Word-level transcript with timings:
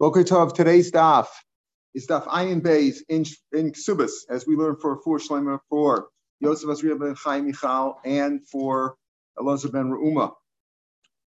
Boker 0.00 0.24
Tov, 0.24 0.52
today's 0.54 0.90
daf 0.90 1.28
is 1.94 2.08
daf 2.08 2.26
Ayin 2.26 2.60
Beis 2.60 2.96
in, 3.08 3.24
in 3.52 3.70
Ksubas, 3.70 4.10
as 4.28 4.44
we 4.44 4.56
learned 4.56 4.80
for 4.80 5.00
four 5.02 5.20
Shlemer 5.20 5.60
for 5.70 6.08
Yosef 6.40 6.68
Azriel 6.68 6.98
ben 6.98 7.14
Chaim 7.14 7.46
Michal 7.46 8.00
and 8.04 8.44
for 8.48 8.96
Elazar 9.38 9.70
ben 9.70 9.92
Reuma. 9.92 10.32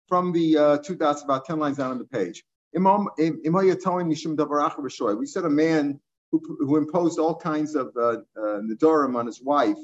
From 0.07 0.31
the 0.31 0.57
uh, 0.57 0.77
two 0.79 0.95
dots, 0.95 1.21
about 1.21 1.45
10 1.45 1.59
lines 1.59 1.77
down 1.77 1.91
on 1.91 1.99
the 1.99 2.05
page. 2.05 2.43
We 2.73 2.81
said 5.27 5.45
a 5.45 5.49
man 5.49 5.99
who, 6.31 6.57
who 6.59 6.77
imposed 6.77 7.19
all 7.19 7.35
kinds 7.35 7.75
of 7.75 7.91
uh, 7.95 8.01
uh, 8.35 8.61
Nidorim 8.61 9.15
on 9.15 9.27
his 9.27 9.39
wife. 9.43 9.77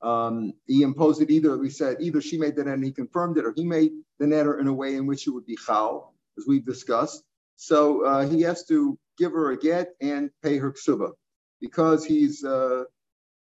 Um, 0.00 0.54
he 0.66 0.80
imposed 0.80 1.20
it 1.20 1.30
either, 1.30 1.58
we 1.58 1.68
said, 1.68 1.98
either 2.00 2.22
she 2.22 2.38
made 2.38 2.56
the 2.56 2.64
net 2.64 2.74
and 2.74 2.84
he 2.84 2.92
confirmed 2.92 3.36
it, 3.36 3.44
or 3.44 3.52
he 3.54 3.66
made 3.66 3.92
the 4.18 4.24
netter 4.24 4.58
in 4.58 4.68
a 4.68 4.72
way 4.72 4.94
in 4.94 5.06
which 5.06 5.26
it 5.26 5.30
would 5.30 5.44
be 5.44 5.58
chal, 5.66 6.14
as 6.38 6.46
we've 6.48 6.64
discussed. 6.64 7.22
So 7.62 8.04
uh, 8.04 8.26
he 8.26 8.42
has 8.42 8.64
to 8.66 8.98
give 9.18 9.30
her 9.30 9.52
a 9.52 9.56
get 9.56 9.90
and 10.00 10.30
pay 10.42 10.58
her 10.58 10.72
ksuba 10.72 11.12
because 11.60 12.04
he's 12.04 12.42
uh, 12.42 12.82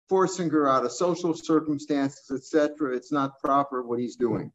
forcing 0.07 0.49
her 0.51 0.69
out 0.69 0.85
of 0.85 0.93
social 0.93 1.33
circumstances, 1.33 2.31
etc. 2.31 2.95
It's 2.95 3.11
not 3.11 3.37
proper 3.39 3.83
what 3.83 3.99
he's 3.99 4.15
doing. 4.15 4.53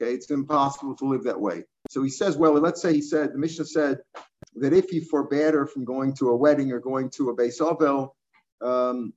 Okay, 0.00 0.14
it's 0.14 0.30
impossible 0.30 0.94
to 0.98 1.06
live 1.06 1.24
that 1.24 1.40
way. 1.40 1.64
So 1.90 2.04
he 2.04 2.08
says, 2.08 2.36
well, 2.36 2.52
let's 2.52 2.80
say 2.80 2.92
he 2.92 3.02
said, 3.02 3.32
the 3.32 3.38
Mishnah 3.38 3.64
said 3.64 3.98
that 4.54 4.72
if 4.72 4.90
he 4.90 5.00
forbade 5.00 5.54
her 5.54 5.66
from 5.66 5.84
going 5.84 6.14
to 6.20 6.28
a 6.28 6.36
wedding 6.36 6.70
or 6.70 6.78
going 6.78 7.10
to 7.16 7.30
a 7.30 7.36
Beis 7.36 7.60
Ovel, 7.60 8.14
um, 8.62 9.12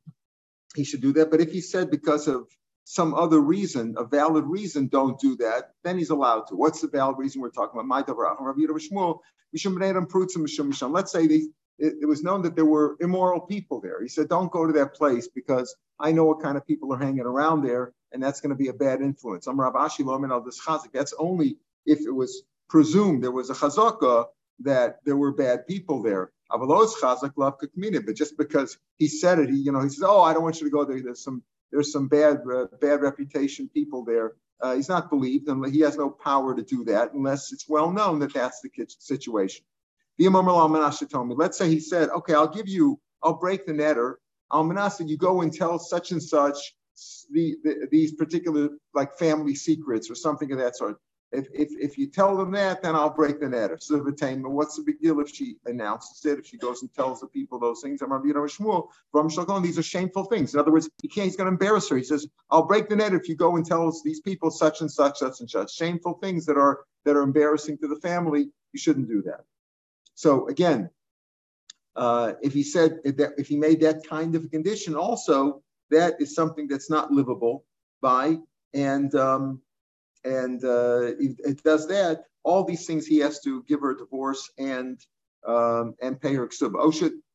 he 0.75 0.85
should 0.85 1.01
do 1.01 1.13
that. 1.13 1.29
But 1.29 1.39
if 1.39 1.51
he 1.51 1.61
said 1.61 1.91
because 1.91 2.27
of 2.27 2.47
some 2.85 3.13
other 3.13 3.39
reason, 3.39 3.95
a 3.97 4.03
valid 4.03 4.45
reason, 4.45 4.87
don't 4.87 5.19
do 5.19 5.37
that, 5.37 5.71
then 5.83 5.97
he's 5.97 6.09
allowed 6.09 6.47
to. 6.47 6.55
What's 6.55 6.81
the 6.81 6.87
valid 6.87 7.17
reason 7.17 7.41
we're 7.41 7.49
talking 7.49 7.79
about? 7.79 8.09
Let's 10.91 11.11
say 11.11 11.27
they, 11.27 11.41
it, 11.79 11.93
it, 12.01 12.05
was 12.07 12.23
known 12.23 12.41
that 12.41 12.55
there 12.55 12.65
were 12.65 12.97
immoral 12.99 13.39
people 13.41 13.79
there. 13.79 14.01
He 14.01 14.09
said, 14.09 14.27
don't 14.27 14.51
go 14.51 14.67
to 14.67 14.73
that 14.73 14.95
place 14.95 15.27
because 15.27 15.75
I 15.99 16.11
know 16.11 16.25
what 16.25 16.41
kind 16.41 16.57
of 16.57 16.67
people 16.67 16.93
are 16.93 16.97
hanging 16.97 17.21
around 17.21 17.63
there, 17.63 17.93
and 18.11 18.21
that's 18.21 18.41
going 18.41 18.49
to 18.49 18.55
be 18.55 18.67
a 18.67 18.73
bad 18.73 19.01
influence. 19.01 19.45
That's 19.45 21.13
only 21.19 21.57
if 21.85 21.99
it 22.01 22.11
was 22.11 22.43
presumed 22.69 23.23
there 23.23 23.31
was 23.31 23.49
a 23.49 23.53
chazaka 23.53 24.25
that 24.59 24.99
there 25.05 25.17
were 25.17 25.31
bad 25.33 25.67
people 25.67 26.01
there. 26.01 26.31
But 26.49 28.15
just 28.15 28.37
because 28.37 28.77
he 28.97 29.07
said 29.07 29.39
it, 29.39 29.49
he, 29.49 29.57
you 29.57 29.71
know, 29.71 29.81
he 29.81 29.89
says, 29.89 30.03
"Oh, 30.05 30.21
I 30.21 30.33
don't 30.33 30.43
want 30.43 30.61
you 30.61 30.67
to 30.67 30.71
go 30.71 30.85
there. 30.85 31.01
There's 31.01 31.23
some 31.23 31.41
there's 31.73 31.91
some 31.91 32.07
bad 32.07 32.41
uh, 32.49 32.67
bad 32.79 33.01
reputation 33.01 33.67
people 33.67 34.05
there. 34.05 34.33
Uh, 34.61 34.75
he's 34.75 34.87
not 34.87 35.09
believed, 35.09 35.47
and 35.49 35.65
he 35.73 35.81
has 35.81 35.97
no 35.97 36.09
power 36.09 36.55
to 36.55 36.61
do 36.61 36.85
that 36.85 37.13
unless 37.13 37.51
it's 37.51 37.67
well 37.67 37.91
known 37.91 38.19
that 38.19 38.33
that's 38.33 38.61
the 38.61 38.69
situation. 38.99 39.65
The 40.17 40.27
Imam 40.27 40.47
al-Manasha 40.47 41.09
told 41.09 41.27
me, 41.27 41.35
let's 41.35 41.57
say 41.57 41.69
he 41.69 41.79
said, 41.79 42.09
"Okay, 42.09 42.35
I'll 42.35 42.47
give 42.47 42.69
you, 42.69 42.99
I'll 43.23 43.39
break 43.39 43.65
the 43.65 43.73
netter. 43.73 44.15
Almanasa, 44.51 45.09
you 45.09 45.17
go 45.17 45.41
and 45.41 45.51
tell 45.51 45.79
such 45.79 46.11
and 46.11 46.21
such 46.21 46.75
the, 47.31 47.55
the, 47.63 47.87
these 47.91 48.13
particular 48.13 48.69
like 48.93 49.17
family 49.17 49.55
secrets 49.55 50.11
or 50.11 50.15
something 50.15 50.51
of 50.51 50.59
that 50.59 50.77
sort." 50.77 50.99
If, 51.33 51.47
if, 51.51 51.69
if 51.79 51.97
you 51.97 52.07
tell 52.07 52.37
them 52.37 52.51
that, 52.51 52.83
then 52.83 52.95
I'll 52.95 53.09
break 53.09 53.39
the 53.39 53.49
net. 53.49 53.71
The 53.71 54.03
attainment, 54.03 54.53
what's 54.53 54.77
the 54.77 54.83
big 54.83 54.99
deal 54.99 55.19
if 55.19 55.29
she 55.29 55.57
announces 55.65 56.23
it, 56.25 56.37
if 56.37 56.45
she 56.45 56.57
goes 56.57 56.83
and 56.83 56.93
tells 56.93 57.21
the 57.21 57.27
people 57.27 57.59
those 57.59 57.81
things? 57.81 58.01
I'm 58.03 58.11
you 58.25 58.33
know 58.33 58.41
Shmuel 58.41 58.89
from 59.11 59.29
Shalom. 59.29 59.63
These 59.63 59.79
are 59.79 59.83
shameful 59.83 60.25
things. 60.25 60.53
In 60.53 60.59
other 60.59 60.71
words, 60.71 60.89
he 61.01 61.07
can't, 61.07 61.25
he's 61.25 61.35
going 61.35 61.47
to 61.47 61.51
embarrass 61.51 61.89
her. 61.89 61.97
He 61.97 62.03
says, 62.03 62.27
I'll 62.51 62.67
break 62.67 62.87
the 62.87 62.95
net 62.95 63.13
if 63.13 63.27
you 63.27 63.35
go 63.35 63.55
and 63.55 63.65
tell 63.65 63.91
these 64.05 64.21
people 64.21 64.51
such 64.51 64.81
and 64.81 64.91
such, 64.91 65.17
such 65.17 65.39
and 65.39 65.49
such. 65.49 65.73
Shameful 65.73 66.19
things 66.21 66.45
that 66.45 66.57
are 66.57 66.81
that 67.05 67.15
are 67.15 67.23
embarrassing 67.23 67.79
to 67.79 67.87
the 67.87 67.99
family. 67.99 68.49
You 68.71 68.79
shouldn't 68.79 69.07
do 69.07 69.23
that. 69.23 69.41
So 70.13 70.47
again, 70.47 70.89
uh, 71.95 72.33
if 72.41 72.53
he 72.53 72.63
said 72.63 72.99
that 73.03 73.33
if 73.37 73.47
he 73.47 73.57
made 73.57 73.81
that 73.81 74.07
kind 74.07 74.35
of 74.35 74.45
a 74.45 74.47
condition, 74.49 74.95
also 74.95 75.63
that 75.89 76.21
is 76.21 76.35
something 76.35 76.67
that's 76.67 76.89
not 76.89 77.11
livable 77.11 77.65
by 78.01 78.37
and 78.73 79.13
um, 79.15 79.61
and 80.23 80.63
uh, 80.63 81.13
it, 81.19 81.35
it, 81.39 81.63
does 81.63 81.87
that, 81.87 82.23
all 82.43 82.63
these 82.63 82.85
things 82.85 83.05
he 83.05 83.19
has 83.19 83.39
to 83.41 83.63
give 83.63 83.81
her 83.81 83.91
a 83.91 83.97
divorce 83.97 84.49
and 84.57 84.99
um, 85.45 85.95
and 86.01 86.19
pay 86.21 86.33
her 86.35 86.47
ksub. 86.47 86.71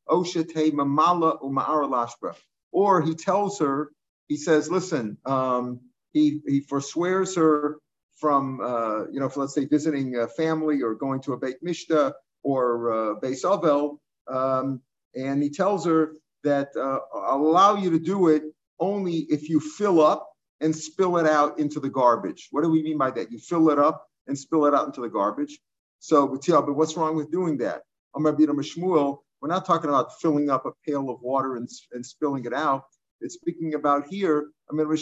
mamala 0.09 1.39
ksuba. 1.39 2.35
Or 2.71 3.01
he 3.01 3.15
tells 3.15 3.59
her, 3.59 3.91
he 4.27 4.37
says, 4.37 4.69
listen, 4.69 5.17
um, 5.25 5.79
he 6.13 6.41
he 6.47 6.61
forswears 6.61 7.35
her 7.35 7.77
from 8.17 8.59
uh, 8.61 9.05
you 9.11 9.19
know, 9.19 9.31
let's 9.35 9.53
say 9.53 9.65
visiting 9.65 10.17
a 10.17 10.27
family 10.27 10.81
or 10.81 10.95
going 10.95 11.21
to 11.21 11.33
a 11.33 11.37
Beit 11.37 11.63
Mishta 11.63 12.13
or 12.43 12.91
uh, 12.91 13.19
Beis 13.19 13.43
Avel, 13.43 13.97
um, 14.27 14.81
and 15.15 15.41
he 15.41 15.49
tells 15.49 15.85
her 15.85 16.13
that 16.43 16.69
uh, 16.75 16.99
I'll 17.13 17.41
allow 17.41 17.75
you 17.75 17.89
to 17.91 17.99
do 17.99 18.29
it 18.29 18.43
only 18.79 19.27
if 19.29 19.49
you 19.49 19.59
fill 19.59 20.01
up 20.01 20.28
and 20.61 20.75
spill 20.75 21.17
it 21.17 21.25
out 21.25 21.59
into 21.59 21.79
the 21.79 21.89
garbage. 21.89 22.49
What 22.51 22.63
do 22.63 22.69
we 22.69 22.83
mean 22.83 22.97
by 22.97 23.11
that? 23.11 23.31
You 23.31 23.39
fill 23.39 23.69
it 23.69 23.79
up 23.79 24.07
and 24.27 24.37
spill 24.37 24.65
it 24.65 24.73
out 24.73 24.85
into 24.87 25.01
the 25.01 25.09
garbage. 25.09 25.59
So, 25.99 26.27
but 26.27 26.75
what's 26.75 26.95
wrong 26.97 27.15
with 27.15 27.31
doing 27.31 27.57
that? 27.57 27.83
We're 28.15 29.47
not 29.47 29.65
talking 29.65 29.89
about 29.89 30.19
filling 30.21 30.49
up 30.49 30.65
a 30.65 30.71
pail 30.85 31.09
of 31.09 31.21
water 31.21 31.55
and, 31.55 31.69
and 31.93 32.05
spilling 32.05 32.45
it 32.45 32.53
out. 32.53 32.83
It's 33.21 33.35
speaking 33.35 33.73
about 33.73 34.07
here. 34.07 34.49
I 34.69 34.75
mean, 34.75 34.87
We're 34.87 34.97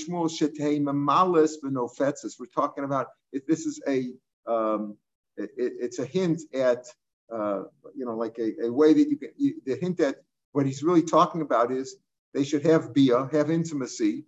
talking 2.55 2.83
about 2.83 3.07
if 3.31 3.45
this 3.45 3.65
is 3.65 3.81
a 3.87 4.13
um, 4.47 4.97
it, 5.37 5.51
it's 5.57 5.99
a 5.99 6.05
hint 6.05 6.41
at 6.53 6.85
uh, 7.31 7.63
you 7.95 8.05
know 8.05 8.15
like 8.15 8.37
a, 8.39 8.65
a 8.65 8.71
way 8.71 8.93
that 8.93 9.09
you 9.09 9.17
can 9.17 9.29
the 9.65 9.75
hint 9.75 9.99
at 9.99 10.23
what 10.51 10.65
he's 10.65 10.81
really 10.83 11.03
talking 11.03 11.41
about 11.41 11.71
is 11.71 11.97
they 12.33 12.43
should 12.43 12.65
have 12.65 12.93
bia, 12.93 13.27
have 13.31 13.51
intimacy, 13.51 14.25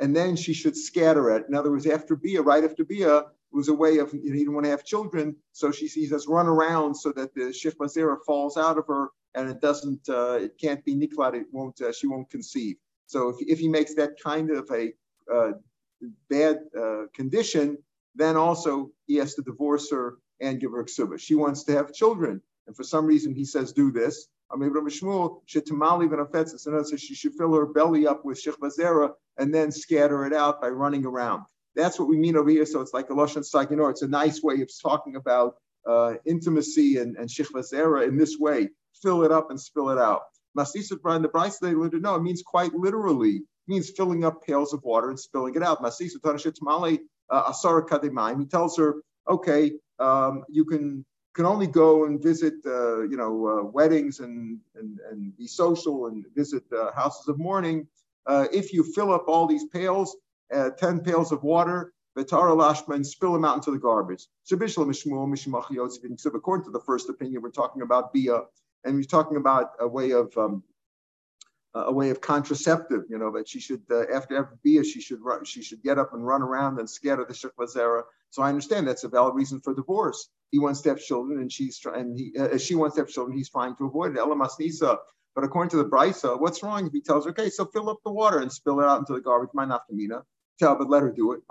and 0.00 0.14
then 0.14 0.36
she 0.36 0.52
should 0.52 0.76
scatter 0.76 1.30
it. 1.30 1.46
In 1.48 1.54
other 1.54 1.70
words, 1.70 1.86
after 1.86 2.16
Bia, 2.16 2.42
right 2.42 2.64
after 2.64 2.84
Bia, 2.84 3.24
was 3.52 3.68
a 3.68 3.74
way 3.74 3.98
of 3.98 4.12
you 4.12 4.20
know, 4.24 4.32
he 4.32 4.40
didn't 4.40 4.54
want 4.54 4.64
to 4.64 4.70
have 4.70 4.84
children, 4.84 5.34
so 5.52 5.70
she 5.70 5.88
sees 5.88 6.12
us 6.12 6.26
run 6.26 6.46
around 6.46 6.94
so 6.94 7.12
that 7.12 7.34
the 7.34 7.44
Shif 7.52 7.76
Mazera 7.76 8.16
falls 8.26 8.56
out 8.56 8.76
of 8.76 8.86
her 8.86 9.08
and 9.34 9.48
it 9.48 9.60
doesn't, 9.60 10.08
uh, 10.08 10.32
it 10.32 10.58
can't 10.60 10.84
be 10.84 10.94
niklat, 10.94 11.34
it 11.34 11.46
won't, 11.52 11.80
uh, 11.80 11.92
she 11.92 12.06
won't 12.06 12.28
conceive. 12.30 12.76
So 13.06 13.28
if, 13.30 13.36
if 13.40 13.58
he 13.58 13.68
makes 13.68 13.94
that 13.94 14.20
kind 14.22 14.50
of 14.50 14.68
a 14.70 14.92
uh, 15.32 15.52
bad 16.28 16.58
uh, 16.78 17.04
condition, 17.14 17.78
then 18.14 18.36
also 18.36 18.90
he 19.06 19.16
has 19.16 19.34
to 19.34 19.42
divorce 19.42 19.90
her 19.90 20.16
and 20.40 20.60
give 20.60 20.72
her 20.72 20.84
ksuba. 20.84 21.18
She 21.18 21.34
wants 21.34 21.64
to 21.64 21.72
have 21.72 21.92
children, 21.92 22.42
and 22.66 22.76
for 22.76 22.82
some 22.82 23.06
reason 23.06 23.34
he 23.34 23.44
says 23.44 23.72
do 23.72 23.90
this. 23.90 24.26
So 24.52 24.60
she 26.96 27.14
should 27.14 27.34
fill 27.34 27.54
her 27.54 27.66
belly 27.66 28.06
up 28.06 28.24
with 28.24 28.42
shich 28.42 28.58
bazera 28.58 29.12
and 29.38 29.54
then 29.54 29.72
scatter 29.72 30.24
it 30.26 30.32
out 30.32 30.60
by 30.60 30.68
running 30.68 31.04
around. 31.04 31.44
That's 31.74 31.98
what 31.98 32.08
we 32.08 32.16
mean 32.16 32.36
over 32.36 32.48
here. 32.48 32.64
So 32.64 32.80
it's 32.80 32.94
like 32.94 33.10
a 33.10 33.12
lashon 33.12 33.44
saginor. 33.44 33.90
It's 33.90 34.02
a 34.02 34.08
nice 34.08 34.42
way 34.42 34.62
of 34.62 34.70
talking 34.82 35.16
about 35.16 35.56
uh, 35.86 36.14
intimacy 36.24 36.98
and, 36.98 37.16
and 37.16 37.28
Shechbazera 37.28 38.08
in 38.08 38.16
this 38.16 38.38
way. 38.38 38.70
Fill 39.02 39.24
it 39.24 39.32
up 39.32 39.50
and 39.50 39.60
spill 39.60 39.90
it 39.90 39.98
out. 39.98 40.22
Masisa 40.56 41.00
Brian 41.00 41.20
the 41.22 41.28
Bryce 41.28 41.58
they 41.58 41.74
learned 41.74 42.00
know 42.00 42.14
it 42.14 42.22
means 42.22 42.42
quite 42.42 42.72
literally. 42.72 43.36
It 43.36 43.42
means 43.68 43.90
filling 43.90 44.24
up 44.24 44.42
pails 44.42 44.72
of 44.72 44.82
water 44.84 45.10
and 45.10 45.20
spilling 45.20 45.54
it 45.54 45.62
out. 45.62 45.82
Masisa 45.82 46.16
Tanashet 46.16 46.54
Tamale 46.54 47.00
uh, 47.30 47.52
Asara 47.52 47.86
Kademaim. 47.86 48.40
He 48.40 48.46
tells 48.46 48.78
her, 48.78 49.02
okay, 49.28 49.72
um, 49.98 50.44
you 50.48 50.64
can 50.64 51.04
can 51.36 51.44
only 51.44 51.66
go 51.66 52.06
and 52.06 52.20
visit, 52.20 52.54
uh, 52.64 53.02
you 53.02 53.16
know, 53.18 53.46
uh, 53.46 53.62
weddings 53.62 54.20
and, 54.20 54.58
and, 54.74 54.98
and 55.10 55.36
be 55.36 55.46
social 55.46 56.06
and 56.06 56.24
visit 56.34 56.64
uh, 56.72 56.90
houses 56.92 57.28
of 57.28 57.38
mourning. 57.38 57.86
Uh, 58.26 58.46
if 58.52 58.72
you 58.72 58.82
fill 58.82 59.12
up 59.12 59.24
all 59.28 59.46
these 59.46 59.66
pails, 59.66 60.16
uh, 60.54 60.70
10 60.70 61.00
pails 61.00 61.32
of 61.32 61.42
water, 61.42 61.92
Vitara 62.16 62.56
Lashma, 62.56 62.94
and 62.94 63.06
spill 63.06 63.34
them 63.34 63.44
out 63.44 63.56
into 63.56 63.70
the 63.70 63.78
garbage. 63.78 64.26
According 64.50 64.84
to 66.64 66.70
the 66.70 66.82
first 66.86 67.10
opinion, 67.10 67.42
we're 67.42 67.50
talking 67.50 67.82
about 67.82 68.14
Bia, 68.14 68.40
and 68.84 68.94
we're 68.94 69.02
talking 69.02 69.36
about 69.36 69.72
a 69.78 69.86
way 69.86 70.12
of 70.12 70.34
um, 70.38 70.62
a 71.86 71.92
way 71.92 72.10
of 72.10 72.20
contraceptive, 72.20 73.04
you 73.08 73.18
know, 73.18 73.32
that 73.32 73.48
she 73.48 73.60
should, 73.60 73.82
uh, 73.90 74.04
after 74.12 74.36
every 74.36 74.56
bia, 74.62 74.84
she 74.84 75.00
should 75.00 75.20
run, 75.20 75.44
she 75.44 75.62
should 75.62 75.82
get 75.82 75.98
up 75.98 76.14
and 76.14 76.26
run 76.26 76.42
around 76.42 76.78
and 76.78 76.88
scatter 76.88 77.24
the 77.24 77.34
shikvazera. 77.34 78.02
So 78.30 78.42
I 78.42 78.48
understand 78.48 78.88
that's 78.88 79.04
a 79.04 79.08
valid 79.08 79.34
reason 79.34 79.60
for 79.60 79.74
divorce. 79.74 80.28
He 80.50 80.58
wants 80.58 80.80
to 80.82 80.90
have 80.90 81.00
children, 81.00 81.40
and 81.40 81.52
she's 81.52 81.78
trying 81.78 82.00
and 82.00 82.18
he, 82.18 82.32
uh, 82.38 82.58
she 82.58 82.74
wants 82.74 82.96
to 82.96 83.02
have 83.02 83.08
children. 83.08 83.36
He's 83.36 83.50
trying 83.50 83.76
to 83.76 83.84
avoid 83.84 84.12
it. 84.12 84.18
Elamas 84.18 84.58
nisa. 84.58 84.98
But 85.34 85.44
according 85.44 85.70
to 85.70 85.76
the 85.76 85.84
brisa, 85.84 86.40
what's 86.40 86.62
wrong 86.62 86.86
if 86.86 86.92
he 86.92 87.02
tells 87.02 87.24
her, 87.24 87.30
okay, 87.30 87.50
so 87.50 87.66
fill 87.66 87.90
up 87.90 87.98
the 88.04 88.12
water 88.12 88.38
and 88.38 88.50
spill 88.50 88.80
it 88.80 88.86
out 88.86 89.00
into 89.00 89.12
the 89.12 89.20
garbage? 89.20 89.50
My 89.52 89.66
nafkamina. 89.66 90.22
Tell, 90.58 90.76
but 90.78 90.88
let 90.88 91.02
her 91.02 91.12
do 91.12 91.32
it. 91.32 91.42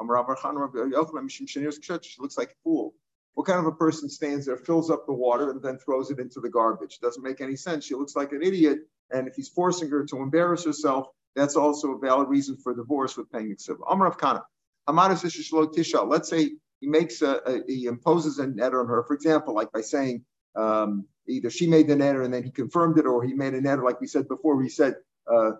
She 1.29 2.21
looks 2.21 2.37
like 2.39 2.49
a 2.49 2.55
fool. 2.63 2.95
What 3.35 3.45
kind 3.45 3.59
of 3.59 3.67
a 3.67 3.71
person 3.73 4.09
stands 4.09 4.47
there, 4.47 4.57
fills 4.57 4.89
up 4.89 5.05
the 5.05 5.13
water, 5.13 5.51
and 5.51 5.61
then 5.61 5.77
throws 5.77 6.09
it 6.09 6.17
into 6.19 6.39
the 6.39 6.49
garbage? 6.49 6.97
Doesn't 6.99 7.21
make 7.21 7.41
any 7.41 7.55
sense. 7.55 7.85
She 7.85 7.93
looks 7.93 8.15
like 8.15 8.31
an 8.31 8.41
idiot 8.41 8.79
and 9.11 9.27
if 9.27 9.35
he's 9.35 9.49
forcing 9.49 9.89
her 9.89 10.05
to 10.05 10.17
embarrass 10.21 10.65
herself, 10.65 11.07
that's 11.35 11.55
also 11.55 11.91
a 11.91 11.99
valid 11.99 12.29
reason 12.29 12.57
for 12.57 12.73
divorce 12.73 13.17
with 13.17 13.31
paying 13.31 13.53
exib. 13.53 13.77
Amar 13.89 14.07
of 14.07 14.17
Kana. 14.17 14.43
Let's 14.87 16.29
say 16.29 16.51
he 16.79 16.87
makes 16.87 17.21
a, 17.21 17.41
a, 17.45 17.61
he 17.67 17.85
imposes 17.85 18.39
a 18.39 18.47
net 18.47 18.73
on 18.73 18.87
her, 18.87 19.03
for 19.03 19.13
example, 19.13 19.53
like 19.53 19.71
by 19.71 19.81
saying, 19.81 20.23
um, 20.55 21.05
either 21.27 21.49
she 21.49 21.67
made 21.67 21.87
the 21.87 21.95
neder 21.95 22.23
and 22.23 22.33
then 22.33 22.43
he 22.43 22.51
confirmed 22.51 22.97
it, 22.97 23.05
or 23.05 23.23
he 23.23 23.33
made 23.33 23.53
a 23.53 23.61
neder, 23.61 23.83
like 23.83 23.99
we 23.99 24.07
said 24.07 24.27
before, 24.27 24.61
he 24.61 24.69
said, 24.69 24.95
uh, 25.31 25.51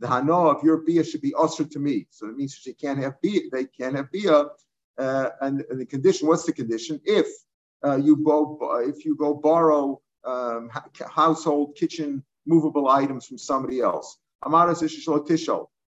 the 0.00 0.06
hano 0.06 0.54
of 0.54 0.62
your 0.62 0.78
bia 0.78 1.04
should 1.04 1.20
be 1.20 1.34
ushered 1.38 1.70
to 1.70 1.78
me. 1.78 2.06
So 2.10 2.26
it 2.28 2.36
means 2.36 2.54
she 2.54 2.74
can't 2.74 2.98
have 2.98 3.20
bia, 3.20 3.42
they 3.52 3.64
can't 3.64 3.96
have 3.96 4.10
bia. 4.10 4.46
Uh, 4.96 5.30
and, 5.40 5.64
and, 5.70 5.80
the 5.80 5.86
condition, 5.86 6.28
what's 6.28 6.44
the 6.44 6.52
condition? 6.52 7.00
If 7.04 7.26
uh, 7.84 7.96
you 7.96 8.16
go, 8.16 8.58
if 8.86 9.04
you 9.04 9.16
go 9.16 9.34
borrow 9.34 10.00
um, 10.24 10.70
household 11.08 11.76
kitchen 11.76 12.24
movable 12.46 12.88
items 12.88 13.26
from 13.26 13.38
somebody 13.38 13.80
else, 13.80 14.18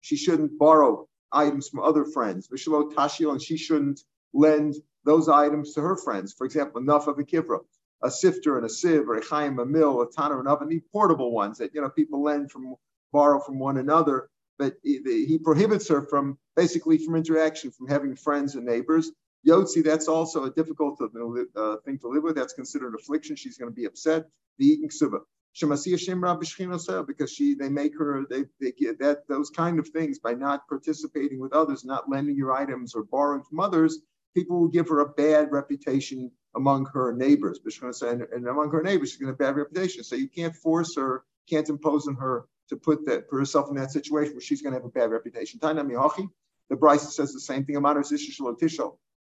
she 0.02 0.18
shouldn't 0.18 0.58
borrow 0.58 1.08
items 1.32 1.70
from 1.70 1.80
other 1.82 2.06
friends. 2.06 2.50
And 2.52 3.42
she 3.42 3.58
shouldn't 3.58 4.02
lend 4.34 4.76
those 5.06 5.30
items 5.30 5.74
to 5.74 5.82
her 5.82 5.96
friends. 5.96 6.34
For 6.34 6.46
example, 6.46 6.82
enough 6.82 7.08
of 7.08 7.20
a 7.20 7.24
kivra, 7.24 7.60
a 8.04 8.12
sifter 8.12 8.58
and 8.58 8.66
a 8.66 8.70
sieve, 8.70 9.08
or 9.10 9.18
a 9.18 9.26
chaim, 9.26 9.60
a 9.60 9.66
mill, 9.66 10.02
a 10.02 10.12
tanner, 10.12 10.40
and 10.40 10.48
oven, 10.48 10.70
the 10.70 10.82
portable 10.92 11.32
ones 11.32 11.58
that 11.60 11.74
you 11.74 11.82
know 11.82 11.90
people 11.90 12.24
lend 12.24 12.52
from 12.52 12.76
borrow 13.12 13.40
from 13.40 13.60
one 13.60 13.78
another. 13.78 14.30
But 14.58 14.76
he, 14.84 15.02
he 15.28 15.40
prohibits 15.40 15.90
her 15.90 16.04
from 16.04 16.38
basically 16.56 16.98
from 17.00 17.16
interaction, 17.16 17.72
from 17.72 17.88
having 17.88 18.16
friends 18.16 18.56
and 18.56 18.66
neighbors. 18.66 19.12
Yotzi, 19.48 19.84
that's 19.84 20.08
also 20.08 20.44
a 20.44 20.52
difficult 20.52 21.02
uh, 21.02 21.78
thing 21.84 21.98
to 22.00 22.08
live 22.08 22.24
with. 22.24 22.36
That's 22.36 22.54
considered 22.54 22.94
affliction. 22.94 23.36
She's 23.36 23.58
going 23.58 23.72
to 23.72 23.76
be 23.76 23.86
upset. 23.86 24.26
The 24.60 24.66
eating 24.66 24.90
suba. 24.92 25.20
Because 25.54 27.32
she, 27.32 27.56
they 27.56 27.70
make 27.70 27.98
her, 27.98 28.26
they, 28.30 28.44
they 28.60 28.72
get 28.72 29.00
that 29.00 29.28
those 29.28 29.50
kind 29.50 29.80
of 29.80 29.88
things 29.90 30.20
by 30.20 30.34
not 30.34 30.68
participating 30.68 31.40
with 31.40 31.54
others, 31.54 31.84
not 31.84 32.10
lending 32.10 32.36
your 32.36 32.54
items 32.54 32.96
or 32.96 33.04
borrowing 33.04 33.44
from 33.44 33.60
others. 33.60 34.00
People 34.34 34.60
will 34.60 34.70
give 34.70 34.88
her 34.88 35.02
a 35.02 35.10
bad 35.10 35.52
reputation 35.52 36.32
among 36.56 36.86
her 36.94 37.14
neighbors. 37.14 37.60
And, 38.02 38.22
and 38.22 38.48
among 38.48 38.72
her 38.72 38.82
neighbors, 38.82 39.12
she's 39.12 39.20
going 39.20 39.36
to 39.36 39.44
have 39.44 39.50
a 39.50 39.54
bad 39.54 39.60
reputation. 39.60 40.04
So 40.04 40.16
you 40.16 40.30
can't 40.30 40.56
force 40.56 40.96
her, 40.96 41.26
can't 41.50 41.68
impose 41.68 42.08
on 42.08 42.16
her 42.16 42.46
to 42.70 42.78
put 42.78 43.06
that 43.06 43.30
put 43.30 43.38
herself 43.38 43.70
in 43.70 43.76
that 43.76 43.92
situation 43.92 44.34
where 44.34 44.42
she's 44.42 44.62
going 44.62 44.74
to 44.74 44.80
have 44.80 44.86
a 44.86 44.90
bad 44.90 45.12
reputation. 45.12 45.60
The 45.62 46.78
Bryce 46.78 47.14
says 47.14 47.34
the 47.34 47.40
same 47.42 47.66
thing. 47.66 47.76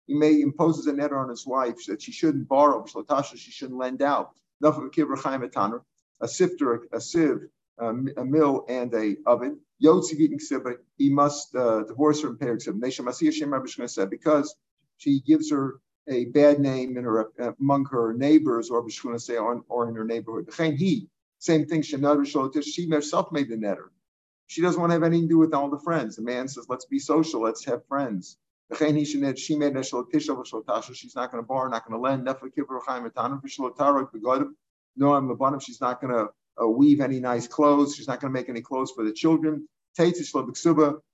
He 0.06 0.14
may 0.14 0.40
imposes 0.40 0.86
a 0.86 0.92
net 0.92 1.12
on 1.12 1.28
his 1.28 1.46
wife 1.46 1.86
that 1.86 2.02
she 2.02 2.12
shouldn't 2.12 2.48
borrow, 2.48 2.84
she 3.24 3.50
shouldn't 3.50 3.78
lend 3.78 4.02
out. 4.02 4.30
Sifter, 6.28 6.86
a 6.92 7.00
sieve, 7.00 7.48
a 7.78 8.24
mill, 8.24 8.64
and 8.68 8.92
a 8.94 9.16
oven. 9.26 9.60
He 10.98 11.10
must 11.10 11.54
uh, 11.54 11.84
divorce 11.84 12.22
her 12.22 12.28
and 12.28 12.40
pay 12.40 12.46
her 12.48 12.58
said 13.88 14.10
because 14.10 14.54
she 14.98 15.20
gives 15.20 15.50
her 15.50 15.80
a 16.08 16.26
bad 16.26 16.60
name 16.60 16.96
in 16.98 17.04
her 17.04 17.30
among 17.60 17.86
her 17.86 18.12
neighbors 18.14 18.70
or 18.70 18.86
or 19.68 19.88
in 19.88 19.94
her 19.94 20.04
neighborhood. 20.04 20.48
He 20.76 21.08
same 21.38 21.66
thing. 21.66 21.82
She 21.82 21.96
herself 21.96 23.32
made 23.32 23.48
the 23.48 23.56
netter. 23.56 23.88
She 24.48 24.60
doesn't 24.62 24.80
want 24.80 24.90
to 24.90 24.94
have 24.94 25.02
anything 25.02 25.28
to 25.28 25.34
do 25.34 25.38
with 25.38 25.54
all 25.54 25.70
the 25.70 25.78
friends. 25.78 26.16
The 26.16 26.22
man 26.22 26.48
says, 26.48 26.66
"Let's 26.68 26.84
be 26.86 26.98
social. 26.98 27.40
Let's 27.42 27.64
have 27.66 27.86
friends." 27.86 28.36
She's 28.72 29.56
not 29.56 31.32
going 31.32 31.42
to 31.42 31.46
borrow, 31.46 31.68
not 31.68 31.86
going 31.86 31.98
to 31.98 31.98
lend. 31.98 32.28
No, 34.96 35.14
I'm 35.14 35.28
the 35.28 35.34
bottom. 35.34 35.60
She's 35.60 35.80
not 35.80 36.00
going 36.00 36.12
to 36.12 36.28
uh, 36.62 36.68
weave 36.68 37.00
any 37.00 37.20
nice 37.20 37.46
clothes. 37.46 37.94
She's 37.96 38.08
not 38.08 38.20
going 38.20 38.32
to 38.32 38.38
make 38.38 38.48
any 38.48 38.60
clothes 38.60 38.92
for 38.92 39.04
the 39.04 39.12
children. 39.12 39.68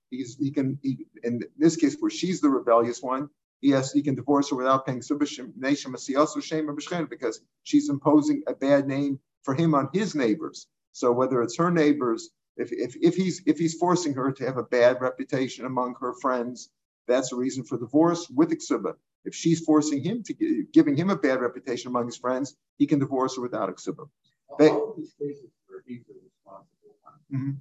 He's, 0.09 0.37
he 0.37 0.51
can, 0.51 0.79
he, 0.81 1.05
in 1.23 1.41
this 1.57 1.75
case, 1.75 1.97
where 1.99 2.09
she's 2.09 2.41
the 2.41 2.49
rebellious 2.49 3.01
one, 3.01 3.29
yes, 3.61 3.91
he 3.91 4.01
can 4.01 4.15
divorce 4.15 4.49
her 4.49 4.55
without 4.55 4.85
paying 4.85 5.01
subhesam 5.01 5.51
nation 5.57 5.93
also 6.17 6.39
shame 6.39 6.69
because 7.09 7.41
she's 7.63 7.89
imposing 7.89 8.43
a 8.47 8.53
bad 8.53 8.87
name 8.87 9.19
for 9.43 9.53
him 9.53 9.75
on 9.75 9.89
his 9.93 10.15
neighbors. 10.15 10.67
So 10.93 11.11
whether 11.11 11.41
it's 11.41 11.57
her 11.57 11.71
neighbors, 11.71 12.29
if, 12.55 12.71
if, 12.71 12.95
if 13.01 13.15
he's 13.15 13.41
if 13.45 13.57
he's 13.57 13.75
forcing 13.75 14.13
her 14.15 14.31
to 14.31 14.45
have 14.45 14.57
a 14.57 14.63
bad 14.63 14.99
reputation 15.01 15.65
among 15.65 15.95
her 16.01 16.13
friends, 16.21 16.69
that's 17.07 17.31
a 17.31 17.35
reason 17.35 17.63
for 17.63 17.77
divorce 17.77 18.27
with 18.29 18.51
exhibit. 18.51 18.95
If 19.25 19.35
she's 19.35 19.59
forcing 19.61 20.03
him 20.03 20.23
to 20.23 20.33
give, 20.33 20.71
giving 20.71 20.95
him 20.95 21.09
a 21.09 21.15
bad 21.15 21.41
reputation 21.41 21.89
among 21.89 22.05
his 22.05 22.17
friends, 22.17 22.55
he 22.77 22.87
can 22.87 22.99
divorce 22.99 23.35
her 23.35 23.41
without 23.41 23.69
exhibit. 23.69 24.05
All 24.49 24.91
of 24.91 24.97
these 24.97 25.13
cases 25.19 25.49
where 25.67 25.83
he's 25.85 26.05
the 26.05 26.13
responsible 26.23 26.95
one, 27.01 27.13
mm-hmm. 27.33 27.51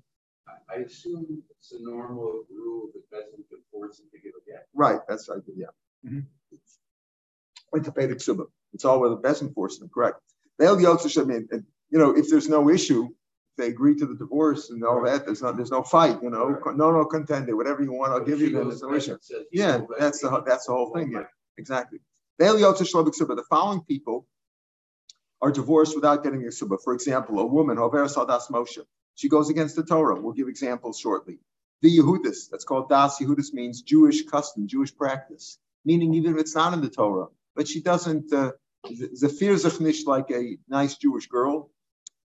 I, 0.49 0.76
I, 0.76 0.85
assume 0.85 1.43
it's 1.50 1.73
a 1.73 1.82
normal 1.82 2.44
rule 2.49 2.91
that 2.94 3.11
doesn't 3.11 3.44
force 3.73 3.99
him 3.99 4.06
to 4.12 4.19
give 4.20 4.32
a 4.41 4.50
get. 4.50 4.69
Right, 4.73 5.00
that's 5.08 5.29
right. 5.29 5.41
Yeah. 5.56 5.67
Mm-hmm. 6.06 6.20
It's 8.73 8.85
all 8.85 9.00
where 9.00 9.11
the 9.11 9.17
best 9.17 9.43
enforcement, 9.43 9.93
correct. 9.93 10.20
They'll 10.58 10.76
I 10.76 11.25
mean, 11.25 11.49
you 11.91 11.99
know, 11.99 12.17
if 12.17 12.31
there's 12.31 12.49
no 12.49 12.70
issue, 12.70 13.08
they 13.58 13.69
agree 13.69 13.97
to 13.97 14.06
the 14.06 14.14
divorce 14.14 14.70
and 14.70 14.85
all 14.85 15.03
that. 15.05 15.25
There's 15.25 15.43
no 15.43 15.53
there's 15.53 15.70
no 15.70 15.82
fight, 15.82 16.23
you 16.23 16.31
know. 16.31 16.50
Right. 16.50 16.76
No, 16.76 16.91
no 16.93 17.05
contender. 17.05 17.56
Whatever 17.56 17.82
you 17.82 17.93
want, 17.93 18.12
I'll 18.12 18.25
give 18.25 18.41
you. 18.41 18.50
There's 18.50 18.82
no 18.82 18.94
issue. 18.94 19.19
Yeah, 19.53 19.81
that's 19.99 20.20
the 20.20 20.43
that's 20.47 20.67
the 20.67 20.73
whole 20.73 20.93
thing. 20.93 21.12
Yeah, 21.12 21.25
exactly. 21.58 22.00
The 22.38 23.44
following 23.49 23.81
people 23.82 24.26
are 25.41 25.50
divorced 25.50 25.94
without 25.94 26.23
getting 26.23 26.43
a 26.44 26.49
subah. 26.49 26.79
For 26.82 26.94
example, 26.94 27.38
a 27.41 27.47
woman, 27.47 27.76
Hover 27.76 28.05
Sadas 28.05 28.50
Moshe, 28.50 28.81
she 29.14 29.29
goes 29.29 29.49
against 29.49 29.76
the 29.76 29.85
Torah. 29.85 30.20
We'll 30.20 30.32
give 30.32 30.49
examples 30.49 30.99
shortly. 30.99 31.38
The 31.82 31.99
Yehudis, 31.99 32.50
that's 32.50 32.64
called 32.64 32.88
Das 32.88 33.19
Yehudis, 33.20 33.53
means 33.53 33.82
Jewish 33.82 34.25
custom, 34.25 34.67
Jewish 34.67 34.94
practice, 34.94 35.58
meaning 35.85 36.14
even 36.14 36.35
if 36.35 36.41
it's 36.41 36.55
not 36.55 36.73
in 36.73 36.81
the 36.81 36.88
Torah, 36.88 37.29
but 37.55 37.69
she 37.69 37.81
doesn't 37.81 38.32
uh, 38.32 38.53
zafir 39.14 39.55
zechnish 39.55 40.06
like 40.06 40.31
a 40.31 40.56
nice 40.69 40.97
Jewish 40.97 41.26
girl. 41.26 41.70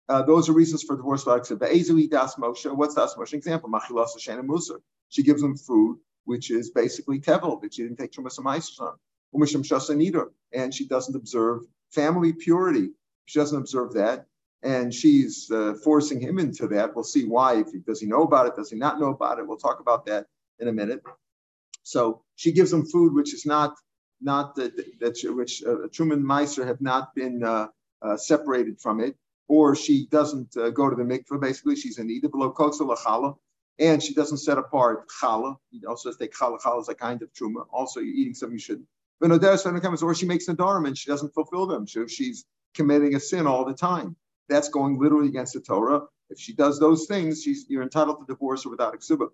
Uh, 0.08 0.22
those 0.22 0.48
are 0.48 0.52
reasons 0.52 0.82
for 0.82 0.96
divorce. 0.96 1.26
Like 1.26 1.46
said, 1.46 1.60
das 1.60 2.36
Moshe. 2.36 2.74
What's 2.74 2.94
das 2.94 3.14
Moshe? 3.14 3.34
Example, 3.34 3.70
machilas 3.70 4.12
Hashem 4.14 4.46
Musa. 4.46 4.76
She 5.08 5.22
gives 5.22 5.40
them 5.40 5.56
food, 5.56 5.98
which 6.24 6.50
is 6.50 6.70
basically 6.70 7.20
tevel 7.20 7.60
that 7.62 7.74
she 7.74 7.82
didn't 7.82 7.98
take 7.98 8.12
trumas 8.12 8.38
on. 8.38 8.94
And 9.34 10.74
she 10.74 10.86
doesn't 10.86 11.16
observe 11.16 11.62
family 11.90 12.32
purity. 12.32 12.90
She 13.26 13.38
doesn't 13.38 13.58
observe 13.58 13.94
that, 13.94 14.26
and 14.62 14.92
she's 14.92 15.50
uh, 15.50 15.74
forcing 15.82 16.20
him 16.20 16.38
into 16.38 16.66
that. 16.68 16.94
We'll 16.94 17.04
see 17.04 17.24
why. 17.24 17.60
If 17.60 17.68
he, 17.72 17.78
does 17.78 18.00
he 18.00 18.06
know 18.06 18.22
about 18.22 18.46
it? 18.46 18.56
Does 18.56 18.70
he 18.70 18.76
not 18.76 19.00
know 19.00 19.08
about 19.10 19.38
it? 19.38 19.46
We'll 19.46 19.56
talk 19.56 19.80
about 19.80 20.04
that 20.06 20.26
in 20.58 20.68
a 20.68 20.72
minute. 20.72 21.02
So 21.82 22.22
she 22.36 22.52
gives 22.52 22.72
him 22.72 22.84
food, 22.84 23.14
which 23.14 23.34
is 23.34 23.46
not 23.46 23.74
not 24.20 24.54
that, 24.56 24.76
that 25.00 25.34
which 25.34 25.62
uh, 25.64 25.88
Truman 25.92 26.22
Meiser 26.22 26.66
have 26.66 26.80
not 26.80 27.14
been 27.14 27.42
uh, 27.42 27.68
uh, 28.02 28.16
separated 28.16 28.80
from 28.80 29.00
it, 29.00 29.16
or 29.48 29.74
she 29.76 30.06
doesn't 30.06 30.56
uh, 30.56 30.70
go 30.70 30.88
to 30.88 30.96
the 30.96 31.02
mikveh. 31.02 31.40
Basically, 31.40 31.76
she's 31.76 31.98
in 31.98 32.10
either 32.10 32.28
kotzel 32.28 32.96
challah, 32.96 33.36
and 33.78 34.02
she 34.02 34.14
doesn't 34.14 34.38
set 34.38 34.58
apart 34.58 35.08
challah. 35.20 35.56
He 35.70 35.84
also 35.86 36.10
says 36.10 36.18
take 36.18 36.32
challah. 36.34 36.60
Challah 36.60 36.82
is 36.82 36.88
a 36.88 36.94
kind 36.94 37.22
of 37.22 37.32
truma. 37.32 37.66
Also, 37.70 38.00
you're 38.00 38.14
eating 38.14 38.34
something 38.34 38.56
you 38.56 38.60
shouldn't. 38.60 38.86
Or 39.20 40.14
she 40.14 40.26
makes 40.26 40.48
a 40.48 40.54
dharma 40.54 40.88
and 40.88 40.98
she 40.98 41.10
doesn't 41.10 41.34
fulfill 41.34 41.66
them. 41.66 41.86
So 41.86 42.06
she's 42.06 42.44
committing 42.74 43.14
a 43.14 43.20
sin 43.20 43.46
all 43.46 43.64
the 43.64 43.74
time, 43.74 44.16
that's 44.48 44.68
going 44.68 44.98
literally 44.98 45.28
against 45.28 45.54
the 45.54 45.60
Torah. 45.60 46.02
If 46.30 46.38
she 46.40 46.54
does 46.54 46.80
those 46.80 47.06
things, 47.06 47.42
she's 47.42 47.66
you're 47.68 47.82
entitled 47.82 48.18
to 48.20 48.26
divorce 48.26 48.64
her 48.64 48.70
without 48.70 48.94
exuba. 48.98 49.28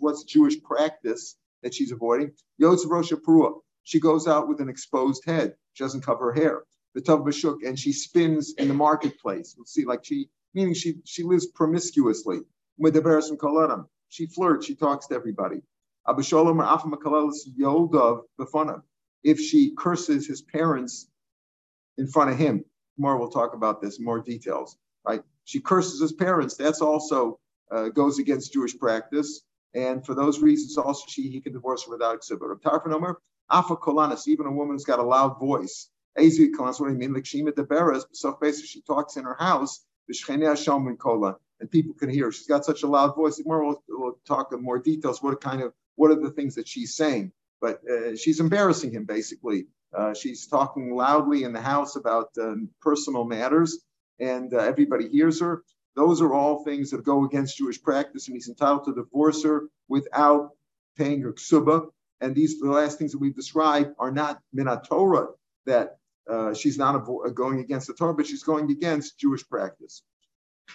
What's 0.00 0.24
Jewish 0.24 0.62
practice 0.62 1.36
that 1.62 1.74
she's 1.74 1.92
avoiding? 1.92 2.32
Yotz 2.60 2.88
Rosh 2.88 3.12
she 3.82 4.00
goes 4.00 4.26
out 4.28 4.48
with 4.48 4.60
an 4.60 4.68
exposed 4.68 5.24
head. 5.24 5.54
She 5.72 5.84
doesn't 5.84 6.04
cover 6.04 6.32
her 6.32 6.40
hair. 6.40 6.62
The 6.94 7.00
Tav 7.00 7.20
Bashuk, 7.20 7.66
and 7.66 7.78
she 7.78 7.92
spins 7.92 8.54
in 8.58 8.68
the 8.68 8.74
marketplace. 8.74 9.54
We'll 9.56 9.66
see, 9.66 9.84
like 9.84 10.04
she, 10.04 10.28
meaning 10.54 10.74
she 10.74 10.96
she 11.04 11.22
lives 11.22 11.46
promiscuously. 11.46 12.40
With 12.78 12.94
the 12.94 13.86
She 14.08 14.26
flirts, 14.26 14.66
she 14.66 14.74
talks 14.74 15.06
to 15.08 15.14
everybody. 15.14 15.62
If 19.22 19.40
she 19.40 19.74
curses 19.76 20.26
his 20.26 20.42
parents 20.42 21.08
in 21.98 22.06
front 22.06 22.30
of 22.30 22.38
him, 22.38 22.64
more 22.96 23.16
we'll 23.18 23.30
talk 23.30 23.54
about 23.54 23.80
this, 23.80 24.00
more 24.00 24.20
details, 24.20 24.76
right? 25.06 25.22
She 25.44 25.60
curses 25.60 26.00
his 26.00 26.12
parents. 26.12 26.56
That's 26.56 26.80
also 26.80 27.38
uh, 27.70 27.88
goes 27.88 28.18
against 28.18 28.52
Jewish 28.52 28.78
practice. 28.78 29.42
And 29.74 30.04
for 30.04 30.14
those 30.14 30.40
reasons, 30.40 30.76
also 30.76 31.04
she 31.08 31.28
he 31.30 31.40
can 31.40 31.52
divorce 31.52 31.84
her 31.84 31.92
without 31.92 32.16
exhibit. 32.16 32.48
Tarfan 32.62 33.14
Afa 33.50 33.76
even 34.28 34.46
a 34.46 34.52
woman 34.52 34.74
who's 34.74 34.84
got 34.84 34.98
a 34.98 35.02
loud 35.02 35.38
voice. 35.38 35.90
Ezi 36.18 36.50
kolanis, 36.52 36.80
what 36.80 36.88
do 36.88 36.92
you 36.92 36.98
mean? 36.98 37.14
Like 37.14 37.26
Shima 37.26 37.52
Deberes, 37.52 38.04
so 38.12 38.36
basically 38.40 38.66
she 38.66 38.82
talks 38.82 39.16
in 39.16 39.24
her 39.24 39.36
house, 39.38 39.84
and 40.08 41.70
people 41.70 41.94
can 41.94 42.10
hear. 42.10 42.32
She's 42.32 42.46
got 42.46 42.64
such 42.64 42.82
a 42.82 42.86
loud 42.86 43.14
voice. 43.14 43.40
More 43.44 43.64
we'll, 43.64 43.82
we'll 43.88 44.18
talk 44.26 44.52
in 44.52 44.62
more 44.62 44.78
details. 44.78 45.22
What 45.22 45.40
kind 45.40 45.62
of 45.62 45.72
what 45.96 46.10
are 46.10 46.20
the 46.20 46.30
things 46.30 46.54
that 46.56 46.68
she's 46.68 46.94
saying? 46.94 47.32
But 47.60 47.80
uh, 47.88 48.16
she's 48.16 48.40
embarrassing 48.40 48.92
him 48.92 49.04
basically. 49.04 49.66
Uh, 49.96 50.14
she's 50.14 50.46
talking 50.46 50.94
loudly 50.94 51.44
in 51.44 51.52
the 51.52 51.60
house 51.60 51.96
about 51.96 52.30
um, 52.40 52.68
personal 52.80 53.24
matters, 53.24 53.78
and 54.20 54.52
uh, 54.54 54.58
everybody 54.58 55.08
hears 55.08 55.40
her. 55.40 55.62
Those 55.96 56.22
are 56.22 56.32
all 56.32 56.64
things 56.64 56.90
that 56.90 57.04
go 57.04 57.24
against 57.24 57.58
Jewish 57.58 57.82
practice, 57.82 58.28
and 58.28 58.36
he's 58.36 58.48
entitled 58.48 58.84
to 58.84 58.94
divorce 58.94 59.42
her 59.44 59.68
without 59.88 60.50
paying 60.96 61.22
her 61.22 61.32
ksuba 61.32 61.88
and 62.20 62.34
these 62.34 62.60
the 62.60 62.70
last 62.70 62.98
things 62.98 63.12
that 63.12 63.18
we've 63.18 63.34
described 63.34 63.94
are 63.98 64.10
not 64.10 64.40
minat 64.54 64.86
Torah 64.86 65.28
that 65.66 65.96
uh, 66.28 66.54
she's 66.54 66.78
not 66.78 66.98
going 67.34 67.60
against 67.60 67.86
the 67.86 67.94
Torah, 67.94 68.14
but 68.14 68.26
she's 68.26 68.42
going 68.42 68.70
against 68.70 69.18
Jewish 69.18 69.46
practice, 69.48 70.02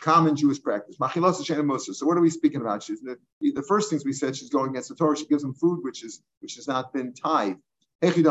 common 0.02 0.36
Jewish 0.36 0.62
practice. 0.62 0.98
So 0.98 2.06
what 2.06 2.18
are 2.18 2.22
we 2.22 2.30
speaking 2.30 2.62
about? 2.62 2.84
She's 2.84 3.02
the, 3.02 3.18
the 3.42 3.64
first 3.68 3.90
things 3.90 4.06
we 4.06 4.14
said 4.14 4.36
she's 4.36 4.50
going 4.50 4.72
against 4.72 4.90
the 4.90 4.96
Torah. 4.96 5.18
She 5.18 5.26
gives 5.26 5.44
him 5.44 5.54
food 5.54 5.80
which 5.84 6.04
is 6.04 6.22
which 6.40 6.56
has 6.56 6.68
not 6.68 6.94
been 6.94 7.14
tied. 7.14 7.58
If 8.02 8.16
he 8.16 8.22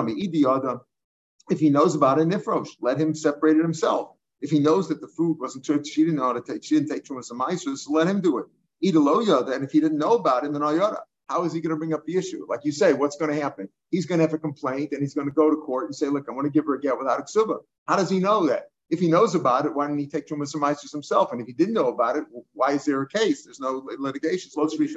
knows 1.70 1.94
about 1.94 2.18
it, 2.18 2.28
nifrosh, 2.28 2.70
let 2.80 2.98
him 2.98 3.14
separate 3.14 3.56
it 3.56 3.62
himself. 3.62 4.10
If 4.40 4.50
he 4.50 4.58
knows 4.58 4.88
that 4.88 5.00
the 5.00 5.08
food 5.08 5.38
wasn't 5.40 5.66
she 5.86 6.04
didn't 6.04 6.16
know 6.16 6.24
how 6.24 6.32
to 6.34 6.42
take, 6.42 6.64
she 6.64 6.74
didn't 6.74 6.90
take 6.90 7.04
trumas 7.04 7.30
and 7.30 7.78
so 7.78 7.92
let 7.92 8.06
him 8.06 8.20
do 8.20 8.38
it. 8.38 8.46
Eat 8.80 8.94
a 8.94 9.00
lo 9.00 9.20
and 9.20 9.64
if 9.64 9.72
he 9.72 9.80
didn't 9.80 9.98
know 9.98 10.14
about 10.14 10.44
it, 10.44 10.52
then 10.52 10.62
ayada. 10.62 10.98
How 11.28 11.44
is 11.44 11.54
he 11.54 11.60
going 11.60 11.70
to 11.70 11.76
bring 11.76 11.94
up 11.94 12.04
the 12.04 12.16
issue? 12.16 12.44
Like 12.46 12.60
you 12.64 12.72
say, 12.72 12.92
what's 12.92 13.16
going 13.16 13.34
to 13.34 13.40
happen? 13.40 13.68
He's 13.90 14.04
going 14.04 14.18
to 14.18 14.24
have 14.26 14.34
a 14.34 14.38
complaint 14.38 14.92
and 14.92 15.00
he's 15.00 15.14
going 15.14 15.26
to 15.26 15.32
go 15.32 15.48
to 15.48 15.56
court 15.56 15.86
and 15.86 15.94
say, 15.94 16.08
look, 16.08 16.26
I 16.28 16.32
want 16.32 16.44
to 16.44 16.50
give 16.50 16.66
her 16.66 16.74
a 16.74 16.80
get 16.80 16.98
without 16.98 17.18
a 17.18 17.22
ksuba. 17.22 17.60
How 17.88 17.96
does 17.96 18.10
he 18.10 18.18
know 18.18 18.46
that? 18.48 18.64
If 18.90 19.00
he 19.00 19.08
knows 19.08 19.34
about 19.34 19.66
it, 19.66 19.74
why 19.74 19.86
didn't 19.86 20.00
he 20.00 20.06
take 20.06 20.26
trumas 20.26 20.54
and 20.54 20.90
himself? 20.92 21.32
And 21.32 21.40
if 21.40 21.46
he 21.46 21.52
didn't 21.52 21.74
know 21.74 21.88
about 21.88 22.16
it, 22.16 22.24
why 22.52 22.72
is 22.72 22.84
there 22.84 23.00
a 23.00 23.08
case? 23.08 23.44
There's 23.44 23.60
no 23.60 23.88
litigation. 23.98 24.50
So 24.50 24.62
let's 24.62 24.76
he, 24.76 24.88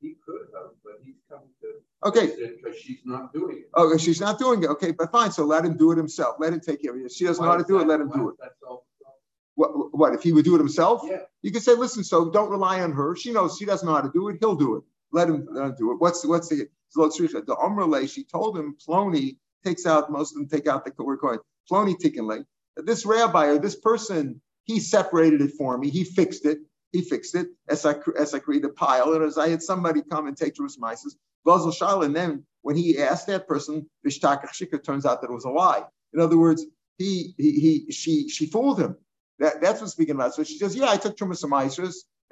he 0.00 0.14
could 0.24 0.46
have, 0.54 0.70
but 0.84 0.94
he's 1.02 1.16
coming 1.28 1.48
to 1.62 1.66
Okay. 2.04 2.26
Because 2.26 2.78
she's 2.78 3.00
not 3.04 3.32
doing 3.32 3.58
it. 3.58 3.78
Okay, 3.78 3.98
she's 3.98 4.20
not 4.20 4.38
doing 4.38 4.62
it. 4.62 4.70
Okay, 4.70 4.92
but 4.92 5.10
fine. 5.10 5.32
So 5.32 5.44
let 5.44 5.64
him 5.64 5.76
do 5.76 5.92
it 5.92 5.98
himself. 5.98 6.36
Let 6.38 6.52
him 6.52 6.60
take 6.60 6.82
care 6.82 6.92
of 6.92 7.00
it. 7.00 7.06
If 7.06 7.12
she 7.12 7.24
doesn't 7.24 7.44
know 7.44 7.50
how 7.50 7.56
to 7.56 7.64
do 7.64 7.80
it, 7.80 7.86
let 7.86 8.00
him 8.00 8.10
do 8.10 8.28
it. 8.28 8.36
What, 9.54 9.94
what 9.94 10.14
if 10.14 10.22
he 10.22 10.32
would 10.32 10.44
do 10.44 10.54
it 10.54 10.58
himself? 10.58 11.02
Yeah. 11.04 11.20
You 11.40 11.50
could 11.50 11.62
say, 11.62 11.74
listen, 11.74 12.04
so 12.04 12.30
don't 12.30 12.50
rely 12.50 12.82
on 12.82 12.92
her. 12.92 13.16
She 13.16 13.32
knows 13.32 13.56
she 13.58 13.64
doesn't 13.64 13.88
know 13.88 13.94
how 13.94 14.02
to 14.02 14.10
do 14.12 14.28
it. 14.28 14.36
He'll 14.40 14.54
do 14.54 14.76
it. 14.76 14.84
Let 15.12 15.28
him 15.28 15.48
uh, 15.56 15.70
do 15.70 15.92
it. 15.92 15.96
What's 16.00 16.26
what's 16.26 16.48
the 16.48 16.68
the 16.94 17.56
Umrale? 17.62 18.12
She 18.12 18.24
told 18.24 18.58
him 18.58 18.76
Plony 18.86 19.38
takes 19.64 19.86
out 19.86 20.10
most 20.12 20.32
of 20.32 20.38
them 20.38 20.48
take 20.48 20.66
out 20.66 20.84
the 20.84 21.02
word 21.02 21.20
coin. 21.20 21.38
Plony 21.70 21.94
Tikkenle. 21.96 22.44
This 22.76 23.06
rabbi 23.06 23.46
or 23.46 23.58
this 23.58 23.76
person, 23.76 24.40
he 24.64 24.80
separated 24.80 25.40
it 25.40 25.52
for 25.58 25.76
me. 25.78 25.90
He 25.90 26.04
fixed 26.04 26.44
it. 26.44 26.58
He 26.92 27.02
fixed 27.02 27.34
it 27.34 27.48
as 27.68 27.84
I 27.84 27.96
as 28.18 28.34
I 28.34 28.38
created 28.38 28.70
a 28.70 28.72
pile. 28.72 29.12
And 29.12 29.24
as 29.24 29.38
I 29.38 29.48
had 29.48 29.62
somebody 29.62 30.02
come 30.02 30.26
and 30.26 30.36
take 30.36 30.54
Jerusalem 30.54 30.90
mices, 30.90 31.16
and 31.46 32.16
then 32.16 32.44
when 32.62 32.76
he 32.76 32.98
asked 32.98 33.28
that 33.28 33.46
person, 33.46 33.88
Vishtakach 34.04 34.84
turns 34.84 35.06
out 35.06 35.20
that 35.20 35.30
it 35.30 35.32
was 35.32 35.44
a 35.44 35.50
lie. 35.50 35.84
In 36.12 36.20
other 36.20 36.36
words, 36.36 36.64
he, 36.98 37.34
he, 37.36 37.52
he 37.86 37.92
she, 37.92 38.28
she 38.28 38.46
fooled 38.46 38.80
him. 38.80 38.96
That, 39.38 39.60
that's 39.60 39.80
what's 39.80 39.92
speaking 39.92 40.14
about. 40.14 40.34
So 40.34 40.42
she 40.42 40.58
says, 40.58 40.74
yeah, 40.74 40.90
I 40.90 40.96
took 40.96 41.16
Trumas 41.16 41.44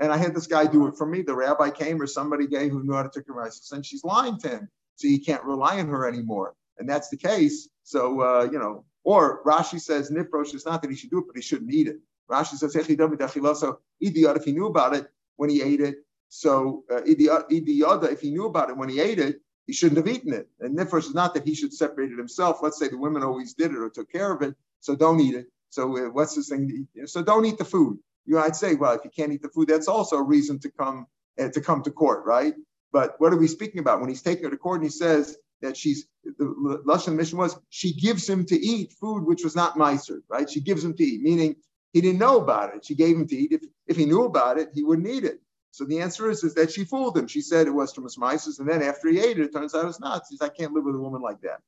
and 0.01 0.13
I 0.13 0.17
had 0.17 0.35
this 0.35 0.47
guy 0.47 0.67
do 0.67 0.87
it 0.89 0.97
for 0.97 1.07
me. 1.07 1.23
The 1.23 1.35
rabbi 1.35 1.71
came 1.71 2.01
or 2.01 2.07
somebody 2.07 2.47
gave 2.47 2.73
who 2.73 2.83
knew 2.83 2.95
how 2.95 3.03
to 3.03 3.11
take 3.11 3.27
Trumas 3.29 3.71
and 3.73 3.87
she's 3.87 4.03
lying 4.03 4.39
to 4.39 4.49
him. 4.49 4.69
So 4.97 5.07
you 5.07 5.21
can't 5.21 5.45
rely 5.45 5.79
on 5.79 5.89
her 5.89 6.09
anymore. 6.09 6.55
And 6.79 6.89
that's 6.89 7.11
the 7.11 7.17
case. 7.17 7.69
So, 7.85 8.21
uh, 8.21 8.49
you 8.51 8.59
know, 8.59 8.85
or 9.05 9.43
Rashi 9.45 9.81
says, 9.81 10.11
Nifrosh 10.11 10.55
is 10.55 10.67
not 10.67 10.83
that 10.83 10.91
he 10.91 10.97
should 10.97 11.11
do 11.11 11.19
it, 11.19 11.27
but 11.27 11.37
he 11.37 11.43
shouldn't 11.43 11.73
eat 11.73 11.89
it. 11.89 11.99
Rashi 12.31 12.57
says, 12.57 12.73
so 12.73 12.79
if 12.81 12.87
he 14.45 14.53
knew 14.53 14.67
about 14.67 14.95
it 14.95 15.07
when 15.37 15.51
he 15.51 15.63
ate 15.63 15.81
it, 15.81 15.97
so 16.31 16.85
uh, 16.91 17.03
if 17.05 18.21
he 18.21 18.31
knew 18.31 18.47
about 18.47 18.71
it 18.71 18.77
when 18.77 18.89
he 18.89 19.01
ate 19.01 19.19
it, 19.19 19.41
he 19.67 19.73
shouldn't 19.73 19.99
have 19.99 20.15
eaten 20.15 20.33
it. 20.33 20.49
And 20.61 20.77
nifrosh 20.77 21.07
is 21.07 21.15
not 21.15 21.35
that 21.35 21.47
he 21.47 21.55
should 21.55 21.73
separate 21.73 22.13
it 22.13 22.19
himself. 22.19 22.59
Let's 22.63 22.79
say 22.79 22.89
the 22.89 22.99
women 22.99 23.23
always 23.23 23.55
did 23.55 23.71
it 23.71 23.79
or 23.79 23.89
took 23.89 24.11
care 24.11 24.33
of 24.33 24.43
it, 24.43 24.55
so 24.81 24.97
don't 24.97 25.21
eat 25.21 25.35
it. 25.35 25.47
So 25.71 25.97
uh, 25.97 26.11
what's 26.11 26.35
this 26.35 26.49
thing? 26.49 26.87
So 27.07 27.23
don't 27.23 27.45
eat 27.45 27.59
the 27.59 27.65
food. 27.65 27.99
You 28.27 28.35
know, 28.35 28.41
I'd 28.41 28.57
say, 28.57 28.75
well, 28.75 28.93
if 28.93 29.05
you 29.05 29.11
can't 29.11 29.33
eat 29.33 29.43
the 29.43 29.49
food, 29.49 29.69
that's 29.69 29.89
also 29.89 30.17
a 30.17 30.23
reason 30.23 30.59
to 30.61 30.71
come 30.71 31.07
uh, 31.39 31.49
to 31.49 31.61
come 31.61 31.83
to 31.83 31.91
court, 31.91 32.25
right? 32.25 32.55
But 32.93 33.17
what 33.19 33.33
are 33.33 33.37
we 33.37 33.49
speaking 33.49 33.81
about 33.81 34.01
when 34.01 34.09
he's 34.09 34.23
taking 34.23 34.45
her 34.45 34.51
to 34.51 34.57
court 34.57 34.81
and 34.81 34.85
he 34.85 34.91
says 34.91 35.37
that 35.64 35.76
she's 35.76 36.06
the 36.25 36.83
lashon 36.87 37.14
mission 37.16 37.38
was 37.38 37.59
she 37.71 37.92
gives 37.94 38.28
him 38.28 38.44
to 38.47 38.56
eat 38.56 38.92
food 38.92 39.25
which 39.25 39.44
was 39.44 39.56
not 39.56 39.76
miser, 39.76 40.23
right? 40.28 40.49
She 40.49 40.61
gives 40.61 40.85
him 40.85 40.94
to 40.94 41.04
eat, 41.04 41.21
meaning 41.23 41.56
he 41.92 42.00
didn't 42.00 42.18
know 42.18 42.40
about 42.40 42.75
it. 42.75 42.85
She 42.85 42.94
gave 42.94 43.16
him 43.16 43.26
to 43.28 43.37
eat. 43.37 43.52
If, 43.52 43.62
if 43.87 43.97
he 43.97 44.04
knew 44.04 44.25
about 44.25 44.59
it, 44.59 44.71
he 44.75 44.83
wouldn't 44.83 45.09
eat 45.09 45.25
it. 45.25 45.40
So 45.71 45.85
the 45.85 46.00
answer 46.00 46.30
is, 46.30 46.44
is 46.44 46.54
that 46.54 46.71
she 46.71 46.85
fooled 46.85 47.18
him. 47.18 47.26
She 47.26 47.40
said 47.40 47.66
it 47.66 47.71
was 47.71 47.92
from 47.92 48.04
his 48.04 48.16
Mises, 48.16 48.59
and 48.61 48.68
then 48.68 48.83
after 48.83 49.09
he 49.09 49.18
ate 49.18 49.38
it, 49.38 49.47
it 49.47 49.52
turns 49.52 49.75
out 49.75 49.87
it's 49.87 50.00
not. 50.00 50.23
She 50.28 50.37
says, 50.37 50.49
I 50.49 50.52
can't 50.52 50.73
live 50.73 50.85
with 50.85 50.94
a 50.94 50.99
woman 50.99 51.21
like 51.21 51.40
that. 51.42 51.61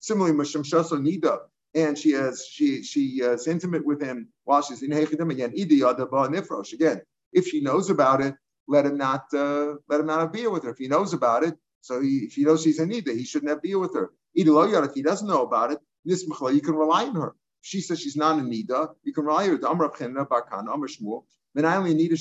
Similarly, 0.00 0.36
Masham 0.36 0.64
Shaso 0.64 0.98
Nida, 1.00 1.38
and 1.74 1.96
she 1.96 2.12
has 2.12 2.46
she 2.46 2.82
she 2.82 3.20
is 3.22 3.46
intimate 3.46 3.84
with 3.84 4.02
him 4.02 4.28
while 4.44 4.62
she's 4.62 4.82
in 4.82 4.90
Hechidim 4.90 5.30
again. 5.30 5.52
Nifrosh 5.52 6.72
again. 6.72 7.00
If 7.32 7.46
she 7.48 7.60
knows 7.62 7.90
about 7.90 8.20
it, 8.20 8.34
let 8.68 8.86
him 8.86 8.96
not 8.96 9.24
uh, 9.34 9.74
let 9.88 10.00
him 10.00 10.06
not 10.06 10.32
beer 10.32 10.50
with 10.50 10.64
her. 10.64 10.70
If 10.70 10.78
he 10.78 10.88
knows 10.88 11.12
about 11.14 11.42
it, 11.42 11.54
so 11.84 12.00
he, 12.00 12.20
if 12.20 12.32
he 12.32 12.44
knows 12.44 12.62
she's 12.62 12.78
a 12.78 12.86
Nida, 12.86 13.14
he 13.14 13.24
shouldn't 13.24 13.50
have 13.50 13.60
beer 13.60 13.78
with 13.78 13.94
her. 13.94 14.10
If 14.34 14.94
he 14.94 15.02
doesn't 15.02 15.28
know 15.28 15.42
about 15.42 15.70
it, 15.70 15.78
this 16.06 16.24
you 16.24 16.60
can 16.62 16.76
rely 16.76 17.04
on 17.04 17.14
her. 17.14 17.34
She 17.60 17.82
says 17.82 18.00
she's 18.00 18.16
not 18.16 18.38
a 18.38 18.42
Nida. 18.42 18.94
You 19.02 19.12
can 19.12 19.26
rely 19.26 19.44
on 19.50 19.60
her. 19.60 19.66
Amr 19.68 19.90
Barkan, 19.90 20.66
Amr 20.66 20.88
Shmuel. 20.88 21.24
Then 21.54 21.66
I 21.66 21.76
only 21.76 21.92
need 21.92 22.10
a 22.10 22.16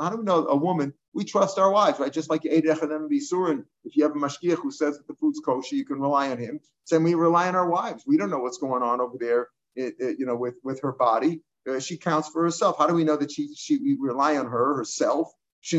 How 0.00 0.10
do 0.10 0.16
we 0.16 0.24
know 0.24 0.48
a 0.48 0.56
woman? 0.56 0.92
We 1.14 1.22
trust 1.24 1.60
our 1.60 1.70
wives, 1.70 2.00
right? 2.00 2.12
Just 2.12 2.28
like 2.28 2.44
Eid 2.44 2.64
Echadem 2.64 3.08
Bisurin. 3.08 3.64
If 3.84 3.96
you 3.96 4.02
have 4.02 4.16
a 4.16 4.18
mashgiach 4.18 4.58
who 4.58 4.72
says 4.72 4.98
that 4.98 5.06
the 5.06 5.14
food's 5.14 5.40
kosher, 5.44 5.76
you 5.76 5.84
can 5.84 6.00
rely 6.00 6.30
on 6.32 6.38
him. 6.38 6.58
Same 6.84 7.04
we 7.04 7.14
rely 7.14 7.46
on 7.46 7.54
our 7.54 7.68
wives. 7.68 8.02
We 8.04 8.16
don't 8.16 8.30
know 8.30 8.40
what's 8.40 8.58
going 8.58 8.82
on 8.82 9.00
over 9.00 9.16
there, 9.16 9.46
you 9.76 10.26
know, 10.26 10.34
with, 10.34 10.56
with 10.64 10.80
her 10.80 10.92
body. 10.92 11.40
Uh, 11.68 11.78
she 11.78 11.96
counts 11.96 12.28
for 12.30 12.42
herself. 12.42 12.78
How 12.78 12.88
do 12.88 12.94
we 12.94 13.04
know 13.04 13.16
that 13.16 13.30
she 13.30 13.54
she 13.54 13.76
we 13.78 13.96
rely 13.98 14.38
on 14.38 14.46
her 14.46 14.74
herself? 14.74 15.30
She 15.60 15.78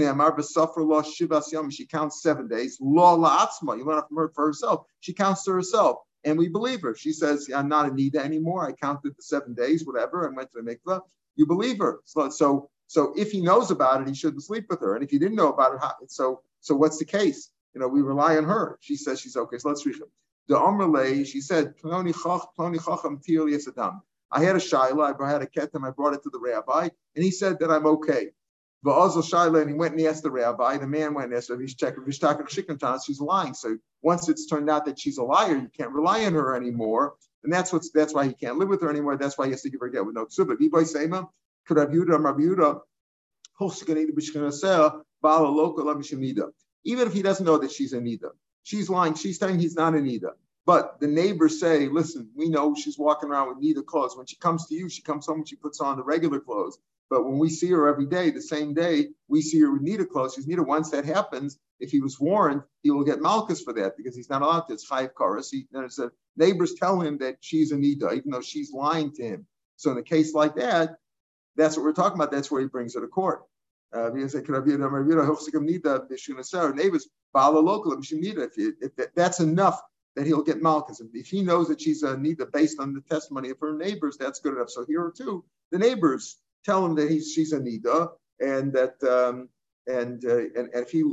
counts 1.85 2.21
seven 2.21 2.47
days. 2.47 2.77
Law 2.81 3.17
la'atzma. 3.17 3.77
You 3.77 3.85
learn 3.85 4.03
from 4.07 4.17
her 4.17 4.31
for 4.35 4.45
herself. 4.47 4.85
She 4.99 5.13
counts 5.13 5.43
to 5.45 5.51
herself. 5.51 5.97
And 6.25 6.37
we 6.37 6.49
believe 6.49 6.81
her. 6.81 6.95
She 6.95 7.13
says, 7.13 7.49
I'm 7.55 7.69
not 7.69 7.87
a 7.87 7.91
nida 7.91 8.17
anymore. 8.17 8.67
I 8.67 8.73
counted 8.73 9.15
the 9.15 9.21
seven 9.21 9.53
days, 9.53 9.85
whatever, 9.85 10.27
and 10.27 10.35
went 10.35 10.51
to 10.51 10.61
the 10.61 10.75
mikvah. 10.75 11.01
You 11.35 11.45
believe 11.45 11.77
her. 11.79 12.01
So, 12.05 12.29
so 12.29 12.69
so 12.87 13.13
if 13.15 13.31
he 13.31 13.39
knows 13.39 13.71
about 13.71 14.01
it, 14.01 14.07
he 14.07 14.15
shouldn't 14.15 14.43
sleep 14.43 14.65
with 14.69 14.81
her. 14.81 14.95
And 14.95 15.03
if 15.03 15.11
he 15.11 15.19
didn't 15.19 15.35
know 15.35 15.53
about 15.53 15.75
it, 15.75 15.79
how, 15.79 15.93
so 16.07 16.41
so 16.59 16.75
what's 16.75 16.97
the 16.97 17.05
case? 17.05 17.51
You 17.73 17.79
know, 17.79 17.87
we 17.87 18.01
rely 18.01 18.35
on 18.35 18.43
her. 18.45 18.77
She 18.81 18.95
says 18.97 19.21
she's 19.21 19.37
okay. 19.37 19.59
So 19.59 19.69
let's 19.69 19.85
read 19.85 19.95
it. 19.95 20.09
The 20.47 20.55
Amrle, 20.55 21.25
she 21.27 21.41
said, 21.41 21.77
Ploni 21.77 22.13
chacham 22.13 23.21
adam. 23.77 24.01
I 24.31 24.43
had 24.43 24.55
a 24.55 24.59
shaila, 24.59 25.21
I 25.21 25.31
had 25.31 25.43
a 25.43 25.45
ketem, 25.45 25.87
I 25.87 25.91
brought 25.91 26.13
it 26.15 26.23
to 26.23 26.29
the 26.31 26.39
rabbi, 26.39 26.89
and 27.15 27.23
he 27.23 27.31
said 27.31 27.59
that 27.59 27.69
I'm 27.69 27.85
okay. 27.85 28.29
Va'azal 28.85 29.29
shaila, 29.29 29.61
and 29.61 29.69
he 29.69 29.75
went 29.75 29.91
and 29.91 29.99
he 29.99 30.07
asked 30.07 30.23
the 30.23 30.31
rabbi. 30.31 30.77
The 30.77 30.87
man 30.87 31.13
went 31.13 31.27
and 31.27 31.35
asked 31.35 31.49
her, 31.49 31.59
she's 31.67 33.21
lying. 33.21 33.53
So 33.53 33.77
once 34.01 34.29
it's 34.29 34.45
turned 34.45 34.69
out 34.69 34.85
that 34.85 34.97
she's 34.99 35.17
a 35.17 35.23
liar, 35.23 35.57
you 35.57 35.69
can't 35.75 35.91
rely 35.91 36.25
on 36.25 36.33
her 36.33 36.55
anymore. 36.55 37.15
And 37.43 37.51
that's 37.51 37.73
what's 37.73 37.91
that's 37.91 38.13
why 38.13 38.27
he 38.27 38.33
can't 38.33 38.57
live 38.57 38.69
with 38.69 38.81
her 38.81 38.89
anymore. 38.89 39.17
That's 39.17 39.37
why 39.37 39.45
he 39.45 39.51
has 39.51 39.61
to 39.63 39.69
give 39.69 39.81
her 39.81 39.89
get 39.89 40.05
with 40.05 40.15
no 40.15 40.25
ksuba. 40.25 40.57
Even 46.85 47.07
if 47.07 47.13
he 47.13 47.21
doesn't 47.21 47.45
know 47.45 47.57
that 47.57 47.71
she's 47.71 47.93
a 47.93 47.99
nida, 47.99 48.29
she's 48.63 48.89
lying. 48.89 49.13
She's 49.13 49.39
saying 49.39 49.59
he's 49.59 49.75
not 49.75 49.93
a 49.93 49.97
nida. 49.97 50.31
But 50.65 50.99
the 50.99 51.07
neighbors 51.07 51.59
say, 51.59 51.87
listen, 51.87 52.29
we 52.35 52.49
know 52.49 52.75
she's 52.75 52.97
walking 52.97 53.29
around 53.29 53.49
with 53.49 53.63
nida 53.63 53.85
clothes. 53.85 54.15
When 54.15 54.25
she 54.25 54.35
comes 54.37 54.67
to 54.67 54.75
you, 54.75 54.87
she 54.87 55.01
comes 55.01 55.25
home 55.25 55.39
and 55.39 55.47
she 55.47 55.55
puts 55.55 55.81
on 55.81 55.97
the 55.97 56.03
regular 56.03 56.39
clothes. 56.39 56.77
But 57.09 57.25
when 57.25 57.39
we 57.39 57.49
see 57.49 57.69
her 57.71 57.87
every 57.87 58.05
day, 58.05 58.29
the 58.29 58.41
same 58.41 58.73
day, 58.73 59.07
we 59.27 59.41
see 59.41 59.59
her 59.61 59.71
with 59.71 59.85
nida 59.85 60.07
clothes. 60.07 60.35
She's 60.35 60.47
nida. 60.47 60.65
Once 60.65 60.91
that 60.91 61.05
happens, 61.05 61.57
if 61.79 61.89
he 61.91 62.01
was 62.01 62.19
warned, 62.19 62.61
he 62.83 62.91
will 62.91 63.03
get 63.03 63.21
malchus 63.21 63.61
for 63.61 63.73
that 63.73 63.97
because 63.97 64.15
he's 64.15 64.29
not 64.29 64.41
allowed 64.41 64.67
to. 64.67 64.73
It's 64.73 64.87
chayiv 64.87 65.13
karas. 65.13 65.49
He, 65.51 65.65
neighbors 66.37 66.75
tell 66.75 66.99
him 67.01 67.17
that 67.19 67.37
she's 67.39 67.71
a 67.71 67.75
nida, 67.75 68.13
even 68.15 68.31
though 68.31 68.41
she's 68.41 68.71
lying 68.71 69.11
to 69.13 69.23
him. 69.23 69.47
So 69.77 69.91
in 69.91 69.97
a 69.97 70.03
case 70.03 70.33
like 70.33 70.55
that, 70.55 70.97
that's 71.55 71.77
what 71.77 71.83
we're 71.83 71.93
talking 71.93 72.17
about. 72.17 72.31
That's 72.31 72.51
where 72.51 72.61
he 72.61 72.67
brings 72.67 72.93
her 72.95 73.01
to 73.01 73.07
court. 73.07 73.43
Uh, 73.91 74.11
neighbors 74.11 74.35
local 77.35 77.93
if, 77.93 78.95
that, 78.95 79.09
that's 79.15 79.39
enough 79.39 79.81
that 80.15 80.27
he'll 80.27 80.43
get 80.43 80.61
malchus. 80.61 81.01
If 81.13 81.27
he 81.27 81.41
knows 81.41 81.69
that 81.69 81.81
she's 81.81 82.03
a 82.03 82.15
nida 82.15 82.51
based 82.51 82.79
on 82.79 82.93
the 82.93 83.01
testimony 83.01 83.49
of 83.49 83.59
her 83.61 83.75
neighbors, 83.75 84.17
that's 84.17 84.39
good 84.39 84.53
enough. 84.53 84.69
So 84.69 84.85
here 84.85 85.11
too, 85.15 85.43
the 85.71 85.79
neighbors 85.79 86.37
tell 86.65 86.85
him 86.85 86.95
that 86.95 87.09
he's 87.09 87.31
she's 87.31 87.53
a 87.53 87.59
nida 87.59 88.09
and 88.39 88.73
that 88.73 89.01
um, 89.03 89.49
and, 89.87 90.23
uh, 90.25 90.37
and 90.37 90.69
and 90.73 90.83
if 90.83 90.91
he 90.91 91.03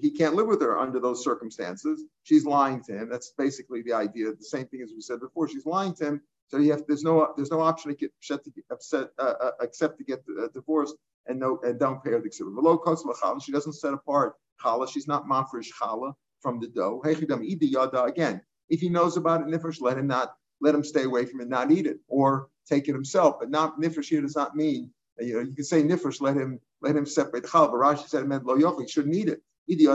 he 0.00 0.10
can't 0.10 0.34
live 0.34 0.46
with 0.46 0.60
her 0.62 0.78
under 0.78 1.00
those 1.00 1.24
circumstances, 1.24 2.04
she's 2.22 2.44
lying 2.44 2.82
to 2.84 2.92
him. 2.92 3.08
That's 3.08 3.32
basically 3.36 3.82
the 3.82 3.92
idea. 3.92 4.32
The 4.32 4.44
same 4.44 4.66
thing 4.66 4.82
as 4.82 4.92
we 4.94 5.00
said 5.00 5.20
before. 5.20 5.48
She's 5.48 5.66
lying 5.66 5.94
to 5.94 6.04
him. 6.06 6.20
So 6.48 6.58
you 6.58 6.70
have 6.72 6.84
there's 6.86 7.02
no 7.02 7.32
there's 7.36 7.50
no 7.50 7.60
option 7.60 7.90
to 7.90 7.96
get 7.96 8.12
to 8.22 8.50
get 8.50 8.64
upset 8.70 9.08
uh, 9.18 9.34
uh, 9.40 9.50
except 9.60 9.98
to 9.98 10.04
get 10.04 10.22
uh, 10.40 10.48
divorced 10.54 10.96
and 11.26 11.38
no 11.38 11.58
and 11.62 11.78
don't 11.78 12.02
pay 12.02 12.10
her 12.10 12.20
the 12.20 12.28
ksubah. 12.28 12.54
Below 12.54 12.78
chala, 12.78 13.42
she 13.42 13.52
doesn't 13.52 13.74
set 13.74 13.94
apart 13.94 14.34
chala. 14.62 14.88
She's 14.88 15.08
not 15.08 15.26
mafresh 15.26 15.68
chala 15.80 16.12
from 16.40 16.60
the 16.60 16.68
dough. 16.68 17.00
Again, 17.04 18.40
if 18.68 18.80
he 18.80 18.88
knows 18.88 19.16
about 19.16 19.42
it, 19.42 19.46
nifresh, 19.48 19.80
let 19.80 19.98
him 19.98 20.06
not 20.06 20.34
let 20.60 20.74
him 20.74 20.84
stay 20.84 21.04
away 21.04 21.24
from 21.24 21.40
it, 21.40 21.48
not 21.48 21.70
eat 21.70 21.86
it, 21.86 21.98
or 22.08 22.48
take 22.70 22.88
it 22.88 22.94
himself. 22.94 23.36
But 23.40 23.50
not 23.50 23.80
nifresh 23.80 24.08
here 24.08 24.22
does 24.22 24.36
not 24.36 24.56
mean 24.56 24.90
you 25.18 25.34
know 25.34 25.40
you 25.40 25.54
can 25.54 25.64
say 25.64 25.82
nifresh, 25.82 26.20
let 26.20 26.36
him 26.36 26.60
let 26.80 26.96
him 26.96 27.06
separate 27.06 27.42
the 27.42 27.48
chala. 27.48 27.70
But 27.70 27.80
Rashi 27.80 28.08
said 28.08 28.22
it 28.22 28.28
meant 28.28 28.46
lo 28.46 28.56
he 28.56 28.88
shouldn't 28.88 29.14
eat 29.14 29.28
it. 29.28 29.42
If 29.68 29.78
he 29.78 29.86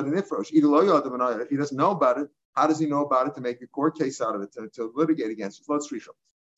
doesn't 1.58 1.77
know 1.77 1.91
about 1.91 2.20
it, 2.20 2.29
how 2.53 2.67
does 2.67 2.79
he 2.79 2.86
know 2.86 3.05
about 3.05 3.27
it 3.27 3.36
to 3.36 3.41
make 3.41 3.62
a 3.62 3.67
court 3.67 3.98
case 3.98 4.22
out 4.22 4.36
of 4.36 4.41
it 4.41 4.53
to, 4.53 4.70
to 4.75 4.91
litigate 4.96 5.32
against 5.32 5.60
it? 5.60 5.65
Let's 5.67 5.91
read 5.91 6.03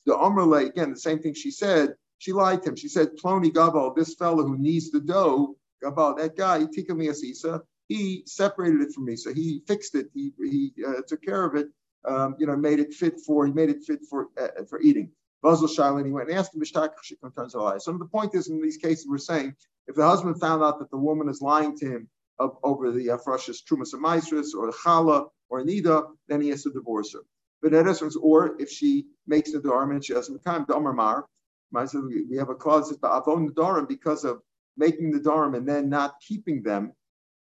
The 0.05 0.13
Omerle, 0.13 0.67
again, 0.67 0.91
the 0.91 0.99
same 0.99 1.19
thing 1.19 1.33
she 1.33 1.49
said. 1.49 1.95
She 2.19 2.31
lied 2.31 2.61
to 2.63 2.69
him. 2.69 2.75
She 2.75 2.87
said, 2.87 3.17
Ploni 3.17 3.51
Gabal, 3.51 3.95
this 3.95 4.13
fellow 4.13 4.43
who 4.43 4.57
needs 4.57 4.91
the 4.91 4.99
dough, 4.99 5.55
Gabal, 5.83 6.17
that 6.17 6.35
guy, 6.35 6.65
Tikami 6.65 7.09
Asisa, 7.09 7.61
he 7.87 8.23
separated 8.25 8.81
it 8.81 8.93
from 8.93 9.05
me. 9.05 9.15
So 9.15 9.33
he 9.33 9.63
fixed 9.67 9.95
it. 9.95 10.09
He, 10.13 10.31
he 10.37 10.73
uh, 10.87 11.01
took 11.07 11.23
care 11.23 11.43
of 11.43 11.55
it. 11.55 11.69
Um, 12.05 12.35
you 12.37 12.45
know, 12.45 12.55
made 12.55 12.79
it 12.79 12.93
fit 12.93 13.19
for, 13.19 13.45
he 13.47 13.51
made 13.51 13.69
it 13.69 13.83
fit 13.83 13.99
for 14.07 14.27
uh, 14.39 14.63
for 14.69 14.79
eating. 14.79 15.11
Basel 15.43 15.67
Shailin, 15.67 16.05
he 16.05 16.11
went 16.11 16.29
and 16.29 16.37
asked 16.37 16.55
him, 16.55 16.63
So 16.65 16.81
the 16.81 18.09
point 18.11 18.35
is, 18.35 18.49
in 18.49 18.61
these 18.61 18.77
cases, 18.77 19.05
we're 19.07 19.17
saying 19.17 19.55
if 19.87 19.95
the 19.95 20.05
husband 20.05 20.39
found 20.39 20.63
out 20.63 20.79
that 20.79 20.89
the 20.91 20.97
woman 20.97 21.29
is 21.29 21.41
lying 21.41 21.77
to 21.77 21.85
him 21.85 22.09
of, 22.39 22.57
over 22.63 22.91
the 22.91 23.11
uh, 23.11 23.17
Afrashis 23.17 23.63
Trumas 23.63 23.93
and 23.93 24.03
Maestris 24.03 24.53
or 24.55 24.67
the 24.67 24.77
Chala 24.83 25.29
or 25.49 25.63
Nida, 25.63 26.07
then 26.27 26.41
he 26.41 26.49
has 26.49 26.63
to 26.63 26.71
divorce 26.71 27.13
her. 27.13 27.21
But 27.61 27.73
in 27.73 27.87
essence, 27.87 28.15
or 28.15 28.59
if 28.59 28.69
she 28.69 29.07
makes 29.25 29.51
the 29.51 29.59
Dharam 29.59 29.91
and 29.91 30.03
she 30.03 30.13
doesn't 30.13 30.43
come, 30.43 30.65
Damar 30.65 30.93
Mar, 30.93 31.25
we 31.71 32.37
have 32.37 32.49
a 32.49 32.55
clause 32.55 32.89
that 32.89 33.07
Avon 33.07 33.47
the 33.47 33.53
Dharam 33.53 33.87
because 33.87 34.23
of 34.23 34.41
making 34.77 35.11
the 35.11 35.19
Dharam 35.19 35.55
and 35.57 35.67
then 35.67 35.89
not 35.89 36.15
keeping 36.25 36.61
them, 36.61 36.93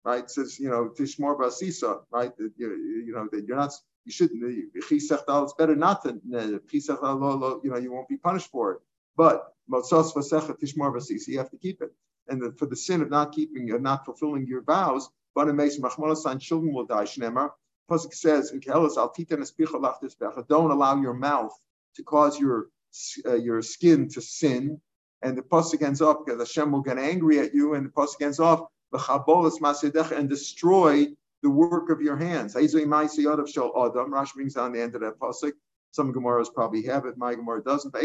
right? 0.05 0.29
Says, 0.29 0.59
you 0.59 0.69
know, 0.69 0.89
Tishmor 0.89 1.39
Basisa, 1.39 2.01
right? 2.11 2.33
You 2.57 3.13
know, 3.15 3.29
that 3.31 3.45
you're 3.47 3.57
not 3.57 3.73
you 4.05 4.13
shouldn't. 4.13 4.43
It's 4.75 5.55
better 5.55 5.77
not 5.77 6.03
to. 6.03 6.21
You 6.25 6.61
know, 7.71 7.77
you 7.79 7.93
won't 7.93 8.09
be 8.09 8.17
punished 8.17 8.51
for 8.51 8.73
it. 8.73 8.81
But 9.17 9.55
motzos 9.71 10.15
vasecha 10.15 10.59
tishmar 10.59 10.93
vasisi, 10.95 11.29
you 11.29 11.39
have 11.39 11.51
to 11.51 11.59
keep 11.59 11.83
it. 11.83 11.93
And 12.29 12.41
the, 12.41 12.53
for 12.53 12.67
the 12.67 12.77
sin 12.77 13.03
of 13.03 13.11
not 13.11 13.33
keeping, 13.33 13.71
of 13.73 13.83
not 13.83 14.05
fulfilling 14.05 14.47
your 14.47 14.63
vows, 14.63 15.09
children 15.37 16.73
will 16.73 16.87
die. 16.87 17.05
Shnemar. 17.05 17.51
Pasuk 17.91 18.15
says 18.15 18.53
in 18.53 18.61
Kehelis, 18.61 18.97
Al 18.97 19.11
titan 19.11 19.45
Don't 20.49 20.71
allow 20.71 21.01
your 21.01 21.15
mouth 21.15 21.53
to 21.97 22.03
cause 22.05 22.39
your 22.39 22.69
uh, 23.27 23.35
your 23.35 23.63
skin 23.63 24.09
to 24.11 24.21
sin. 24.21 24.81
And 25.23 25.37
the 25.37 25.43
pasuk 25.43 25.83
ends 25.83 26.01
up 26.01 26.25
because 26.25 26.41
Hashem 26.41 26.71
will 26.73 26.83
get 26.83 26.99
angry 26.99 27.41
at 27.41 27.53
you, 27.55 27.75
and 27.75 27.87
the 27.87 27.91
pasuk 27.91 28.23
ends 28.23 28.41
off 28.41 28.69
and 28.93 30.29
destroy 30.29 31.07
the 31.43 31.51
work 31.51 31.91
of 31.91 32.01
your 32.01 32.17
hands. 32.17 32.55
Rashi 32.55 34.35
brings 34.35 34.55
down 34.55 34.73
the 34.73 34.81
end 34.81 34.95
of 34.95 35.01
that 35.01 35.19
pasuk. 35.19 35.53
Some 35.93 36.13
Gemaras 36.13 36.53
probably 36.55 36.85
have 36.85 37.07
it. 37.07 37.17
My 37.17 37.35
Gemara 37.35 37.63
doesn't. 37.63 37.93
But 37.93 38.05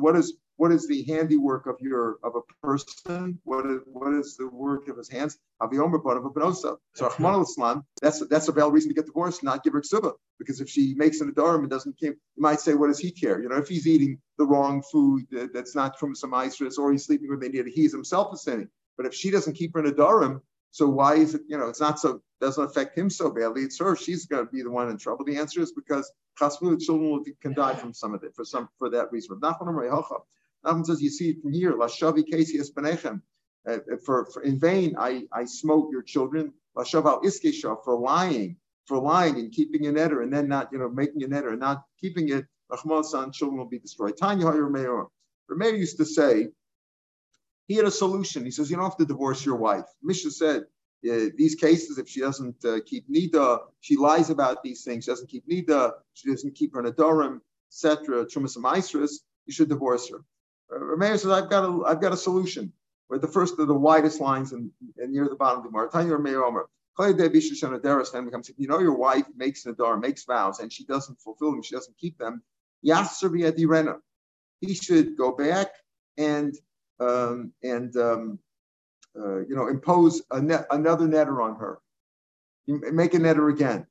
what 0.00 0.16
is 0.16 0.36
what 0.56 0.72
is 0.72 0.88
the 0.88 1.04
handiwork 1.04 1.66
of 1.66 1.76
your 1.80 2.16
of 2.22 2.34
a 2.34 2.40
person? 2.66 3.38
What 3.44 3.66
is 3.66 3.80
what 3.84 4.14
is 4.14 4.36
the 4.36 4.48
work 4.48 4.88
of 4.88 4.96
his 4.96 5.08
hands? 5.08 5.38
So 5.60 5.68
that's 8.02 8.26
that's 8.28 8.48
a 8.48 8.52
valid 8.52 8.74
reason 8.74 8.90
to 8.90 8.94
get 8.94 9.06
divorced, 9.06 9.42
not 9.42 9.64
give 9.64 9.72
her 9.74 9.80
ksuba. 9.80 10.12
Because 10.38 10.60
if 10.60 10.68
she 10.68 10.94
makes 10.94 11.20
an 11.20 11.32
adorim 11.32 11.60
and 11.60 11.70
doesn't 11.70 11.96
keep, 11.98 12.12
you 12.12 12.42
might 12.42 12.60
say, 12.60 12.74
what 12.74 12.88
does 12.88 12.98
he 12.98 13.10
care? 13.10 13.40
You 13.40 13.48
know, 13.48 13.56
if 13.56 13.68
he's 13.68 13.86
eating 13.86 14.18
the 14.38 14.44
wrong 14.44 14.82
food 14.82 15.24
that's 15.54 15.74
not 15.74 15.98
from 15.98 16.14
some 16.14 16.34
isis 16.34 16.76
or 16.78 16.92
he's 16.92 17.06
sleeping 17.06 17.30
with 17.30 17.42
Indian, 17.42 17.66
he's 17.66 17.92
himself 17.92 18.34
a 18.34 18.36
sinning. 18.36 18.68
But 18.96 19.06
if 19.06 19.14
she 19.14 19.30
doesn't 19.30 19.54
keep 19.54 19.74
her 19.74 19.84
in 19.84 19.90
adorim, 19.92 20.40
so 20.76 20.86
why 20.86 21.14
is 21.14 21.34
it, 21.34 21.40
you 21.48 21.56
know, 21.56 21.68
it's 21.68 21.80
not 21.80 21.98
so, 21.98 22.20
doesn't 22.38 22.62
affect 22.62 22.98
him 22.98 23.08
so 23.08 23.30
badly. 23.30 23.62
It's 23.62 23.78
her, 23.78 23.96
she's 23.96 24.26
going 24.26 24.44
to 24.44 24.52
be 24.52 24.62
the 24.62 24.70
one 24.70 24.90
in 24.90 24.98
trouble. 24.98 25.24
The 25.24 25.38
answer 25.38 25.62
is 25.62 25.72
because 25.72 26.12
chasmu, 26.38 26.78
children 26.78 27.10
will, 27.10 27.24
can 27.40 27.54
die 27.54 27.74
from 27.74 27.94
some 27.94 28.12
of 28.12 28.22
it, 28.24 28.34
for 28.36 28.44
some, 28.44 28.68
for 28.78 28.90
that 28.90 29.10
reason. 29.10 29.40
Nachman 29.40 30.84
says, 30.84 31.00
you 31.00 31.08
see 31.08 31.30
it 31.30 31.40
from 31.40 31.54
here, 31.54 31.72
Lashavi 31.72 32.26
Casey 32.30 32.58
Espanechem. 32.58 33.22
Uh, 33.66 33.78
for, 34.04 34.26
for 34.26 34.42
in 34.42 34.60
vain 34.60 34.94
I, 34.98 35.22
I 35.32 35.46
smote 35.46 35.88
your 35.90 36.02
children, 36.02 36.52
for 36.74 37.98
lying, 37.98 38.56
for 38.84 38.98
lying 38.98 39.36
and 39.36 39.50
keeping 39.50 39.86
a 39.86 39.90
netter 39.90 40.22
and 40.22 40.30
then 40.30 40.46
not, 40.46 40.68
you 40.72 40.78
know, 40.78 40.90
making 40.90 41.22
a 41.24 41.26
netter 41.26 41.52
and 41.52 41.60
not 41.60 41.84
keeping 41.98 42.28
it, 42.28 42.44
Rahman 42.70 43.32
children 43.32 43.56
will 43.56 43.64
be 43.64 43.78
destroyed. 43.78 44.18
Tanya 44.18 44.44
Rameir 44.48 45.78
used 45.78 45.96
to 45.96 46.04
say, 46.04 46.48
he 47.66 47.74
had 47.74 47.84
a 47.84 47.90
solution. 47.90 48.44
He 48.44 48.50
says, 48.50 48.70
you 48.70 48.76
don't 48.76 48.84
have 48.84 48.96
to 48.98 49.04
divorce 49.04 49.44
your 49.44 49.56
wife. 49.56 49.86
Mishnah 50.02 50.30
said, 50.30 50.64
these 51.02 51.54
cases, 51.54 51.98
if 51.98 52.08
she 52.08 52.20
doesn't 52.20 52.64
uh, 52.64 52.78
keep 52.84 53.08
nida, 53.08 53.60
she 53.80 53.96
lies 53.96 54.30
about 54.30 54.62
these 54.62 54.82
things. 54.84 55.04
She 55.04 55.10
doesn't 55.10 55.28
keep 55.28 55.48
nida. 55.48 55.92
She 56.14 56.30
doesn't 56.30 56.54
keep 56.54 56.74
her 56.74 56.82
adorim, 56.82 57.40
etc. 57.70 58.26
Trumas 58.26 58.56
and 58.56 59.08
You 59.46 59.52
should 59.52 59.68
divorce 59.68 60.10
her. 60.10 60.24
Uh, 60.74 60.80
Rameir 60.80 61.18
says, 61.18 61.30
I've 61.30 61.50
got 61.50 61.64
a, 61.64 61.84
I've 61.86 62.00
got 62.00 62.12
a 62.12 62.16
solution. 62.16 62.72
We're 63.08 63.18
the 63.18 63.28
first 63.28 63.58
of 63.58 63.68
the 63.68 63.74
widest 63.74 64.20
lines 64.20 64.52
and, 64.52 64.70
near 64.96 65.28
the 65.28 65.36
bottom 65.36 65.58
of 65.58 65.64
the 65.64 65.70
Gemara. 65.70 65.90
Rameir 65.90 66.44
Omer. 66.44 66.68
You 66.98 68.68
know 68.68 68.78
your 68.78 68.96
wife 68.96 69.26
makes 69.36 69.66
nadar, 69.66 70.00
makes 70.00 70.24
vows, 70.24 70.60
and 70.60 70.72
she 70.72 70.84
doesn't 70.86 71.20
fulfill 71.20 71.50
them, 71.50 71.62
she 71.62 71.74
doesn't 71.74 71.98
keep 71.98 72.16
them. 72.16 72.42
He 74.60 74.74
should 74.74 75.16
go 75.16 75.32
back 75.32 75.68
and 76.16 76.54
um, 77.00 77.52
and 77.62 77.96
um, 77.96 78.38
uh, 79.18 79.38
you 79.40 79.54
know 79.54 79.68
impose 79.68 80.22
net, 80.32 80.66
another 80.70 81.06
netter 81.06 81.42
on 81.42 81.56
her. 81.56 81.78
You 82.66 82.80
make 82.92 83.14
a 83.14 83.18
netter 83.18 83.52
again. 83.52 83.86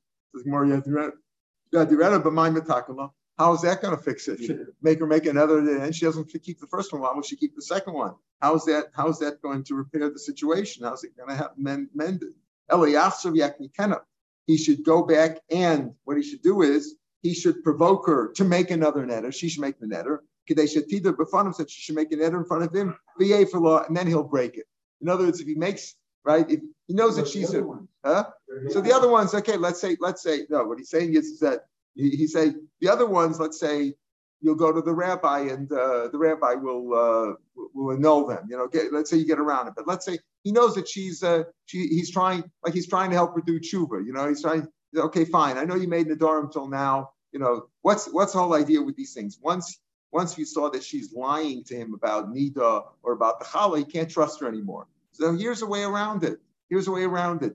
How 3.38 3.52
is 3.52 3.60
that 3.62 3.82
going 3.82 3.96
to 3.96 4.02
fix 4.02 4.28
it? 4.28 4.40
Make 4.82 4.98
her 4.98 5.06
make 5.06 5.26
another, 5.26 5.58
and 5.58 5.94
she 5.94 6.04
doesn't 6.06 6.32
keep 6.42 6.58
the 6.60 6.66
first 6.66 6.92
one. 6.92 7.02
Why 7.02 7.12
will 7.12 7.22
she 7.22 7.36
keep 7.36 7.54
the 7.54 7.62
second 7.62 7.94
one? 7.94 8.14
How 8.40 8.54
is 8.54 8.64
that? 8.66 8.86
How 8.94 9.08
is 9.08 9.18
that 9.20 9.42
going 9.42 9.64
to 9.64 9.74
repair 9.74 10.10
the 10.10 10.18
situation? 10.18 10.84
How's 10.84 11.04
it 11.04 11.16
going 11.16 11.28
to 11.30 11.36
have 11.36 11.52
mend, 11.56 11.88
mended? 11.94 12.34
He 14.46 14.56
should 14.56 14.84
go 14.84 15.02
back 15.02 15.38
and 15.50 15.94
what 16.04 16.16
he 16.16 16.22
should 16.22 16.42
do 16.42 16.62
is 16.62 16.96
he 17.22 17.34
should 17.34 17.62
provoke 17.64 18.06
her 18.06 18.32
to 18.32 18.44
make 18.44 18.70
another 18.70 19.04
netter. 19.04 19.32
She 19.34 19.48
should 19.48 19.60
make 19.60 19.80
the 19.80 19.86
netter. 19.86 20.18
Kadesh 20.46 20.74
Bafanim 20.74 21.54
said 21.54 21.70
she 21.70 21.80
should 21.80 21.94
make 21.94 22.12
an 22.12 22.22
eder 22.22 22.38
in 22.38 22.44
front 22.44 22.64
of 22.64 22.74
him, 22.74 22.96
VA 23.18 23.46
for 23.46 23.60
law, 23.60 23.84
and 23.84 23.96
then 23.96 24.06
he'll 24.06 24.22
break 24.22 24.56
it. 24.56 24.66
In 25.00 25.08
other 25.08 25.24
words, 25.24 25.40
if 25.40 25.46
he 25.46 25.54
makes 25.54 25.94
right, 26.24 26.50
if 26.50 26.60
he 26.86 26.94
knows 26.94 27.16
that 27.16 27.28
she's 27.28 27.54
a 27.54 27.64
huh? 28.04 28.24
So 28.70 28.80
the 28.80 28.92
other 28.92 29.08
ones, 29.08 29.34
okay, 29.34 29.56
let's 29.56 29.80
say, 29.80 29.96
let's 30.00 30.22
say, 30.22 30.46
no, 30.50 30.64
what 30.64 30.78
he's 30.78 30.90
saying 30.90 31.14
is, 31.14 31.26
is 31.26 31.40
that 31.40 31.66
he, 31.94 32.10
he 32.10 32.26
say 32.26 32.54
the 32.80 32.88
other 32.88 33.06
ones, 33.06 33.38
let's 33.38 33.58
say 33.58 33.94
you'll 34.40 34.54
go 34.54 34.72
to 34.72 34.82
the 34.82 34.92
rabbi 34.92 35.40
and 35.40 35.70
uh, 35.72 36.08
the 36.08 36.18
rabbi 36.18 36.54
will 36.54 36.94
uh, 36.94 37.34
will 37.74 37.94
annul 37.94 38.26
them. 38.26 38.46
You 38.48 38.56
know, 38.56 38.68
get, 38.68 38.92
let's 38.92 39.10
say 39.10 39.16
you 39.16 39.26
get 39.26 39.38
around 39.38 39.68
it, 39.68 39.74
but 39.76 39.86
let's 39.86 40.04
say 40.04 40.18
he 40.44 40.52
knows 40.52 40.74
that 40.74 40.88
she's 40.88 41.22
uh, 41.22 41.44
she 41.66 41.86
he's 41.88 42.10
trying 42.10 42.44
like 42.64 42.74
he's 42.74 42.88
trying 42.88 43.10
to 43.10 43.16
help 43.16 43.34
her 43.34 43.42
do 43.44 43.58
tshuva. 43.60 44.04
You 44.04 44.12
know, 44.12 44.28
he's 44.28 44.42
trying. 44.42 44.68
Okay, 44.96 45.24
fine. 45.24 45.58
I 45.58 45.64
know 45.64 45.74
you 45.74 45.88
made 45.88 46.06
Nadar 46.06 46.42
until 46.42 46.68
now. 46.68 47.10
You 47.32 47.40
know, 47.40 47.66
what's 47.82 48.06
what's 48.06 48.32
the 48.32 48.38
whole 48.38 48.54
idea 48.54 48.80
with 48.80 48.96
these 48.96 49.12
things? 49.12 49.38
Once 49.42 49.80
once 50.12 50.38
you 50.38 50.44
saw 50.44 50.70
that 50.70 50.84
she's 50.84 51.12
lying 51.12 51.64
to 51.64 51.74
him 51.74 51.94
about 51.94 52.32
Nida 52.32 52.84
or 53.02 53.12
about 53.12 53.38
the 53.38 53.44
Chala, 53.44 53.78
he 53.78 53.84
can't 53.84 54.10
trust 54.10 54.40
her 54.40 54.48
anymore. 54.48 54.86
So 55.12 55.34
here's 55.34 55.62
a 55.62 55.66
way 55.66 55.82
around 55.82 56.24
it. 56.24 56.38
Here's 56.68 56.88
a 56.88 56.90
way 56.90 57.04
around 57.04 57.42
it. 57.42 57.54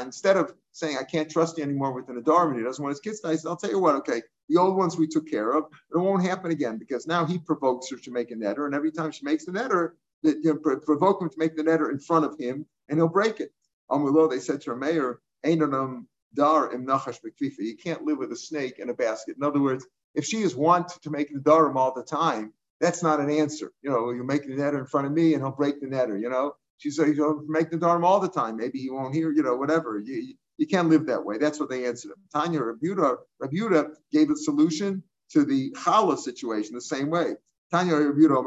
Instead 0.00 0.36
of 0.36 0.54
saying, 0.72 0.96
I 0.98 1.04
can't 1.04 1.30
trust 1.30 1.56
you 1.56 1.64
anymore 1.64 1.92
with 1.92 2.08
an 2.08 2.20
Adarman, 2.20 2.56
he 2.56 2.64
doesn't 2.64 2.82
want 2.82 2.92
his 2.92 3.00
kids 3.00 3.20
die, 3.20 3.36
I'll 3.48 3.56
tell 3.56 3.70
you 3.70 3.78
what, 3.78 3.94
okay, 3.96 4.22
the 4.48 4.60
old 4.60 4.76
ones 4.76 4.96
we 4.96 5.06
took 5.06 5.28
care 5.28 5.52
of, 5.52 5.64
it 5.94 5.98
won't 5.98 6.24
happen 6.24 6.50
again 6.50 6.76
because 6.76 7.06
now 7.06 7.24
he 7.24 7.38
provokes 7.38 7.90
her 7.90 7.96
to 7.96 8.10
make 8.10 8.30
a 8.30 8.34
netter, 8.34 8.66
and 8.66 8.74
every 8.74 8.90
time 8.90 9.12
she 9.12 9.24
makes 9.24 9.44
the 9.44 9.52
netter, 9.52 9.92
you 10.22 10.42
know, 10.42 10.76
provoke 10.76 11.22
him 11.22 11.28
to 11.30 11.38
make 11.38 11.56
the 11.56 11.62
netter 11.62 11.90
in 11.90 11.98
front 11.98 12.24
of 12.24 12.36
him, 12.38 12.66
and 12.88 12.98
he'll 12.98 13.08
break 13.08 13.40
it. 13.40 13.52
Amulo, 13.90 14.28
they 14.28 14.40
said 14.40 14.60
to 14.62 14.70
her 14.70 14.76
mayor, 14.76 15.20
um 15.44 16.08
dar 16.34 16.72
im 16.72 16.84
nachash 16.86 17.20
You 17.58 17.76
can't 17.76 18.04
live 18.04 18.18
with 18.18 18.32
a 18.32 18.36
snake 18.36 18.78
in 18.78 18.90
a 18.90 18.94
basket. 18.94 19.36
In 19.36 19.44
other 19.44 19.60
words, 19.60 19.86
if 20.14 20.24
she 20.24 20.42
is 20.42 20.54
want 20.54 20.88
to 21.02 21.10
make 21.10 21.32
the 21.32 21.40
darim 21.40 21.76
all 21.76 21.92
the 21.94 22.02
time, 22.02 22.52
that's 22.80 23.02
not 23.02 23.20
an 23.20 23.30
answer. 23.30 23.72
You 23.82 23.90
know, 23.90 24.10
you 24.10 24.24
make 24.24 24.46
the 24.46 24.54
netter 24.54 24.78
in 24.78 24.86
front 24.86 25.06
of 25.06 25.12
me 25.12 25.34
and 25.34 25.42
he'll 25.42 25.52
break 25.52 25.80
the 25.80 25.86
netter, 25.86 26.20
you 26.20 26.28
know. 26.28 26.54
She 26.78 26.90
said, 26.90 27.08
you 27.08 27.16
know, 27.16 27.42
make 27.46 27.70
the 27.70 27.78
darim 27.78 28.04
all 28.04 28.20
the 28.20 28.28
time. 28.28 28.56
Maybe 28.56 28.78
he 28.78 28.90
won't 28.90 29.14
hear, 29.14 29.30
you 29.32 29.42
know, 29.42 29.56
whatever. 29.56 29.98
You, 29.98 30.34
you 30.58 30.66
can't 30.66 30.88
live 30.88 31.06
that 31.06 31.24
way. 31.24 31.38
That's 31.38 31.58
what 31.58 31.70
they 31.70 31.86
answered 31.86 32.10
him. 32.10 32.16
Tanya 32.32 32.60
Rabuda, 32.60 33.16
Rabuda 33.42 33.94
gave 34.12 34.30
a 34.30 34.36
solution 34.36 35.02
to 35.30 35.44
the 35.44 35.72
challah 35.72 36.18
situation 36.18 36.74
the 36.74 36.80
same 36.80 37.10
way. 37.10 37.34
Tanya 37.70 37.94
Rabuda, 37.94 38.42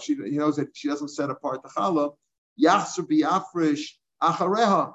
she 0.00 0.14
he 0.14 0.36
knows 0.38 0.56
that 0.56 0.68
she 0.74 0.88
doesn't 0.88 1.08
set 1.08 1.30
apart 1.30 1.62
the 1.62 1.68
challah. 1.70 2.14
Yachser 2.62 3.06
biafrish 3.08 3.92
achareha. 4.22 4.94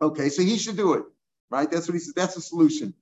Okay, 0.00 0.28
so 0.30 0.42
he 0.42 0.58
should 0.58 0.76
do 0.76 0.94
it, 0.94 1.04
right? 1.50 1.70
That's 1.70 1.86
what 1.86 1.94
he 1.94 2.00
says. 2.00 2.14
That's 2.14 2.34
the 2.34 2.40
solution. 2.40 2.94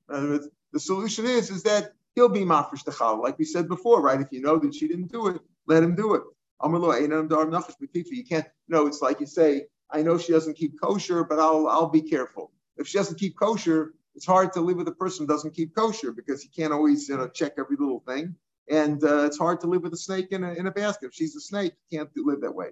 The 0.72 0.80
solution 0.80 1.26
is, 1.26 1.50
is 1.50 1.62
that 1.64 1.92
he'll 2.14 2.28
be 2.28 2.40
mafresh 2.40 2.84
techal, 2.84 3.22
like 3.22 3.38
we 3.38 3.44
said 3.44 3.68
before, 3.68 4.00
right? 4.00 4.20
If 4.20 4.28
you 4.30 4.40
know 4.40 4.58
that 4.58 4.74
she 4.74 4.88
didn't 4.88 5.12
do 5.12 5.28
it, 5.28 5.40
let 5.66 5.82
him 5.82 5.94
do 5.94 6.14
it. 6.14 6.22
You 6.62 8.24
can't, 8.28 8.46
know, 8.68 8.86
it's 8.86 9.02
like 9.02 9.20
you 9.20 9.26
say, 9.26 9.66
I 9.90 10.02
know 10.02 10.18
she 10.18 10.32
doesn't 10.32 10.54
keep 10.54 10.80
kosher, 10.80 11.24
but 11.24 11.38
I'll 11.38 11.66
I'll 11.68 11.88
be 11.88 12.02
careful. 12.02 12.52
If 12.76 12.86
she 12.86 12.98
doesn't 12.98 13.18
keep 13.18 13.36
kosher, 13.38 13.94
it's 14.14 14.26
hard 14.26 14.52
to 14.52 14.60
live 14.60 14.76
with 14.76 14.88
a 14.88 14.92
person 14.92 15.26
who 15.26 15.32
doesn't 15.32 15.54
keep 15.54 15.74
kosher 15.74 16.12
because 16.12 16.44
you 16.44 16.50
can't 16.54 16.72
always 16.72 17.08
you 17.08 17.16
know 17.16 17.28
check 17.28 17.54
every 17.58 17.76
little 17.78 18.00
thing. 18.00 18.34
And 18.68 19.02
uh, 19.02 19.24
it's 19.24 19.38
hard 19.38 19.60
to 19.62 19.66
live 19.66 19.82
with 19.82 19.92
a 19.94 19.96
snake 19.96 20.28
in 20.30 20.44
a, 20.44 20.52
in 20.52 20.66
a 20.66 20.70
basket. 20.70 21.06
If 21.06 21.14
she's 21.14 21.34
a 21.34 21.40
snake, 21.40 21.72
you 21.88 21.98
can't 21.98 22.10
live 22.16 22.40
that 22.42 22.54
way. 22.54 22.68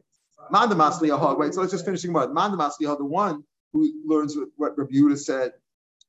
Mandamasli 0.52 1.38
Wait, 1.38 1.54
so 1.54 1.60
let's 1.60 1.72
just 1.72 1.84
finish 1.84 2.02
the 2.02 2.08
Mandamasli 2.08 2.98
the 2.98 3.04
one 3.04 3.42
who 3.72 3.90
learns 4.06 4.36
what 4.56 4.78
Rabbi 4.78 4.92
Yehuda 4.92 5.18
said. 5.18 5.52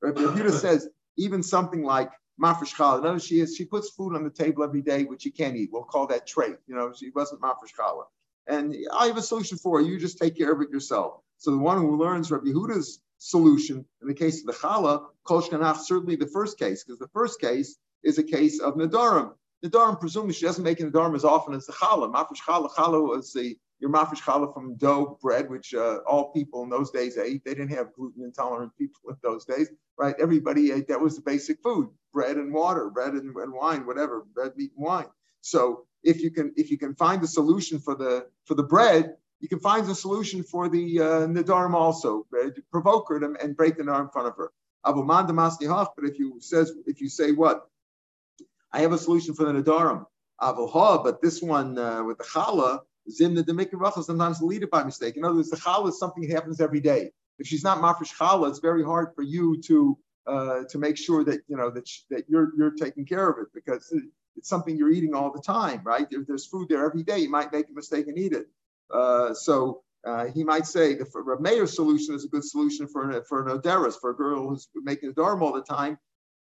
Rabbi 0.01 0.21
Yehuda 0.21 0.51
says 0.51 0.89
even 1.19 1.43
something 1.43 1.83
like 1.83 2.09
mafresh 2.41 2.73
challah. 2.75 3.03
No, 3.03 3.19
she 3.19 3.41
is. 3.41 3.55
She 3.55 3.65
puts 3.65 3.89
food 3.91 4.15
on 4.15 4.23
the 4.23 4.29
table 4.29 4.63
every 4.63 4.81
day, 4.81 5.03
which 5.03 5.23
she 5.23 5.31
can't 5.31 5.55
eat. 5.55 5.69
We'll 5.71 5.83
call 5.83 6.07
that 6.07 6.25
trait. 6.25 6.55
You 6.67 6.75
know, 6.75 6.91
she 6.97 7.11
wasn't 7.11 7.41
mafresh. 7.41 7.73
And 8.47 8.75
I 8.93 9.07
have 9.07 9.17
a 9.17 9.21
solution 9.21 9.57
for 9.57 9.81
you. 9.81 9.91
You 9.91 9.99
just 9.99 10.17
take 10.17 10.37
care 10.37 10.51
of 10.51 10.61
it 10.61 10.69
yourself. 10.71 11.21
So 11.37 11.51
the 11.51 11.57
one 11.57 11.77
who 11.77 11.97
learns 11.97 12.31
Rabbi 12.31 12.49
Huda's 12.49 12.99
solution 13.17 13.85
in 14.01 14.07
the 14.07 14.13
case 14.13 14.39
of 14.39 14.47
the 14.47 14.53
challah, 14.53 15.05
kol 15.25 15.41
certainly 15.41 16.15
the 16.15 16.27
first 16.27 16.57
case, 16.57 16.83
because 16.83 16.99
the 16.99 17.09
first 17.09 17.39
case 17.39 17.77
is 18.03 18.17
a 18.17 18.23
case 18.23 18.59
of 18.59 18.75
nadarim. 18.75 19.33
Nadarim, 19.63 19.99
presumably, 19.99 20.33
she 20.33 20.45
doesn't 20.45 20.63
make 20.63 20.79
nadarim 20.79 21.15
as 21.15 21.25
often 21.25 21.53
as 21.53 21.65
the 21.65 21.73
challah. 21.73 22.11
Mafresh 22.11 22.41
challah, 22.47 23.09
was 23.09 23.33
the 23.33 23.57
your 23.79 23.89
mafresh 23.89 24.21
challah 24.21 24.53
from 24.53 24.75
dough 24.75 25.17
bread, 25.21 25.49
which 25.49 25.73
uh, 25.73 25.97
all 26.07 26.31
people 26.31 26.63
in 26.63 26.69
those 26.69 26.91
days 26.91 27.17
ate. 27.17 27.43
They 27.45 27.53
didn't 27.53 27.75
have 27.75 27.93
gluten 27.93 28.23
intolerant 28.23 28.75
people 28.77 29.09
in 29.09 29.15
those 29.23 29.45
days, 29.45 29.69
right? 29.97 30.15
Everybody 30.19 30.71
ate 30.71 30.87
that 30.89 30.99
was 30.99 31.15
the 31.15 31.21
basic 31.21 31.61
food: 31.61 31.89
bread 32.11 32.37
and 32.37 32.53
water, 32.53 32.89
bread 32.89 33.13
and, 33.13 33.35
and 33.35 33.53
wine, 33.53 33.85
whatever, 33.85 34.25
bread, 34.33 34.53
meat, 34.57 34.71
and 34.75 34.85
wine. 34.85 35.07
So 35.41 35.85
if 36.03 36.21
you 36.21 36.31
can 36.31 36.53
if 36.57 36.69
you 36.71 36.77
can 36.77 36.95
find 36.95 37.21
the 37.21 37.27
solution 37.27 37.79
for 37.79 37.95
the 37.95 38.27
for 38.45 38.55
the 38.55 38.63
bread, 38.63 39.15
you 39.39 39.47
can 39.47 39.59
find 39.59 39.85
the 39.85 39.95
solution 39.95 40.43
for 40.43 40.67
the 40.69 41.01
uh, 41.01 41.75
also. 41.75 42.25
Uh, 42.37 42.49
provoke 42.71 43.09
her 43.09 43.23
and, 43.23 43.37
and 43.37 43.55
break 43.55 43.77
the 43.77 43.83
nar 43.83 44.01
in 44.01 44.09
front 44.09 44.27
of 44.27 44.35
her. 44.35 44.51
But 44.83 46.05
if 46.05 46.19
you 46.19 46.37
says 46.39 46.73
if 46.85 47.01
you 47.01 47.09
say 47.09 47.31
what, 47.31 47.67
I 48.71 48.81
have 48.81 48.91
a 48.91 48.97
solution 48.97 49.33
for 49.33 49.45
the 49.45 49.53
nadarim. 49.53 50.05
But 50.41 51.21
this 51.21 51.41
one 51.41 51.77
uh, 51.77 52.03
with 52.03 52.17
the 52.17 52.23
challah 52.23 52.79
Zim 53.11 53.35
the 53.35 53.69
Rachel 53.73 54.03
sometimes 54.03 54.41
lead 54.41 54.63
it 54.63 54.71
by 54.71 54.83
mistake. 54.83 55.17
In 55.17 55.23
other 55.23 55.35
words, 55.35 55.49
the 55.49 55.57
challah 55.57 55.89
is 55.89 55.99
something 55.99 56.23
that 56.23 56.33
happens 56.33 56.61
every 56.61 56.79
day. 56.79 57.11
If 57.37 57.47
she's 57.47 57.63
not 57.63 57.79
mafresh 57.79 58.15
challah, 58.15 58.49
it's 58.49 58.59
very 58.59 58.83
hard 58.83 59.13
for 59.15 59.21
you 59.21 59.61
to 59.63 59.97
uh, 60.27 60.63
to 60.69 60.77
make 60.77 60.97
sure 60.97 61.23
that 61.23 61.41
you 61.47 61.57
know 61.57 61.69
that 61.71 61.89
that 62.09 62.25
you're 62.29 62.51
you're 62.57 62.71
taking 62.71 63.05
care 63.05 63.29
of 63.29 63.39
it 63.39 63.47
because 63.53 63.93
it's 64.35 64.49
something 64.49 64.77
you're 64.77 64.91
eating 64.91 65.13
all 65.15 65.31
the 65.31 65.41
time, 65.41 65.81
right? 65.83 66.07
If 66.11 66.27
there's 66.27 66.45
food 66.45 66.69
there 66.69 66.85
every 66.85 67.03
day, 67.03 67.19
you 67.19 67.29
might 67.29 67.51
make 67.51 67.69
a 67.69 67.73
mistake 67.73 68.07
and 68.07 68.17
eat 68.17 68.33
it. 68.33 68.47
Uh, 68.91 69.33
so 69.33 69.83
uh, 70.05 70.25
he 70.25 70.43
might 70.43 70.65
say 70.65 70.95
the 70.95 71.05
Rav 71.13 71.69
solution 71.69 72.15
is 72.15 72.25
a 72.25 72.29
good 72.29 72.45
solution 72.45 72.87
for 72.87 73.23
for 73.23 73.47
an 73.47 73.57
oderis, 73.57 73.99
for 73.99 74.11
a 74.11 74.15
girl 74.15 74.47
who's 74.47 74.67
making 74.75 75.09
a 75.09 75.13
dorm 75.13 75.43
all 75.43 75.53
the 75.53 75.61
time. 75.61 75.97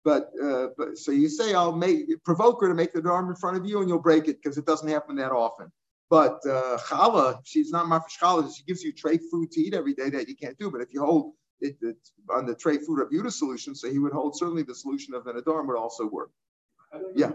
But, 0.03 0.31
uh, 0.43 0.67
but 0.77 0.97
so 0.97 1.11
you 1.11 1.29
say 1.29 1.53
I'll 1.53 1.71
make 1.71 2.23
provoke 2.25 2.59
her 2.61 2.67
to 2.67 2.73
make 2.73 2.91
the 2.93 3.01
dorm 3.01 3.29
in 3.29 3.35
front 3.35 3.57
of 3.57 3.65
you, 3.65 3.79
and 3.79 3.87
you'll 3.87 3.99
break 3.99 4.27
it 4.27 4.41
because 4.41 4.57
it 4.57 4.65
doesn't 4.65 4.89
happen 4.89 5.15
that 5.17 5.31
often. 5.31 5.71
But 6.09 6.39
uh, 6.45 6.77
challah, 6.87 7.39
she's 7.43 7.71
not 7.71 7.85
mafresh 7.85 8.19
challah. 8.21 8.55
She 8.55 8.63
gives 8.63 8.83
you 8.83 8.91
tray 8.91 9.17
food 9.17 9.51
to 9.51 9.61
eat 9.61 9.73
every 9.73 9.93
day 9.93 10.09
that 10.09 10.27
you 10.27 10.35
can't 10.35 10.57
do. 10.57 10.69
But 10.69 10.81
if 10.81 10.93
you 10.93 11.03
hold 11.03 11.33
it, 11.61 11.77
it 11.81 11.97
on 12.29 12.45
the 12.45 12.55
tray 12.55 12.77
food 12.77 12.99
of 12.99 13.09
Yuta 13.09 13.31
solution, 13.31 13.73
so 13.75 13.89
he 13.89 13.99
would 13.99 14.13
hold 14.13 14.37
certainly 14.37 14.63
the 14.63 14.75
solution 14.75 15.13
of 15.13 15.27
an 15.27 15.37
adorn 15.37 15.67
would 15.67 15.77
also 15.77 16.07
work. 16.07 16.31
yeah. 17.15 17.31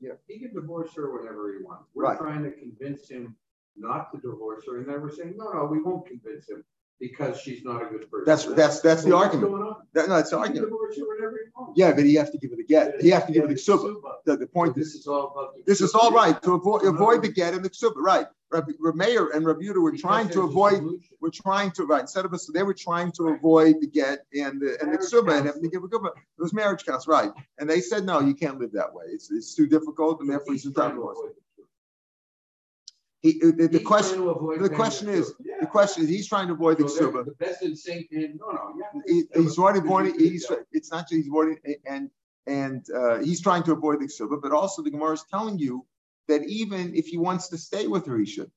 Yeah. 0.00 0.12
He 0.26 0.40
can 0.40 0.52
divorce 0.52 0.94
her 0.96 1.16
whenever 1.16 1.52
he 1.52 1.64
wants. 1.64 1.88
We're 1.94 2.04
right. 2.04 2.18
trying 2.18 2.42
to 2.42 2.50
convince 2.50 3.08
him 3.08 3.36
not 3.76 4.12
to 4.12 4.20
divorce 4.20 4.64
her, 4.66 4.78
and 4.78 4.88
then 4.88 5.00
we're 5.00 5.14
saying, 5.14 5.34
no, 5.36 5.50
no, 5.52 5.64
we 5.64 5.80
won't 5.80 6.06
convince 6.06 6.48
him 6.48 6.64
because 7.00 7.40
she's 7.40 7.64
not 7.64 7.82
a 7.82 7.86
good 7.86 8.10
person. 8.10 8.24
That's 8.26 8.44
that's 8.46 8.80
that's 8.80 9.04
the 9.04 9.14
argument. 9.14 9.76
That, 9.92 10.08
no, 10.08 10.16
that's 10.16 10.30
the 10.30 10.38
argument. 10.38 10.72
Yeah, 11.74 11.92
but 11.92 12.04
he 12.04 12.14
has 12.14 12.30
to 12.30 12.38
give 12.38 12.52
it 12.52 12.58
a 12.60 12.64
get. 12.64 13.00
He 13.00 13.10
has 13.10 13.24
to 13.26 13.32
give 13.32 13.44
it 13.44 13.50
a 13.50 13.54
ksuba. 13.54 13.94
The, 14.24 14.36
the 14.36 14.46
point 14.46 14.76
is, 14.76 14.92
this 14.92 14.94
is 14.94 15.06
all 15.06 15.32
about 15.32 15.54
this 15.66 15.80
is 15.80 15.94
all 15.94 16.12
right 16.12 16.40
to 16.42 16.54
avoid 16.54 16.84
avoid 16.84 17.22
the 17.22 17.28
get 17.28 17.54
and 17.54 17.64
the 17.64 17.70
ksuba. 17.70 17.96
Right. 17.96 18.26
Rabbi 18.50 18.72
Meir 18.94 19.30
and 19.30 19.44
Yudah 19.44 19.82
were 19.82 19.96
trying 19.96 20.28
to 20.28 20.42
avoid. 20.42 20.84
We're 21.20 21.30
trying 21.30 21.72
to 21.72 21.84
right 21.84 22.02
instead 22.02 22.24
of 22.24 22.32
us. 22.32 22.48
They 22.52 22.62
were 22.62 22.74
trying 22.74 23.10
to 23.12 23.28
avoid 23.28 23.80
the 23.80 23.88
get 23.88 24.26
and 24.32 24.60
the 24.60 24.78
and 24.80 24.92
the 24.92 24.98
ksuba 24.98 25.38
and 25.38 25.46
having 25.46 25.62
to 25.62 25.68
give 25.68 25.82
a 25.82 25.88
ksuba. 25.88 26.08
It 26.08 26.42
was 26.42 26.52
marriage 26.52 26.84
counts, 26.84 27.08
right? 27.08 27.32
And 27.58 27.68
they 27.68 27.80
said 27.80 28.04
no, 28.04 28.20
you 28.20 28.34
can't 28.34 28.60
live 28.60 28.72
that 28.72 28.94
way. 28.94 29.06
It's 29.08 29.30
it's 29.32 29.54
too 29.54 29.66
difficult, 29.66 30.20
and 30.20 30.30
therefore 30.30 30.54
entitled 30.54 31.16
to 31.16 31.43
he, 33.24 33.38
the, 33.40 33.68
the 33.68 33.80
question, 33.80 34.22
the 34.22 34.68
question 34.68 35.08
is, 35.08 35.32
yeah. 35.42 35.54
the 35.58 35.66
question 35.66 36.02
is, 36.02 36.10
he's 36.10 36.28
trying 36.28 36.46
to 36.48 36.52
avoid 36.52 36.76
the 36.76 36.86
so 36.86 37.10
The 37.10 37.32
best 37.38 37.62
instinct 37.62 38.12
is 38.12 38.34
no, 38.38 38.52
no. 38.52 39.02
He, 39.06 39.24
he's 39.34 39.56
already 39.56 39.78
avoiding. 39.78 40.18
He's 40.18 40.46
it's 40.72 40.92
not 40.92 41.08
just 41.08 41.14
he's 41.14 41.28
avoiding, 41.28 41.56
and 41.86 42.10
and 42.46 42.84
uh, 42.94 43.20
he's 43.20 43.40
trying 43.40 43.62
to 43.62 43.72
avoid 43.72 44.00
the 44.00 44.08
ksuba, 44.08 44.42
but 44.42 44.52
also 44.52 44.82
the 44.82 44.90
Gemara 44.90 45.12
is 45.12 45.24
telling 45.30 45.58
you 45.58 45.86
that 46.28 46.44
even 46.44 46.94
if 46.94 47.06
he 47.06 47.16
wants 47.16 47.48
to 47.48 47.56
stay 47.56 47.86
with 47.86 48.04
her, 48.04 48.18
he 48.18 48.26
should. 48.26 48.50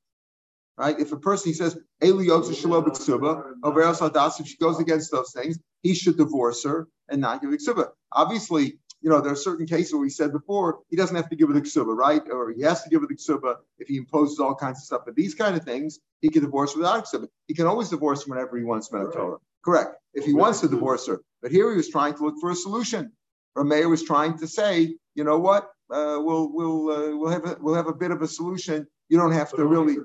Right? 0.77 0.99
If 0.99 1.13
a 1.13 1.17
person 1.17 1.47
he 1.47 1.53
says 1.53 1.80
Eliyotza 2.01 2.53
Shalom 2.53 2.84
Ksuba, 2.91 3.53
over 3.63 3.82
if 3.82 4.47
she 4.47 4.58
goes 4.58 4.82
against 4.82 5.12
those 5.13 5.32
things, 5.32 5.58
he 5.82 5.95
should 5.95 6.17
divorce 6.17 6.65
her 6.65 6.89
and 7.08 7.21
not 7.21 7.41
give 7.41 7.51
ksuba. 7.51 7.91
Obviously, 8.12 8.80
you 9.08 9.13
know, 9.13 9.22
there 9.22 9.32
are 9.32 9.38
certain 9.38 9.65
cases 9.65 9.93
where 9.93 10.02
we 10.02 10.10
said 10.10 10.34
before, 10.34 10.80
he 10.89 10.98
doesn't 10.98 11.15
have 11.15 11.30
to 11.30 11.38
give 11.38 11.50
it 11.50 11.54
the 11.54 11.62
ksuba, 11.62 11.96
right? 11.96 12.22
Or 12.30 12.52
he 12.52 12.62
has 12.63 12.84
to 12.84 12.89
give 12.89 13.04
it 13.04 13.08
the 13.08 13.15
ksuba 13.15 13.56
if 13.80 13.88
he 13.88 13.96
imposes 13.96 14.38
all 14.38 14.54
kinds 14.54 14.80
of 14.80 14.84
stuff. 14.84 15.04
But 15.06 15.15
these 15.15 15.34
kind 15.34 15.56
of 15.56 15.63
things, 15.63 16.00
he 16.20 16.28
can 16.28 16.41
divorce 16.41 16.76
without 16.76 17.06
ksuba. 17.06 17.30
He 17.48 17.54
can 17.54 17.67
always 17.67 17.88
divorce 17.88 18.28
whenever 18.28 18.58
he 18.58 18.65
wants 18.65 18.89
Torah. 18.89 19.06
Right. 19.06 19.38
Correct. 19.63 19.96
If 20.13 20.26
he 20.26 20.34
wants 20.34 20.60
to 20.60 20.67
divorce 20.67 21.08
her. 21.08 21.22
But 21.41 21.52
here 21.52 21.72
he 21.72 21.78
was 21.78 21.88
trying 21.88 22.15
to 22.15 22.24
look 22.26 22.36
for 22.41 22.52
a 22.52 22.56
solution. 22.56 23.13
Rameir 23.58 23.89
was 23.89 24.04
trying 24.04 24.38
to 24.39 24.46
say, 24.46 24.98
you 25.15 25.24
know 25.24 25.39
what? 25.39 25.72
Uh, 25.89 26.17
we'll 26.20 26.52
we'll 26.52 26.89
uh, 26.91 27.15
we'll 27.15 27.32
have 27.32 27.46
a, 27.46 27.56
we'll 27.62 27.76
have 27.76 27.88
a 27.88 27.93
bit 27.93 28.12
of 28.12 28.22
a 28.22 28.28
solution. 28.28 28.86
You 29.08 29.17
don't 29.17 29.32
have 29.32 29.52
to 29.52 29.65
really. 29.65 29.96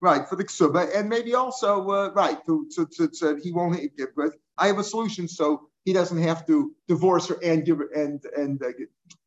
Right 0.00 0.26
for 0.26 0.36
the 0.36 0.44
ksuba, 0.44 0.96
and 0.96 1.10
maybe 1.10 1.34
also 1.34 1.90
uh, 1.90 2.10
right 2.14 2.38
to, 2.46 2.68
to, 2.74 2.86
to, 2.96 3.08
to, 3.08 3.40
he 3.42 3.52
won't 3.52 3.74
give. 3.96 4.08
I 4.58 4.66
have 4.66 4.78
a 4.78 4.84
solution, 4.84 5.28
so 5.28 5.68
he 5.84 5.92
doesn't 5.92 6.22
have 6.22 6.46
to 6.46 6.74
divorce 6.88 7.28
her 7.28 7.38
and 7.42 7.64
give 7.64 7.78
her 7.78 7.90
and 7.94 8.24
and 8.36 8.62
uh, 8.62 8.68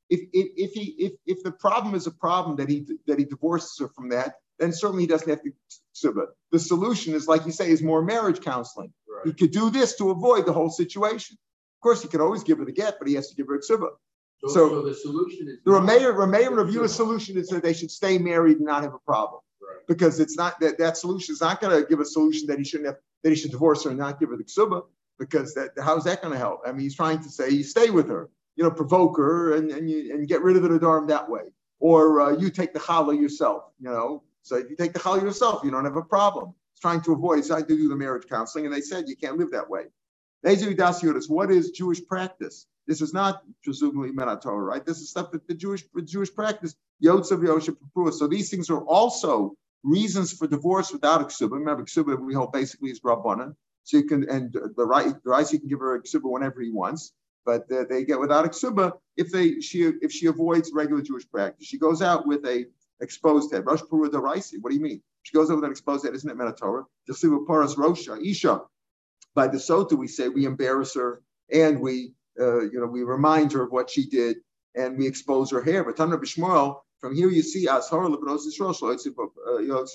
if, 0.10 0.22
if 0.34 0.48
if 0.56 0.72
he 0.72 0.96
if 0.98 1.14
if 1.26 1.44
the 1.44 1.52
problem 1.52 1.96
is 1.96 2.08
a 2.08 2.12
problem 2.12 2.56
that 2.58 2.70
he 2.70 2.86
that 3.08 3.20
he 3.20 3.26
divorces 3.26 3.78
her 3.80 3.90
from 3.90 4.10
that, 4.10 4.36
then 4.60 4.74
certainly 4.74 5.04
he 5.04 5.08
doesn't 5.08 5.30
have 5.30 5.42
to. 5.44 5.52
So, 5.94 6.14
but 6.14 6.30
the 6.52 6.60
solution 6.60 7.14
is, 7.14 7.28
like 7.28 7.46
you 7.46 7.52
say, 7.52 7.70
is 7.70 7.82
more 7.82 8.02
marriage 8.04 8.42
counseling. 8.42 8.94
Right. 9.10 9.28
He 9.28 9.34
could 9.34 9.52
do 9.52 9.70
this 9.70 9.96
to 9.98 10.12
avoid 10.12 10.46
the 10.46 10.54
whole 10.54 10.70
situation. 10.70 11.38
Of 11.78 11.82
course, 11.82 12.02
he 12.02 12.08
could 12.08 12.22
always 12.22 12.44
give 12.44 12.60
her 12.60 12.66
the 12.66 12.72
get, 12.72 12.98
but 13.00 13.08
he 13.08 13.16
has 13.16 13.30
to 13.30 13.36
give 13.36 13.48
her 13.48 13.56
a 13.56 13.60
ksiba. 13.60 13.90
So, 14.40 14.48
so, 14.48 14.70
so, 14.70 14.82
the 14.84 14.94
solution 14.94 15.48
is 15.48 15.58
the 15.66 15.72
Rameir 15.72 16.14
Rameir 16.16 16.56
review 16.56 16.84
a 16.84 16.90
solution 16.90 17.38
is 17.38 17.48
that 17.50 17.64
they 17.64 17.74
should 17.74 17.92
stay 17.92 18.18
married 18.18 18.58
and 18.58 18.66
not 18.66 18.84
have 18.84 18.94
a 18.94 19.00
problem. 19.00 19.42
Right. 19.62 19.86
Because 19.88 20.20
it's 20.20 20.38
not 20.38 20.60
that 20.60 20.78
that 20.78 20.98
solution 20.98 21.34
is 21.34 21.42
not 21.42 21.60
going 21.60 21.82
to 21.82 21.88
give 21.88 22.00
a 22.00 22.06
solution 22.06 22.48
that 22.48 22.60
he 22.60 22.64
shouldn't 22.64 22.88
have 22.88 22.98
that 23.24 23.32
he 23.32 23.36
should 23.36 23.52
divorce 23.52 23.84
her 23.84 23.90
and 23.90 24.00
not 24.00 24.20
give 24.20 24.30
her 24.30 24.38
the 24.38 24.44
ksuba 24.44 24.84
because 25.20 25.54
that 25.56 25.72
how's 25.82 26.04
that 26.06 26.22
going 26.22 26.34
to 26.34 26.40
help? 26.40 26.62
I 26.66 26.72
mean, 26.72 26.82
he's 26.82 26.96
trying 26.96 27.20
to 27.20 27.30
say 27.30 27.50
you 27.50 27.64
stay 27.64 27.90
with 27.90 28.08
her, 28.10 28.30
you 28.56 28.64
know, 28.64 28.72
provoke 28.72 29.18
her 29.18 29.56
and 29.56 29.72
and 29.72 29.90
you 29.90 30.14
and 30.14 30.28
get 30.28 30.42
rid 30.42 30.58
of 30.58 30.64
the 30.64 30.70
nadarim 30.70 31.08
that 31.10 31.30
way, 31.30 31.44
or 31.80 32.22
uh, 32.22 32.32
you 32.38 32.50
take 32.50 32.74
the 32.74 32.80
challah 32.80 33.20
yourself, 33.20 33.64
you 33.80 33.90
know. 33.90 34.24
So 34.44 34.56
if 34.56 34.70
you 34.70 34.76
take 34.76 34.94
the 34.94 35.00
challah 35.00 35.22
yourself, 35.22 35.64
you 35.64 35.72
don't 35.72 35.86
have 35.86 35.98
a 35.98 36.02
problem. 36.02 36.54
He's 36.74 36.82
trying 36.82 37.02
to 37.02 37.14
avoid. 37.14 37.38
He's 37.38 37.48
trying 37.48 37.66
to 37.66 37.78
do 37.78 37.90
the 37.90 37.96
marriage 37.96 38.28
counseling, 38.30 38.66
and 38.66 38.74
they 38.74 38.82
said 38.82 39.06
you 39.08 39.16
can't 39.16 39.38
live 39.38 39.52
that 39.52 39.70
way. 39.70 39.86
What 40.44 41.52
is 41.52 41.72
Jewish 41.72 42.06
practice? 42.06 42.68
This 42.86 43.02
is 43.02 43.14
not 43.14 43.42
presumably 43.64 44.12
Torah, 44.42 44.64
right? 44.64 44.86
This 44.86 45.00
is 45.00 45.10
stuff 45.10 45.32
that 45.32 45.48
the 45.48 45.54
Jewish 45.54 45.84
the 45.94 46.02
Jewish 46.02 46.34
practice. 46.34 46.76
Yotzav 47.04 47.44
Yosha 47.44 48.14
So 48.14 48.28
these 48.28 48.50
things 48.50 48.70
are 48.70 48.82
also 48.86 49.56
reasons 49.84 50.34
for 50.34 50.48
divorce 50.48 50.92
without 50.92 51.22
a 51.22 51.26
ksuba. 51.26 51.52
Remember, 51.52 51.84
ksuba 51.84 52.20
we 52.20 52.34
hold 52.34 52.52
basically 52.54 52.90
is 52.92 53.02
rabbanan. 53.02 53.56
So 53.88 53.96
you 53.96 54.04
can, 54.04 54.30
and 54.30 54.52
the 54.52 54.86
right, 54.86 55.14
the 55.24 55.30
right, 55.30 55.50
you 55.50 55.60
can 55.60 55.70
give 55.70 55.80
her 55.80 55.96
a 55.96 56.04
ksuba 56.04 56.30
whenever 56.30 56.60
he 56.60 56.72
wants, 56.72 57.14
but 57.46 57.72
uh, 57.72 57.86
they 57.90 58.04
get 58.04 58.20
without 58.20 58.44
a 58.44 58.50
ksuba 58.50 58.92
if 59.16 59.32
they, 59.32 59.62
she, 59.62 59.90
if 60.02 60.12
she 60.12 60.26
avoids 60.26 60.74
regular 60.74 61.02
Jewish 61.02 61.26
practice. 61.30 61.68
She 61.68 61.78
goes 61.78 62.02
out 62.02 62.28
with 62.28 62.46
a 62.46 62.66
exposed 63.00 63.54
head. 63.54 63.66
Rosh 63.66 63.82
Pura 63.90 64.10
Raisi. 64.10 64.56
What 64.60 64.72
do 64.72 64.76
you 64.76 64.82
mean? 64.82 65.02
She 65.24 65.34
goes 65.34 65.50
out 65.50 65.56
with 65.56 65.64
an 65.64 65.72
exposed 65.72 66.04
head. 66.04 66.14
Isn't 66.14 66.30
it 66.30 66.38
Metatorah? 66.38 66.84
Jasiva 67.10 67.48
Paras 67.48 67.76
Rosha, 67.76 68.22
Isha. 68.22 68.62
By 69.34 69.48
the 69.48 69.58
Sota, 69.58 69.94
we 69.94 70.10
say 70.10 70.28
we 70.28 70.44
embarrass 70.44 70.94
her 70.96 71.22
and 71.50 71.80
we, 71.80 72.12
uh, 72.38 72.64
you 72.64 72.82
know, 72.82 72.88
we 72.88 73.04
remind 73.04 73.54
her 73.54 73.64
of 73.64 73.72
what 73.72 73.90
she 73.90 74.06
did 74.06 74.40
and 74.76 74.98
we 74.98 75.08
expose 75.08 75.50
her 75.52 75.62
hair. 75.62 75.86
But 75.86 75.96
Tanra 75.96 76.22
Bishmuel, 76.22 76.82
from 77.00 77.16
here 77.16 77.30
you 77.30 77.42
see 77.42 77.68
Ashar 77.68 78.10
Lebrosis 78.10 78.60
Rosh, 78.60 78.82
You 78.82 79.88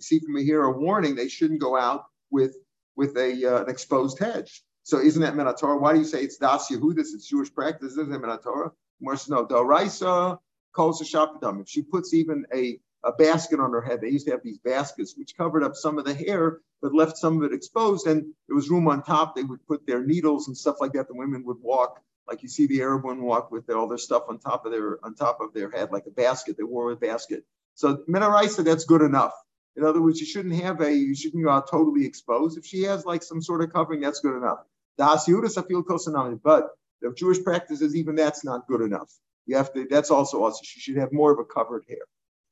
see 0.00 0.18
from 0.18 0.36
here 0.38 0.64
a 0.64 0.72
warning 0.72 1.14
they 1.14 1.28
shouldn't 1.28 1.60
go 1.60 1.76
out 1.76 2.06
with 2.30 2.56
with 2.96 3.16
a 3.16 3.44
uh, 3.44 3.62
an 3.62 3.70
exposed 3.70 4.18
hedge. 4.18 4.62
So 4.82 5.00
isn't 5.00 5.22
that 5.22 5.34
Minatorah? 5.34 5.80
Why 5.80 5.92
do 5.92 5.98
you 5.98 6.04
say 6.04 6.22
it's 6.22 6.36
Das 6.36 6.70
Yehudis? 6.70 7.14
It's 7.14 7.28
Jewish 7.28 7.52
practice. 7.52 7.92
Isn't 7.92 8.12
it 8.12 8.20
Minatorah? 8.20 8.70
More 9.00 9.16
no. 9.28 9.46
Doraisa 9.46 10.38
calls 10.72 11.00
a 11.00 11.04
shapadam. 11.04 11.60
If 11.60 11.68
she 11.68 11.82
puts 11.82 12.14
even 12.14 12.46
a 12.54 12.78
a 13.06 13.12
basket 13.12 13.60
on 13.60 13.72
her 13.72 13.80
head. 13.80 14.00
They 14.00 14.08
used 14.10 14.26
to 14.26 14.32
have 14.32 14.42
these 14.42 14.58
baskets 14.58 15.14
which 15.16 15.36
covered 15.36 15.62
up 15.62 15.76
some 15.76 15.98
of 15.98 16.04
the 16.04 16.14
hair, 16.14 16.58
but 16.82 16.94
left 16.94 17.16
some 17.16 17.38
of 17.38 17.44
it 17.44 17.54
exposed. 17.54 18.06
And 18.06 18.22
there 18.48 18.56
was 18.56 18.68
room 18.68 18.88
on 18.88 19.02
top. 19.02 19.34
They 19.34 19.44
would 19.44 19.66
put 19.66 19.86
their 19.86 20.04
needles 20.04 20.48
and 20.48 20.56
stuff 20.56 20.76
like 20.80 20.92
that. 20.94 21.08
The 21.08 21.14
women 21.14 21.44
would 21.44 21.58
walk, 21.60 22.00
like 22.28 22.42
you 22.42 22.48
see 22.48 22.66
the 22.66 22.82
Arab 22.82 23.04
women 23.04 23.24
walk 23.24 23.50
with 23.50 23.70
all 23.70 23.88
their 23.88 23.98
stuff 23.98 24.24
on 24.28 24.38
top 24.38 24.66
of 24.66 24.72
their 24.72 25.04
on 25.04 25.14
top 25.14 25.40
of 25.40 25.54
their 25.54 25.70
head, 25.70 25.92
like 25.92 26.06
a 26.06 26.10
basket. 26.10 26.56
They 26.56 26.64
wore 26.64 26.90
a 26.90 26.96
basket. 26.96 27.44
So 27.74 27.98
Minaraisa, 28.08 28.64
that's 28.64 28.84
good 28.84 29.02
enough. 29.02 29.32
In 29.76 29.84
other 29.84 30.00
words, 30.00 30.20
you 30.20 30.26
shouldn't 30.26 30.54
have 30.62 30.80
a, 30.80 30.92
you 30.92 31.14
shouldn't 31.14 31.44
go 31.44 31.50
out 31.50 31.70
totally 31.70 32.06
exposed. 32.06 32.56
If 32.56 32.64
she 32.64 32.82
has 32.84 33.04
like 33.04 33.22
some 33.22 33.42
sort 33.42 33.62
of 33.62 33.72
covering, 33.72 34.00
that's 34.00 34.20
good 34.20 34.36
enough. 34.36 34.60
Kosanami. 34.98 36.40
But 36.42 36.70
The 37.02 37.12
Jewish 37.12 37.42
practice 37.44 37.82
is 37.82 37.94
even 37.94 38.14
that's 38.14 38.44
not 38.44 38.66
good 38.66 38.80
enough. 38.80 39.12
You 39.46 39.56
have 39.56 39.72
to. 39.74 39.86
That's 39.88 40.10
also 40.10 40.42
also. 40.42 40.60
She 40.64 40.80
should 40.80 40.96
have 40.96 41.12
more 41.12 41.30
of 41.32 41.38
a 41.38 41.44
covered 41.44 41.84
hair. 41.88 41.98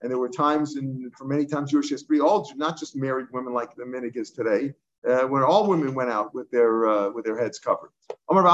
And 0.03 0.11
there 0.11 0.19
were 0.19 0.29
times 0.29 0.77
in, 0.77 1.11
for 1.17 1.25
many 1.25 1.47
times, 1.47 1.71
Jewish 1.71 1.89
history, 1.89 2.21
all 2.21 2.51
not 2.57 2.79
just 2.79 2.95
married 2.95 3.27
women 3.33 3.55
like 3.55 3.75
the 3.75 3.85
minig 3.85 4.17
is 4.17 4.31
today, 4.31 4.75
uh, 5.09 5.23
when 5.23 5.43
all 5.43 5.67
women 5.67 5.95
went 5.95 6.11
out 6.11 6.35
with 6.35 6.51
their 6.51 6.87
uh, 6.87 7.11
with 7.11 7.25
their 7.25 7.39
heads 7.39 7.59
covered. 7.59 7.91
Uh, 8.29 8.49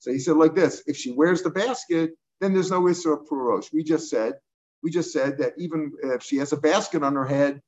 so 0.00 0.12
he 0.12 0.18
said 0.18 0.36
like 0.36 0.54
this: 0.54 0.82
if 0.86 0.96
she 0.96 1.12
wears 1.12 1.42
the 1.42 1.50
basket, 1.50 2.12
then 2.40 2.54
there's 2.54 2.70
no 2.70 2.88
issue 2.88 3.12
of 3.12 3.26
purosh. 3.28 3.70
We 3.72 3.84
just 3.84 4.08
said, 4.08 4.34
we 4.82 4.90
just 4.90 5.12
said 5.12 5.38
that 5.38 5.54
even 5.58 5.92
if 6.02 6.22
she 6.22 6.36
has 6.36 6.52
a 6.52 6.56
basket 6.56 7.02
on 7.02 7.14
her 7.14 7.26
head, 7.26 7.62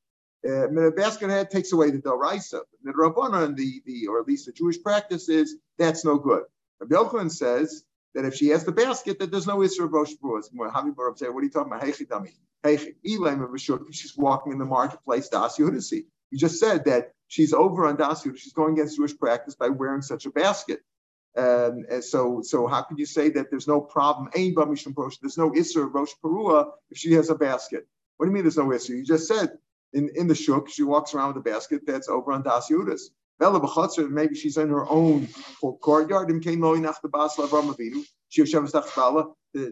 uh, 0.47 0.69
the 0.69 0.93
basket 0.97 1.29
head 1.29 1.51
takes 1.51 1.73
away 1.73 1.91
the 1.91 1.99
doraisa. 1.99 2.61
The 2.83 2.93
rabbanon, 2.93 3.57
the 3.57 3.83
the 3.85 4.07
or 4.07 4.21
at 4.21 4.27
least 4.27 4.47
the 4.47 4.53
Jewish 4.53 4.83
practice 4.83 5.29
is 5.29 5.57
that's 5.79 6.05
no 6.05 6.17
good. 6.19 6.45
Rabbi 6.81 6.95
Yochanan 6.95 7.31
says 7.31 7.85
that 8.15 8.25
if 8.25 8.35
she 8.35 8.49
has 8.49 8.65
the 8.65 8.73
basket, 8.73 9.19
that 9.19 9.31
there's 9.31 9.47
no 9.47 9.63
issue 9.63 9.85
of 9.85 9.93
rosh 9.93 10.13
what 10.21 10.35
are 10.35 10.85
you 10.87 11.51
talking 11.51 11.73
about? 11.73 12.01
She's 13.93 14.17
walking 14.17 14.53
in 14.53 14.59
the 14.59 14.65
marketplace. 14.65 15.29
Das 15.29 15.59
Yehudasi. 15.59 16.07
You 16.31 16.39
just 16.39 16.59
said 16.59 16.85
that 16.87 17.13
she's 17.29 17.53
over 17.53 17.87
on 17.87 17.97
Das 17.97 18.23
She's 18.23 18.53
going 18.53 18.75
against 18.75 18.97
Jewish 18.97 19.17
practice 19.17 19.55
by 19.55 19.69
wearing 19.69 20.03
such 20.03 20.27
a 20.27 20.31
basket. 20.31 20.81
Um, 21.37 21.85
and 21.89 22.03
so, 22.03 22.43
so 22.43 22.67
how 22.67 22.83
could 22.83 22.99
you 22.99 23.07
say 23.07 23.31
that 23.31 23.51
there's 23.51 23.69
no 23.69 23.81
problem? 23.81 24.29
There's 24.35 25.39
no 25.39 25.51
Isser 25.51 25.93
Rosh 25.93 26.13
Perua 26.23 26.73
if 26.91 26.99
she 26.99 27.13
has 27.13 27.31
a 27.31 27.35
basket. 27.35 27.87
What 28.17 28.27
do 28.27 28.31
you 28.31 28.35
mean 28.35 28.43
there's 28.43 28.57
no 28.57 28.67
Isser? 28.67 28.91
You 28.91 29.05
just 29.05 29.29
said 29.29 29.51
in, 29.93 30.11
in 30.15 30.27
the 30.27 30.35
Shuk, 30.35 30.69
she 30.69 30.83
walks 30.83 31.15
around 31.15 31.29
with 31.29 31.39
a 31.39 31.51
basket 31.51 31.83
that's 31.87 32.09
over 32.09 32.33
on 32.33 32.43
Das 32.43 32.69
Yudas. 32.69 33.03
Maybe 34.11 34.35
she's 34.35 34.59
in 34.59 34.69
her 34.69 34.87
own 34.91 35.29
courtyard. 35.63 36.29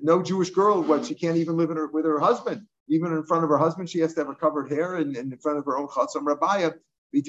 No 0.02 0.22
Jewish 0.22 0.50
girl, 0.50 0.82
what 0.82 1.04
she 1.04 1.14
can't 1.14 1.36
even 1.36 1.56
live 1.56 1.68
her, 1.68 1.86
with 1.88 2.06
her 2.06 2.18
husband. 2.18 2.66
Even 2.88 3.12
in 3.12 3.26
front 3.26 3.44
of 3.44 3.50
her 3.50 3.58
husband, 3.58 3.90
she 3.90 3.98
has 3.98 4.14
to 4.14 4.20
have 4.20 4.30
a 4.30 4.34
covered 4.34 4.72
hair, 4.72 4.96
and, 4.96 5.14
and 5.16 5.30
in 5.30 5.38
front 5.38 5.58
of 5.58 5.66
her 5.66 5.76
own 5.76 5.88
chatzam 5.88 6.24
rabaya. 6.24 6.72
You're 7.12 7.22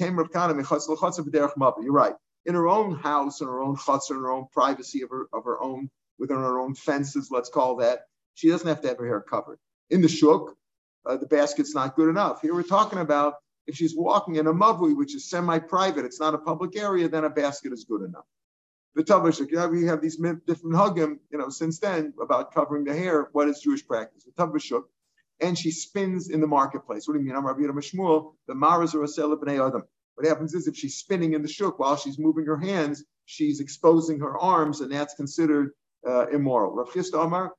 right. 1.92 2.14
In 2.46 2.54
her 2.54 2.68
own 2.68 2.96
house, 2.96 3.40
in 3.40 3.46
her 3.46 3.60
own 3.60 3.76
chutzah, 3.76 4.12
in 4.12 4.16
her 4.16 4.30
own 4.30 4.46
privacy 4.52 5.02
of 5.02 5.10
her 5.10 5.26
of 5.32 5.44
her 5.44 5.60
own, 5.60 5.90
within 6.18 6.36
her 6.36 6.58
own 6.60 6.74
fences, 6.74 7.30
let's 7.30 7.50
call 7.50 7.76
that. 7.76 8.06
She 8.34 8.48
doesn't 8.48 8.66
have 8.66 8.80
to 8.82 8.88
have 8.88 8.98
her 8.98 9.06
hair 9.06 9.20
covered. 9.20 9.58
In 9.90 10.00
the 10.02 10.08
shuk, 10.08 10.56
uh, 11.04 11.16
the 11.16 11.26
basket's 11.26 11.74
not 11.74 11.96
good 11.96 12.08
enough. 12.08 12.40
Here 12.40 12.54
we're 12.54 12.62
talking 12.62 12.98
about 12.98 13.34
if 13.66 13.76
she's 13.76 13.94
walking 13.94 14.36
in 14.36 14.46
a 14.46 14.52
mavui, 14.52 14.96
which 14.96 15.14
is 15.14 15.28
semi-private, 15.28 16.04
it's 16.04 16.20
not 16.20 16.34
a 16.34 16.38
public 16.38 16.76
area, 16.76 17.08
then 17.08 17.24
a 17.24 17.30
basket 17.30 17.72
is 17.72 17.84
good 17.84 18.02
enough. 18.02 18.24
The 18.94 19.04
Tavashik, 19.04 19.50
yeah, 19.52 19.66
we 19.66 19.84
have 19.84 20.00
these 20.00 20.16
different 20.16 20.74
hugim, 20.74 21.18
you 21.30 21.38
know, 21.38 21.48
since 21.48 21.78
then 21.78 22.12
about 22.20 22.52
covering 22.52 22.84
the 22.84 22.94
hair. 22.94 23.28
What 23.32 23.48
is 23.48 23.60
Jewish 23.60 23.86
practice? 23.86 24.24
The 24.24 24.32
Tavashuk, 24.32 24.82
and 25.40 25.56
she 25.56 25.70
spins 25.70 26.28
in 26.28 26.40
the 26.40 26.46
marketplace. 26.48 27.06
What 27.06 27.14
do 27.14 27.20
you 27.20 27.26
mean? 27.26 27.36
I'm 27.36 27.46
Rabbi 27.46 27.60
Mashmuel, 27.60 28.34
the 28.48 28.54
Maras 28.54 28.94
Asela 28.94 29.36
B'nei 29.36 29.64
Adam. 29.64 29.84
What 30.20 30.28
happens 30.28 30.52
is 30.52 30.68
if 30.68 30.76
she's 30.76 30.96
spinning 30.96 31.32
in 31.32 31.40
the 31.40 31.48
shuk 31.48 31.78
while 31.78 31.96
she's 31.96 32.18
moving 32.18 32.44
her 32.44 32.58
hands, 32.58 33.02
she's 33.24 33.58
exposing 33.58 34.20
her 34.20 34.36
arms, 34.36 34.82
and 34.82 34.92
that's 34.92 35.14
considered 35.14 35.70
uh, 36.06 36.26
immoral. 36.26 36.72
Rav 36.74 36.90
Chisda 36.90 37.24
Amar, 37.24 37.54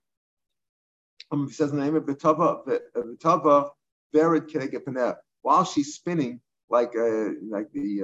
um, 1.31 1.49
says 1.49 1.71
the 1.71 1.77
name 1.77 1.95
of 1.95 2.03
Vitava, 2.03 2.79
Vitava, 2.95 3.71
Vered 4.13 5.15
while 5.41 5.65
she's 5.65 5.95
spinning, 5.95 6.39
like 6.69 6.95
uh, 6.95 7.29
like 7.49 7.71
the 7.73 8.03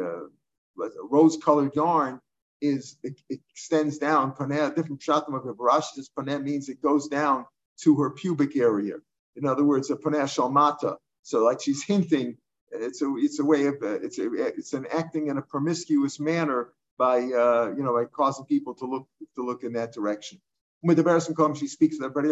uh, 0.79 0.87
rose-colored 1.03 1.75
yarn 1.75 2.19
is 2.59 2.97
it, 3.03 3.21
it 3.29 3.41
extends 3.51 3.99
down. 3.99 4.31
Paneh, 4.31 4.73
different 4.73 5.01
shatim 5.01 5.35
of 5.35 5.43
barash. 5.55 5.85
This 5.95 6.09
paneh 6.17 6.41
means 6.41 6.67
it 6.67 6.81
goes 6.81 7.07
down 7.09 7.45
to 7.83 7.95
her 7.97 8.09
pubic 8.09 8.55
area. 8.55 8.95
In 9.35 9.45
other 9.45 9.63
words, 9.63 9.91
a 9.91 9.97
paneh 9.97 10.23
shalmata. 10.23 10.95
So 11.21 11.43
like 11.43 11.61
she's 11.61 11.83
hinting. 11.87 12.37
It's 12.71 13.01
a 13.01 13.13
it's 13.17 13.39
a 13.39 13.45
way 13.45 13.67
of 13.67 13.75
uh, 13.81 13.99
it's 14.01 14.19
a, 14.19 14.29
it's 14.33 14.73
an 14.73 14.85
acting 14.91 15.27
in 15.27 15.37
a 15.37 15.41
promiscuous 15.41 16.19
manner 16.19 16.69
by 16.97 17.17
uh, 17.17 17.73
you 17.75 17.83
know 17.83 17.93
by 17.93 18.05
causing 18.05 18.45
people 18.45 18.73
to 18.75 18.85
look 18.85 19.07
to 19.35 19.45
look 19.45 19.63
in 19.63 19.73
that 19.73 19.93
direction. 19.93 20.39
She 20.85 21.67
speaks 21.67 21.97
everybody. 22.01 22.29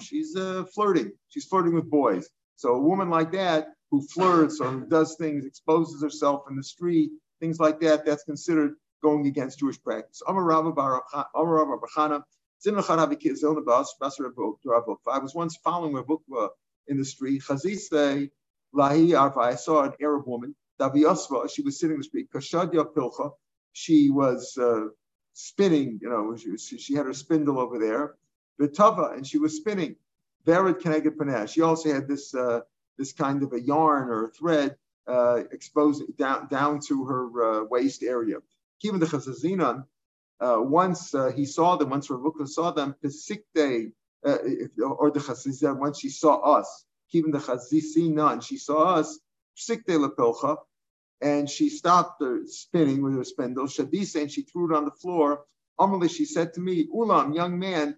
She's 0.00 0.36
uh, 0.36 0.64
flirting. 0.74 1.12
She's 1.28 1.46
flirting 1.46 1.74
with 1.74 1.90
boys. 1.90 2.28
So 2.56 2.74
a 2.74 2.80
woman 2.80 3.08
like 3.08 3.32
that 3.32 3.68
who 3.90 4.02
flirts 4.02 4.60
or 4.60 4.80
does 4.80 5.16
things, 5.16 5.46
exposes 5.46 6.02
herself 6.02 6.42
in 6.50 6.56
the 6.56 6.62
street, 6.62 7.10
things 7.40 7.58
like 7.58 7.80
that, 7.80 8.04
that's 8.04 8.24
considered 8.24 8.74
going 9.02 9.26
against 9.26 9.60
Jewish 9.60 9.82
practice. 9.82 10.20
I 10.26 10.32
was 10.32 10.44
once 15.34 15.56
following 15.64 15.96
a 15.96 16.02
book 16.02 16.22
uh, 16.36 16.48
in 16.88 16.98
the 16.98 17.04
street. 17.04 17.42
I 17.50 17.56
saw 19.54 19.84
an 19.84 19.92
Arab 20.00 20.26
woman. 20.26 20.54
She 20.80 21.62
was 21.62 21.80
sitting 21.80 21.94
in 21.94 21.98
the 21.98 22.04
street. 22.04 22.28
She 23.72 24.10
was 24.10 24.58
uh, 24.60 24.86
spinning, 25.32 25.98
you 26.02 26.08
know, 26.08 26.36
she, 26.36 26.50
was, 26.50 26.66
she 26.66 26.94
had 26.94 27.06
her 27.06 27.12
spindle 27.14 27.58
over 27.58 27.78
there. 27.78 28.14
and 28.60 29.26
she 29.26 29.38
was 29.38 29.56
spinning. 29.56 29.96
Vered 30.46 30.80
Keneged 30.80 31.16
Paneh. 31.16 31.48
She 31.48 31.62
also 31.62 31.92
had 31.92 32.08
this 32.08 32.34
uh, 32.34 32.60
this 32.96 33.12
kind 33.12 33.42
of 33.42 33.52
a 33.52 33.60
yarn 33.60 34.08
or 34.08 34.26
a 34.26 34.30
thread 34.30 34.76
uh, 35.06 35.42
exposed 35.52 36.02
down 36.16 36.48
down 36.48 36.80
to 36.88 37.04
her 37.04 37.62
uh, 37.62 37.64
waist 37.64 38.02
area. 38.02 38.36
Even 38.82 39.00
the 39.00 39.06
Chazazinan, 39.06 39.84
uh, 40.40 40.56
once 40.58 41.14
uh, 41.14 41.30
he 41.30 41.44
saw 41.44 41.76
them, 41.76 41.90
once 41.90 42.08
Ravukva 42.08 42.46
saw 42.48 42.70
them, 42.70 42.94
Pesikte, 43.02 43.92
uh, 44.28 44.84
or 44.84 45.10
the 45.10 45.20
Chazizan, 45.20 45.78
when 45.78 45.94
she 45.94 46.08
saw 46.10 46.58
us, 46.58 46.84
even 47.12 47.30
the 47.30 47.38
Chazizinan, 47.38 48.42
she 48.42 48.58
saw 48.58 48.94
us, 48.96 49.18
Lepilcha, 49.58 50.56
and 51.20 51.48
she 51.50 51.68
stopped 51.70 52.22
spinning 52.46 53.02
with 53.02 53.14
her 53.16 53.24
spindle. 53.24 53.66
Shadisa, 53.66 54.22
and 54.22 54.30
she 54.30 54.42
threw 54.42 54.72
it 54.72 54.76
on 54.76 54.84
the 54.84 54.92
floor. 54.92 55.44
Amalí, 55.80 56.10
she 56.10 56.24
said 56.24 56.54
to 56.54 56.60
me, 56.60 56.86
Ulam, 56.94 57.34
young 57.34 57.58
man, 57.58 57.96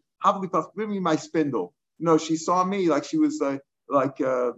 give 0.77 0.89
me 0.89 1.01
my 1.01 1.17
spindle 1.17 1.75
you 2.01 2.07
know, 2.07 2.19
she 2.19 2.37
saw 2.37 2.65
me 2.65 2.89
like 2.89 3.05
she 3.05 3.19
was 3.19 3.41
uh, 3.43 3.59
like 3.89 4.21
uh, 4.23 4.53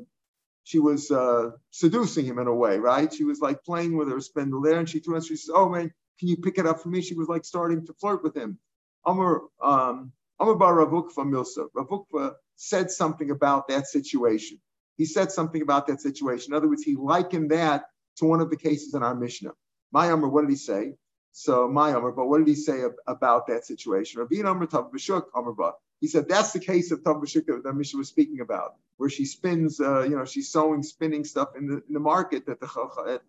she 0.65 0.79
was 0.79 1.11
uh, 1.11 1.51
seducing 1.71 2.25
him 2.25 2.39
in 2.39 2.47
a 2.47 2.55
way, 2.55 2.79
right? 2.79 3.13
She 3.13 3.25
was 3.25 3.41
like 3.41 3.65
playing 3.65 3.97
with 3.97 4.09
her 4.11 4.21
spindle 4.21 4.63
there, 4.63 4.79
and 4.79 4.89
she 4.89 5.01
threw 5.01 5.17
it. 5.17 5.25
She 5.25 5.37
says, 5.37 5.51
"Oh 5.53 5.69
man, 5.69 5.93
can 6.21 6.29
you 6.29 6.37
pick 6.37 6.59
it 6.59 6.67
up 6.67 6.81
for 6.81 6.89
me?" 6.89 7.03
She 7.03 7.15
was 7.15 7.29
like 7.29 7.45
starting 7.45 7.85
to 7.87 7.95
flirt 7.95 8.23
with 8.23 8.37
him. 8.37 8.59
Amr 9.05 9.43
um, 9.63 10.13
Amr 10.43 10.57
Bar 10.57 10.75
Ravukva 10.75 11.25
Milsa. 11.25 11.69
Ravukva 11.77 12.35
said 12.57 12.91
something 12.91 13.31
about 13.31 13.69
that 13.69 13.87
situation. 13.87 14.61
He 14.97 15.05
said 15.05 15.31
something 15.31 15.63
about 15.63 15.87
that 15.87 16.01
situation. 16.01 16.53
In 16.53 16.57
other 16.57 16.69
words, 16.69 16.83
he 16.83 16.97
likened 16.97 17.53
that 17.53 17.85
to 18.17 18.25
one 18.25 18.41
of 18.41 18.51
the 18.51 18.57
cases 18.57 18.95
in 18.95 19.05
our 19.05 19.15
Mishnah. 19.15 19.53
My 19.93 20.11
Amr, 20.11 20.29
what 20.29 20.41
did 20.41 20.51
he 20.51 20.57
say? 20.57 20.95
So 21.31 21.69
my 21.69 21.95
Amr, 21.95 22.11
but 22.11 22.27
what 22.27 22.39
did 22.39 22.49
he 22.49 22.57
say 22.57 22.83
about 23.07 23.47
that 23.47 23.65
situation? 23.65 24.21
Rabbi 24.21 24.43
Amr 24.45 24.67
Tav 24.67 24.91
B'Shuk 24.91 25.27
Amr 25.33 25.55
he 26.01 26.09
said 26.09 26.29
that's 26.29 26.53
the 26.53 26.59
case 26.59 26.91
of 26.91 27.05
Tav 27.05 27.21
that 27.21 27.73
Mishnah 27.77 27.99
was 27.99 28.09
speaking 28.09 28.41
about, 28.41 28.75
where 28.97 29.09
she 29.09 29.25
spins, 29.25 29.81
uh, 29.81 30.03
you 30.03 30.17
know, 30.17 30.25
she's 30.25 30.51
sewing, 30.51 30.83
spinning 30.83 31.25
stuff 31.25 31.51
in 31.57 31.69
the 31.69 31.77
in 31.87 31.95
the 31.95 32.01
market 32.01 32.45
that 32.47 32.59
the 32.59 32.67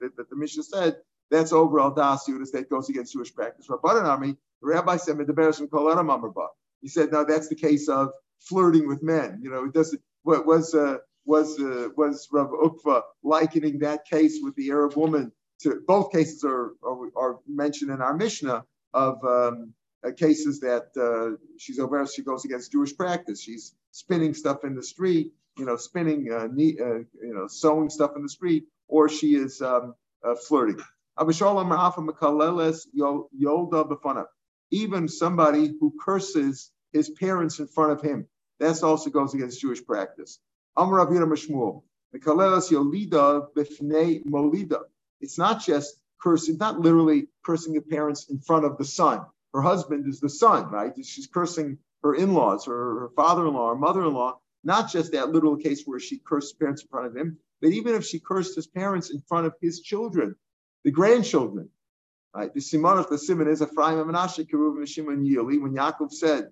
that, 0.02 0.18
that 0.18 0.30
the 0.32 0.36
Mishnah 0.36 0.64
said 0.64 0.98
that's 1.30 1.54
overall 1.54 1.92
das 1.92 2.26
that 2.26 2.66
goes 2.72 2.90
against 2.90 3.14
Jewish 3.14 3.34
practice. 3.34 3.68
Rabbanan 3.68 4.06
army, 4.06 4.38
the 4.62 4.68
rabbi 4.68 4.98
said 4.98 5.18
He 6.84 6.90
said 6.90 7.12
no, 7.14 7.26
that's 7.26 7.50
the 7.50 7.56
case 7.56 7.90
of 7.90 8.12
flirting 8.42 8.88
with 8.88 9.04
men. 9.04 9.42
You 9.44 9.52
know, 9.52 9.66
it 9.66 9.74
doesn't. 9.74 10.02
What 10.24 10.46
was 10.48 10.76
uh, 10.76 11.00
was 11.26 11.60
uh, 11.60 11.90
was 11.98 12.30
Rav 12.32 12.52
Ukva 12.52 13.04
likening 13.24 13.80
that 13.80 14.06
case 14.06 14.40
with 14.44 14.56
the 14.58 14.72
Arab 14.72 14.98
woman 14.98 15.34
to 15.64 15.82
both 15.88 16.14
cases 16.14 16.46
are 16.46 16.74
are, 16.86 17.10
are 17.18 17.40
mentioned 17.48 17.92
in 17.92 18.02
our 18.02 18.16
Mishnah 18.16 18.66
of. 18.94 19.26
Um, 19.26 19.74
uh, 20.06 20.12
cases 20.12 20.62
that 20.62 20.88
uh, 20.98 21.38
she's 21.58 21.80
over, 21.80 22.06
she 22.08 22.24
goes 22.24 22.46
against 22.46 22.74
Jewish 22.74 22.96
practice. 22.96 23.42
She's 23.42 23.76
spinning 23.92 24.34
stuff 24.34 24.66
in 24.66 24.76
the 24.76 24.84
street, 24.84 25.34
you 25.58 25.66
know, 25.66 25.78
spinning, 25.78 26.32
uh, 26.32 26.48
ne- 26.52 26.78
uh, 26.80 27.00
you 27.22 27.34
know, 27.36 27.48
sewing 27.48 27.90
stuff 27.90 28.12
in 28.16 28.24
the 28.24 28.30
street, 28.30 28.66
or 28.90 29.10
she 29.10 29.36
is 29.36 29.62
um, 29.62 29.96
uh, 30.26 30.36
flirting. 30.36 30.80
Even 34.72 35.08
somebody 35.08 35.74
who 35.80 35.94
curses 36.04 36.72
his 36.94 37.10
parents 37.10 37.60
in 37.60 37.68
front 37.68 37.92
of 37.92 38.02
him, 38.02 38.28
that 38.60 38.82
also 38.84 39.10
goes 39.10 39.34
against 39.34 39.60
Jewish 39.60 39.84
practice. 39.86 40.40
It's 45.22 45.38
not 45.38 45.62
just 45.62 46.00
cursing, 46.22 46.58
not 46.58 46.80
literally 46.80 47.28
cursing 47.44 47.74
the 47.74 47.82
parents 47.82 48.30
in 48.30 48.40
front 48.40 48.66
of 48.66 48.78
the 48.78 48.86
son 48.86 49.26
her 49.54 49.62
husband 49.62 50.08
is 50.08 50.20
the 50.20 50.30
son, 50.30 50.70
right? 50.70 50.94
She's 51.06 51.28
cursing 51.28 51.78
her 52.02 52.16
in-laws, 52.16 52.66
her, 52.66 53.00
her 53.02 53.10
father-in-law, 53.16 53.70
her 53.70 53.76
mother-in-law, 53.76 54.40
not 54.64 54.92
just 54.92 55.12
that 55.12 55.30
literal 55.30 55.58
case 55.58 55.84
where 55.86 56.00
she 56.00 56.18
cursed 56.18 56.60
parents 56.60 56.82
in 56.82 56.88
front 56.88 57.08
of 57.08 57.16
him, 57.16 57.38
but 57.62 57.70
even 57.70 57.96
if 57.96 58.06
she 58.06 58.20
cursed 58.20 58.56
his 58.56 58.68
parents 58.68 59.12
in 59.12 59.22
front 59.22 59.46
of 59.46 59.54
his 59.62 59.82
children, 59.82 60.36
the 60.84 60.92
grandchildren. 60.92 61.70
Right? 62.34 62.54
The 62.54 62.62
Simon 62.62 62.98
of 62.98 63.10
the 63.10 63.18
Simon 63.18 63.48
is 63.48 63.62
Ephraim 63.62 64.00
and 64.00 64.10
Menashe, 64.10 64.50
Keruv 64.50 64.78
and 64.78 64.90
Shimon 64.90 65.24
Yili. 65.24 65.62
When 65.62 65.76
Yaakov 65.76 66.12
said 66.12 66.50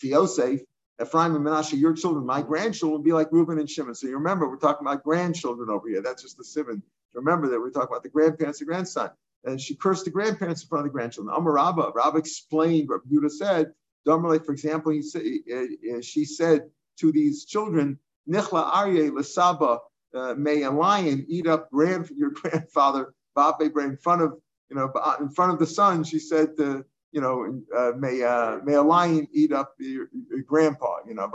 to 0.00 0.08
Yosef, 0.08 0.60
Ephraim 1.00 1.36
and 1.36 1.44
Menashe, 1.44 1.78
your 1.78 1.92
children, 1.92 2.26
my 2.26 2.42
grandchildren, 2.42 2.98
will 2.98 3.04
be 3.04 3.12
like 3.12 3.30
Reuben 3.30 3.58
and 3.58 3.70
Shimon. 3.70 3.94
So 3.94 4.08
you 4.08 4.14
remember, 4.14 4.48
we're 4.48 4.56
talking 4.56 4.86
about 4.86 5.04
grandchildren 5.04 5.70
over 5.70 5.88
here. 5.88 6.02
That's 6.02 6.22
just 6.22 6.36
the 6.36 6.44
Simon. 6.44 6.82
Remember 7.14 7.48
that 7.48 7.60
we're 7.60 7.70
talking 7.70 7.88
about 7.88 8.02
the 8.02 8.08
grandparents, 8.08 8.58
the 8.58 8.64
grandson. 8.64 9.10
And 9.44 9.60
she 9.60 9.76
cursed 9.76 10.04
the 10.04 10.10
grandparents 10.10 10.62
in 10.62 10.68
front 10.68 10.86
of 10.86 10.92
the 10.92 10.96
grandchildren. 10.96 11.34
Amar 11.36 11.52
Rabba, 11.52 11.92
Rabba 11.94 12.18
explained 12.18 12.88
what 12.88 13.08
Buddha 13.08 13.30
said. 13.30 13.72
Domerle, 14.06 14.44
for 14.44 14.52
example, 14.52 14.92
he 14.92 15.02
said, 15.02 15.22
uh, 15.52 16.00
she 16.00 16.24
said 16.24 16.70
to 16.98 17.12
these 17.12 17.44
children, 17.44 17.98
Nichla 18.28 18.72
Arye 18.72 19.10
Lasaba, 19.10 19.78
uh, 20.14 20.34
may 20.34 20.62
a 20.62 20.70
lion 20.70 21.24
eat 21.28 21.46
up 21.46 21.70
grand, 21.70 22.10
your 22.10 22.30
grandfather, 22.30 23.14
Babe, 23.36 23.76
in 23.76 23.96
front 23.96 24.22
of, 24.22 24.32
you 24.68 24.76
know, 24.76 24.92
in 25.20 25.28
front 25.30 25.52
of 25.52 25.58
the 25.58 25.66
sun. 25.66 26.02
She 26.02 26.18
said, 26.18 26.50
uh, 26.58 26.82
you 27.12 27.20
know, 27.20 27.62
uh, 27.76 27.92
may 27.96 28.22
uh, 28.22 28.58
may 28.64 28.74
a 28.74 28.82
lion 28.82 29.26
eat 29.32 29.52
up 29.52 29.74
your, 29.78 30.08
your 30.30 30.42
grandpa, 30.42 30.98
you 31.06 31.14
know, 31.14 31.30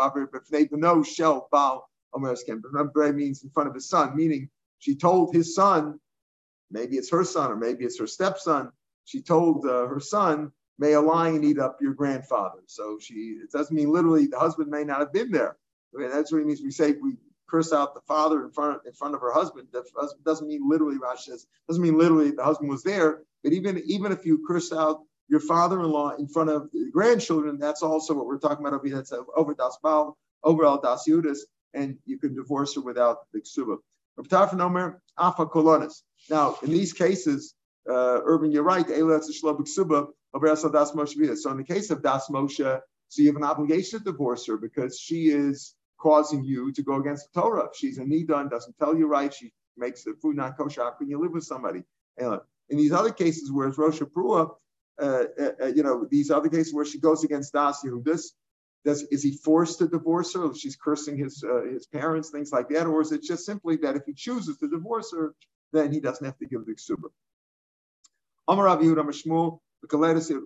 know 0.72 1.04
shell. 1.04 1.48
But 1.52 1.82
means 3.16 3.44
in 3.44 3.50
front 3.50 3.70
of 3.70 3.76
his 3.76 3.90
son, 3.90 4.16
meaning 4.16 4.50
she 4.80 4.96
told 4.96 5.34
his 5.34 5.56
son, 5.56 6.00
maybe 6.70 6.98
it's 6.98 7.10
her 7.10 7.24
son 7.24 7.52
or 7.52 7.56
maybe 7.56 7.86
it's 7.86 8.00
her 8.00 8.08
stepson, 8.08 8.72
she 9.06 9.22
told 9.22 9.66
uh, 9.66 9.88
her 9.88 10.00
son, 10.00 10.52
may 10.80 10.94
a 10.94 11.02
lion 11.02 11.44
eat 11.44 11.60
up 11.60 11.78
your 11.82 11.94
grandfather. 11.94 12.60
So 12.68 12.98
she, 13.00 13.14
it 13.44 13.52
doesn't 13.52 13.76
mean 13.76 13.92
literally 13.92 14.28
the 14.28 14.40
husband 14.40 14.70
may 14.70 14.84
not 14.84 15.00
have 15.00 15.14
been 15.14 15.32
there. 15.32 15.58
I 15.96 16.02
mean, 16.02 16.10
that's 16.10 16.32
what 16.32 16.42
it 16.42 16.46
means. 16.48 16.62
We 16.62 16.72
say 16.72 16.94
we 16.94 17.14
curse 17.50 17.72
out 17.72 17.94
the 17.94 18.02
father 18.02 18.44
in 18.44 18.52
front 18.52 18.82
in 18.86 18.94
front 18.94 19.14
of 19.16 19.22
her 19.22 19.32
husband. 19.32 19.68
Doesn't 20.26 20.48
mean 20.48 20.68
literally. 20.68 20.98
Rashi 20.98 21.26
says 21.26 21.46
doesn't 21.68 21.84
mean 21.84 21.98
literally 21.98 22.32
the 22.32 22.44
husband 22.44 22.70
was 22.70 22.84
there. 22.84 23.22
But 23.44 23.54
even 23.54 23.82
even 23.86 24.12
if 24.12 24.26
you 24.26 24.44
curse 24.48 24.74
out 24.74 25.02
your 25.28 25.40
father-in-law 25.40 26.16
in 26.18 26.28
front 26.28 26.50
of 26.50 26.70
the 26.72 26.90
grandchildren, 26.92 27.58
that's 27.60 27.82
also 27.82 28.14
what 28.14 28.26
we're 28.26 28.40
talking 28.40 28.66
about 28.66 28.76
over. 28.78 28.90
That's 28.90 29.14
over 29.36 29.54
das 29.54 29.78
bal, 29.82 30.18
over 30.44 30.66
al 30.66 30.82
das 30.82 31.08
yudas, 31.08 31.40
and 31.74 31.98
you 32.06 32.18
can 32.20 32.36
divorce 32.36 32.76
her 32.76 32.82
without 32.82 33.20
the 33.34 33.42
ksuba. 33.42 33.78
Now, 36.30 36.58
in 36.62 36.70
these 36.70 36.94
cases, 36.94 37.56
uh, 37.90 38.20
Urban, 38.24 38.52
you're 38.52 38.64
right. 38.64 38.88
So 38.88 38.94
in 38.94 39.08
the 41.58 41.66
case 41.68 41.90
of 41.90 42.04
Das 42.04 42.30
Moshe, 42.30 42.82
so 43.10 43.22
you 43.22 43.28
have 43.28 43.36
an 43.36 43.44
obligation 43.44 44.00
to 44.00 44.06
divorce 44.06 44.46
her 44.48 44.58
because 44.58 45.00
she 45.00 45.30
is 45.30 45.76
causing 46.00 46.44
you 46.44 46.72
to 46.74 46.84
go 46.84 46.98
against 46.98 47.34
the 47.34 47.42
Torah. 47.42 47.70
She's 47.74 47.98
a 47.98 48.02
nidan, 48.04 48.50
doesn't 48.50 48.78
tell 48.78 48.96
you 48.96 49.08
right, 49.08 49.34
she 49.34 49.52
makes 49.78 50.04
the 50.04 50.14
food 50.22 50.36
not 50.36 50.58
kosher. 50.58 50.92
Can 50.98 51.10
you 51.10 51.20
live 51.20 51.32
with 51.32 51.44
somebody? 51.44 51.84
in 52.70 52.78
these 52.78 52.92
other 52.92 53.12
cases, 53.12 53.52
whereas 53.52 53.78
Rosh 53.78 54.02
Prua, 54.02 54.52
uh, 55.02 55.24
uh, 55.62 55.68
you 55.68 55.84
know, 55.84 56.08
these 56.10 56.30
other 56.32 56.50
cases 56.50 56.74
where 56.74 56.86
she 56.86 57.00
goes 57.00 57.24
against 57.24 57.54
Das 57.54 57.82
who 57.82 58.02
does 58.02 58.34
Does 58.86 59.04
is 59.16 59.24
he 59.24 59.32
forced 59.38 59.80
to 59.80 59.88
divorce 59.88 60.34
her? 60.36 60.54
She's 60.54 60.76
cursing 60.76 61.18
his 61.18 61.44
uh, 61.44 61.64
his 61.72 61.88
parents, 61.88 62.30
things 62.30 62.52
like 62.52 62.70
that, 62.70 62.86
or 62.86 63.02
is 63.02 63.12
it 63.12 63.24
just 63.24 63.46
simply 63.46 63.78
that 63.78 63.96
if 63.96 64.04
he 64.06 64.14
chooses 64.14 64.58
to 64.58 64.68
divorce 64.68 65.12
her, 65.16 65.34
then 65.72 65.92
he 65.94 66.00
doesn't 66.00 66.26
have 66.26 66.38
to 66.40 66.46
give 66.46 66.66
the 66.66 66.74
ksuba? 66.74 67.10
Amar 68.48 68.66
Rav 68.66 68.80
Yehuda 68.80 69.04
Mashmul, 69.10 69.60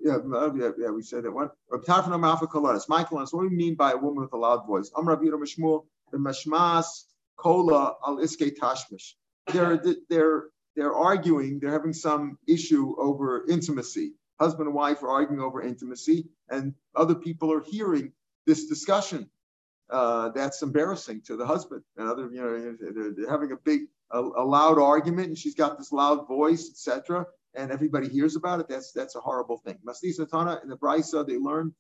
yeah, 0.06 0.72
yeah, 0.78 0.92
we 0.92 1.02
said 1.02 1.24
that 1.24 1.32
one. 1.32 1.50
Rav 1.72 1.84
Tarfon 1.84 2.14
Malfa 2.20 2.48
Kolaris. 2.48 2.88
Michael, 2.88 3.18
what 3.18 3.32
do 3.32 3.38
we 3.38 3.50
mean 3.50 3.76
by 3.76 3.92
a 3.94 3.98
woman 3.98 4.22
with 4.24 4.34
a 4.34 4.38
loud 4.38 4.68
voice? 4.68 4.92
Amar 4.96 5.18
Yehuda 5.18 5.40
Mashmul, 5.44 5.86
the 6.12 6.18
Mashmas 6.18 6.86
Kola 7.38 7.96
al 8.06 8.18
Iske 8.18 8.56
Tashmish. 8.56 9.16
They're 9.52 9.82
they're 10.10 10.44
they're 10.76 10.94
arguing. 10.94 11.60
They're 11.60 11.72
having 11.72 11.94
some 11.94 12.38
issue 12.48 12.96
over 13.00 13.46
intimacy. 13.50 14.14
Husband 14.40 14.68
and 14.68 14.76
wife 14.76 15.04
are 15.04 15.10
arguing 15.10 15.42
over 15.42 15.62
intimacy, 15.62 16.30
and 16.50 16.74
other 16.96 17.16
people 17.16 17.52
are 17.52 17.62
hearing 17.62 18.12
this 18.46 18.68
discussion. 18.68 19.30
Uh, 19.90 20.30
that's 20.30 20.62
embarrassing 20.62 21.22
to 21.22 21.38
the 21.38 21.46
husband 21.46 21.82
and 21.96 22.10
other. 22.10 22.30
You 22.32 22.42
know, 22.42 22.78
they're, 22.80 23.14
they're 23.16 23.30
having 23.30 23.52
a 23.52 23.56
big, 23.56 23.82
a, 24.12 24.20
a, 24.20 24.46
loud 24.46 24.80
argument, 24.80 25.28
and 25.28 25.38
she's 25.38 25.56
got 25.56 25.78
this 25.78 25.92
loud 25.94 26.28
voice, 26.28 26.70
etc 26.70 27.26
and 27.56 27.72
everybody 27.72 28.08
hears 28.08 28.36
about 28.36 28.60
it, 28.60 28.68
that's 28.70 28.92
that's 28.92 29.16
a 29.16 29.20
horrible 29.20 29.58
thing. 29.58 29.80
Maslis 29.86 30.20
Natana 30.20 30.62
in 30.64 30.70
the 30.70 30.78
Brisa, 30.78 31.26
they 31.26 31.38
learn 31.38 31.74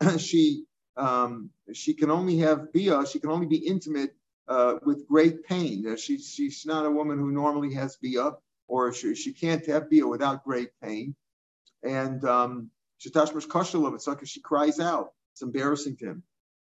she 0.18 0.64
um, 0.96 1.50
she 1.72 1.94
can 1.94 2.10
only 2.10 2.38
have 2.38 2.72
bia, 2.72 3.06
she 3.06 3.18
can 3.18 3.30
only 3.30 3.46
be 3.46 3.56
intimate 3.56 4.14
uh, 4.48 4.74
with 4.84 5.08
great 5.08 5.44
pain. 5.44 5.86
Uh, 5.88 5.96
she, 5.96 6.18
she's 6.18 6.66
not 6.66 6.84
a 6.84 6.90
woman 6.90 7.18
who 7.18 7.30
normally 7.30 7.74
has 7.74 7.96
bia, 7.96 8.32
or 8.68 8.92
she, 8.92 9.14
she 9.14 9.32
can't 9.32 9.64
have 9.66 9.90
bia 9.90 10.06
without 10.06 10.44
great 10.44 10.70
pain. 10.82 11.14
And 11.82 12.24
um, 12.24 12.70
she 12.98 13.10
cries 13.10 14.80
out. 14.80 15.12
It's 15.32 15.42
embarrassing 15.42 15.96
to 15.98 16.06
him. 16.06 16.22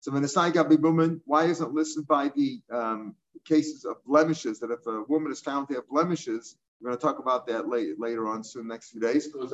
So 0.01 0.12
when 0.12 0.22
the 0.22 0.79
woman, 0.81 1.20
why 1.24 1.44
isn't 1.44 1.74
listed 1.74 2.07
by 2.07 2.31
the 2.35 2.61
um, 2.72 3.14
cases 3.44 3.85
of 3.85 3.96
blemishes? 4.05 4.61
That 4.61 4.70
if 4.70 4.87
a 4.87 5.03
woman 5.09 5.33
is 5.33 5.40
found 5.40 5.68
to 5.68 5.74
have 5.74 5.88
blemishes, 5.88 6.57
we're 6.81 6.90
going 6.90 6.98
to 6.98 7.05
talk 7.05 7.18
about 7.18 7.46
that 7.48 7.68
later, 7.68 7.94
later 7.98 8.29
on 8.29 8.44
soon, 8.44 8.68
next 8.68 8.90
few 8.90 9.01
days. 9.01 9.27
Goes 9.27 9.53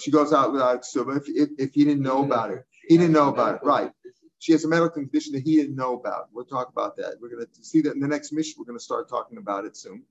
she 0.00 0.10
goes 0.10 0.32
out 0.32 0.52
without 0.52 0.82
ksuba. 0.82 1.18
If, 1.18 1.28
if, 1.28 1.50
if 1.58 1.74
he 1.74 1.84
didn't 1.84 2.02
know 2.02 2.24
about 2.24 2.50
it, 2.50 2.64
he 2.88 2.96
didn't 2.96 3.12
know 3.12 3.28
about 3.28 3.56
it, 3.56 3.60
right? 3.64 3.92
She 4.40 4.50
has 4.52 4.64
a 4.64 4.68
medical 4.68 4.90
condition 5.02 5.34
that 5.34 5.44
he 5.44 5.56
didn't 5.56 5.76
know 5.76 5.94
about. 5.94 6.28
We'll 6.32 6.44
talk 6.44 6.68
about 6.68 6.96
that. 6.96 7.18
We're 7.20 7.28
going 7.28 7.46
to 7.46 7.64
see 7.64 7.80
that 7.82 7.94
in 7.94 8.00
the 8.00 8.08
next 8.08 8.32
mission. 8.32 8.54
We're 8.58 8.64
going 8.64 8.78
to 8.78 8.84
start 8.84 9.08
talking 9.08 9.38
about 9.38 9.64
it 9.64 9.76
soon. 9.76 10.02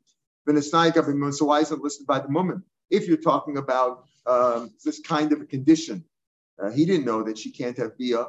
So 0.48 1.46
why 1.46 1.60
isn't 1.60 1.82
listed 1.82 2.08
by 2.08 2.20
the 2.20 2.28
woman? 2.28 2.64
If 2.90 3.08
you're 3.08 3.18
talking 3.18 3.58
about 3.58 4.06
um, 4.26 4.72
this 4.84 5.00
kind 5.00 5.32
of 5.32 5.42
a 5.42 5.46
condition, 5.46 6.04
uh, 6.62 6.72
he 6.72 6.86
didn't 6.86 7.06
know 7.06 7.24
that 7.24 7.38
she 7.38 7.52
can't 7.52 7.78
have 7.78 7.98
bia 7.98 8.28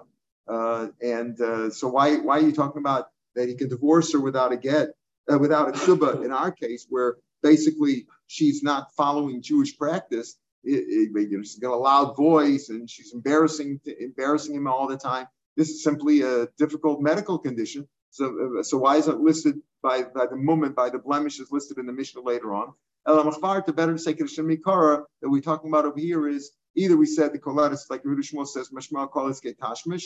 uh, 0.49 0.89
and 1.01 1.41
uh, 1.41 1.71
so 1.71 1.89
why 1.89 2.17
why 2.17 2.39
are 2.39 2.43
you 2.43 2.53
talking 2.53 2.81
about 2.81 3.09
that 3.35 3.49
he 3.49 3.55
can 3.55 3.69
divorce 3.69 4.13
her 4.13 4.21
without 4.21 4.53
a 4.53 4.57
get, 4.57 4.91
uh, 5.33 5.39
without 5.39 5.69
a 5.69 5.73
ksuba 5.73 6.25
in 6.25 6.33
our 6.33 6.51
case, 6.51 6.87
where 6.89 7.17
basically 7.43 8.07
she's 8.27 8.63
not 8.63 8.93
following 8.95 9.43
Jewish 9.43 9.77
practice. 9.77 10.37
It, 10.65 11.13
it, 11.15 11.45
she's 11.45 11.59
got 11.59 11.73
a 11.73 11.77
loud 11.77 12.17
voice 12.17 12.69
and 12.69 12.89
she's 12.89 13.13
embarrassing 13.15 13.81
embarrassing 14.01 14.55
him 14.55 14.67
all 14.67 14.87
the 14.89 14.97
time. 14.97 15.27
This 15.57 15.71
is 15.71 15.83
simply 15.83 16.23
a 16.23 16.47
difficult 16.59 17.01
medical 17.01 17.39
condition. 17.39 17.89
So, 18.11 18.59
uh, 18.59 18.63
so 18.63 18.79
why 18.79 18.97
is 18.97 19.09
it 19.09 19.19
listed 19.19 19.61
by, 19.83 20.03
by 20.03 20.27
the 20.27 20.37
moment, 20.37 20.77
by 20.77 20.91
the 20.91 20.99
blemishes 20.99 21.51
listed 21.51 21.79
in 21.79 21.87
the 21.87 21.93
Mishnah 21.93 22.23
later 22.23 22.55
on? 22.55 22.73
The 23.05 23.73
better 23.75 23.99
say 23.99 24.15
that 24.15 25.07
we're 25.23 25.41
talking 25.41 25.71
about 25.71 25.85
over 25.87 25.99
here 25.99 26.29
is 26.29 26.53
either 26.77 26.97
we 26.97 27.07
said 27.07 27.33
the 27.33 27.39
kolaris, 27.39 27.91
like 27.91 28.05
Rudy 28.05 28.23
Shmuel 28.23 28.47
says, 28.47 28.71
mashmal 28.71 29.43
get 29.43 29.59
tashmish, 29.59 30.05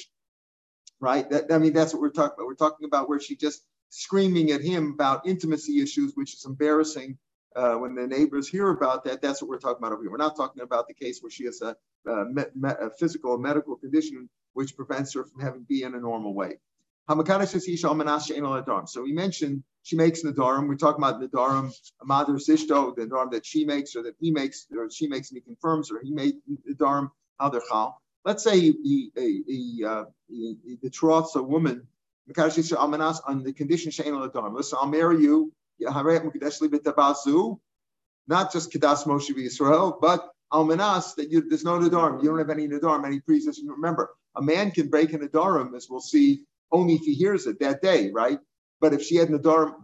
right? 1.01 1.29
That, 1.31 1.53
I 1.53 1.59
mean, 1.59 1.75
that's 1.75 1.93
what 1.93 2.01
we're 2.01 2.11
talking 2.11 2.35
about. 2.39 2.47
We're 2.47 2.55
talking 2.55 2.87
about 2.87 3.09
where 3.09 3.21
she 3.21 3.37
just 3.37 3.63
screaming 3.91 4.51
at 4.51 4.63
him 4.63 4.93
about 4.93 5.27
intimacy 5.27 5.83
issues, 5.83 6.13
which 6.15 6.35
is 6.35 6.45
embarrassing 6.47 7.19
uh, 7.55 7.75
when 7.75 7.95
the 7.95 8.07
neighbors 8.07 8.49
hear 8.49 8.71
about 8.71 9.05
that. 9.05 9.23
That's 9.23 9.43
what 9.43 9.49
we're 9.49 9.59
talking 9.59 9.79
about 9.79 9.93
over 9.93 10.03
here. 10.03 10.11
We're 10.11 10.17
not 10.17 10.37
talking 10.37 10.63
about 10.63 10.89
the 10.89 10.95
case 10.95 11.21
where 11.21 11.31
she 11.31 11.45
has 11.45 11.61
a, 11.63 11.77
a, 12.11 12.25
me, 12.25 12.45
a 12.63 12.91
physical, 12.99 13.39
medical 13.39 13.77
condition 13.77 14.29
which 14.55 14.75
prevents 14.75 15.15
her 15.15 15.25
from 15.25 15.43
having 15.43 15.65
be 15.65 15.83
in 15.83 15.95
a 15.95 16.01
normal 16.01 16.33
way. 16.35 16.59
So 17.09 19.03
we 19.03 19.13
mentioned 19.13 19.63
she 19.83 19.97
makes 19.97 20.23
nadarim. 20.25 20.69
We're 20.69 20.75
talking 20.75 21.05
about 21.05 21.21
nadarim, 21.21 21.73
mother 22.03 22.33
sishto, 22.35 22.97
the 22.97 23.07
nadarim 23.07 23.31
that 23.31 23.47
she 23.47 23.65
makes 23.65 23.95
or 23.95 24.03
that 24.03 24.17
he 24.19 24.33
makes, 24.33 24.67
or 24.77 24.91
she 24.91 25.07
makes 25.07 25.31
and 25.31 25.37
he 25.37 25.43
confirms, 25.43 25.93
or 25.93 26.01
he 26.03 26.11
made 26.11 26.35
nadarim, 26.69 27.11
how 27.39 27.49
they're 27.49 27.63
chal. 27.69 28.03
Let's 28.25 28.43
say 28.43 28.59
he, 28.59 29.11
he, 29.15 29.43
he, 29.47 29.85
uh, 29.87 30.07
he, 30.29 30.57
he 30.65 30.77
betroths 30.77 31.37
a 31.37 31.43
woman 31.43 31.87
on 32.29 33.43
the 33.45 33.53
condition 33.57 33.93
shein 33.93 34.07
al 34.09 34.53
Listen, 34.53 34.79
I'll 34.81 34.89
marry 34.89 35.23
you. 35.23 35.53
Not 38.29 38.53
just 38.53 38.73
kedas 38.73 39.05
Moshe 39.07 39.31
Yisrael, 39.31 40.01
but 40.01 40.29
almanas 40.53 41.15
that 41.15 41.31
you, 41.31 41.49
there's 41.49 41.63
no 41.65 41.79
nadarim. 41.79 42.21
You 42.23 42.31
don't 42.31 42.39
have 42.39 42.51
any 42.51 42.67
nadarim, 42.67 43.07
any 43.07 43.21
pre-existing. 43.21 43.69
Remember, 43.69 44.11
a 44.35 44.43
man 44.43 44.73
can 44.73 44.89
break 44.89 45.13
an 45.13 45.21
nadarim, 45.21 45.77
as 45.77 45.87
we'll 45.89 46.01
see, 46.01 46.43
only 46.73 46.95
if 46.95 47.03
he 47.03 47.15
hears 47.15 47.47
it 47.47 47.61
that 47.61 47.83
day, 47.83 48.11
right? 48.13 48.39
But 48.81 48.95
if 48.95 49.03
she 49.03 49.17
had 49.17 49.29
nadarim 49.29 49.75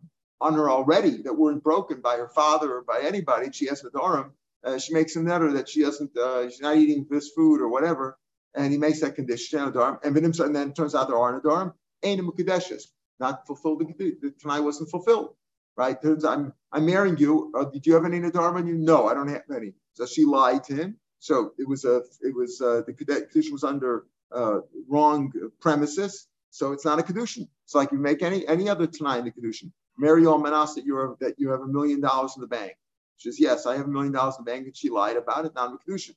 on 0.41 0.55
her 0.55 0.71
already 0.71 1.23
that 1.25 1.35
weren't 1.35 1.65
broken 1.65 2.01
by 2.03 2.17
her 2.17 2.29
father 2.29 2.73
or 2.79 2.83
by 2.83 3.03
anybody, 3.05 3.51
she 3.53 3.67
has 3.69 3.83
nadarim. 3.83 4.31
Uh, 4.65 4.79
she 4.79 4.95
makes 4.95 5.17
a 5.17 5.21
netter 5.21 5.55
that 5.55 5.69
she 5.69 5.83
doesn't, 5.83 6.17
uh, 6.17 6.49
she's 6.51 6.61
not 6.61 6.77
eating 6.77 7.07
this 7.11 7.31
food 7.37 7.61
or 7.61 7.69
whatever 7.69 8.11
and 8.55 8.73
he 8.73 8.79
makes 8.79 9.01
that 9.01 9.15
condition 9.15 9.61
Adarm, 9.61 9.99
and 10.05 10.17
and 10.17 10.57
then 10.57 10.71
it 10.71 10.77
turns 10.77 10.95
out 10.95 11.09
there 11.09 11.19
are 11.19 11.41
Adarm, 11.41 11.75
ain't 12.03 12.21
a 12.21 12.23
Mukadeshis, 12.25 12.85
not 13.19 13.47
fulfilled. 13.47 13.83
The, 13.99 14.15
the 14.21 14.31
Tanai 14.33 14.61
wasn't 14.61 14.91
fulfilled, 14.91 15.35
right? 15.77 16.01
Turns 16.01 16.25
I'm 16.25 16.53
I'm 16.73 16.87
marrying 16.87 17.19
you. 17.19 17.53
Uh, 17.57 17.65
did 17.65 17.87
you 17.87 17.95
have 17.95 18.05
any 18.05 18.19
Nadarm 18.21 18.57
on 18.57 18.67
you? 18.67 18.75
No, 18.77 19.09
I 19.09 19.15
don't 19.15 19.29
have 19.29 19.43
any. 19.55 19.73
So 19.95 20.07
she 20.07 20.25
lied 20.25 20.65
to 20.65 20.75
him. 20.75 20.97
So 21.19 21.53
it 21.59 21.69
was 21.69 21.85
a 21.85 22.03
it 22.23 22.35
was 22.35 22.61
uh, 22.61 22.83
the 22.87 22.93
condition 22.95 23.53
was 23.53 23.65
under 23.65 24.07
uh, 24.35 24.61
wrong 24.89 25.33
premises. 25.61 26.27
So 26.53 26.73
it's 26.73 26.85
not 26.85 26.99
a 26.99 27.03
kedushin. 27.03 27.49
It's 27.65 27.75
like 27.75 27.93
you 27.93 27.99
make 27.99 28.23
any 28.23 28.47
any 28.47 28.69
other 28.69 28.87
tanai 28.87 29.19
in 29.19 29.25
the 29.25 29.33
kedushin. 29.33 29.73
Mary 29.97 30.25
Almanas 30.25 30.75
that 30.75 30.85
you're 30.85 31.17
that 31.21 31.35
you 31.39 31.49
have 31.49 31.63
a 31.63 31.67
million 31.67 32.01
dollars 32.01 32.35
in 32.37 32.43
the 32.43 32.47
bank. 32.47 32.75
She 33.17 33.31
says, 33.31 33.41
Yes, 33.41 33.65
I 33.65 33.77
have 33.77 33.87
a 33.87 33.91
million 33.91 34.13
dollars 34.13 34.37
in 34.39 34.45
the 34.45 34.51
bank, 34.51 34.67
and 34.67 34.77
she 34.77 34.91
lied 34.91 35.17
about 35.17 35.47
it, 35.47 35.55
non-Kedushin. 35.55 36.15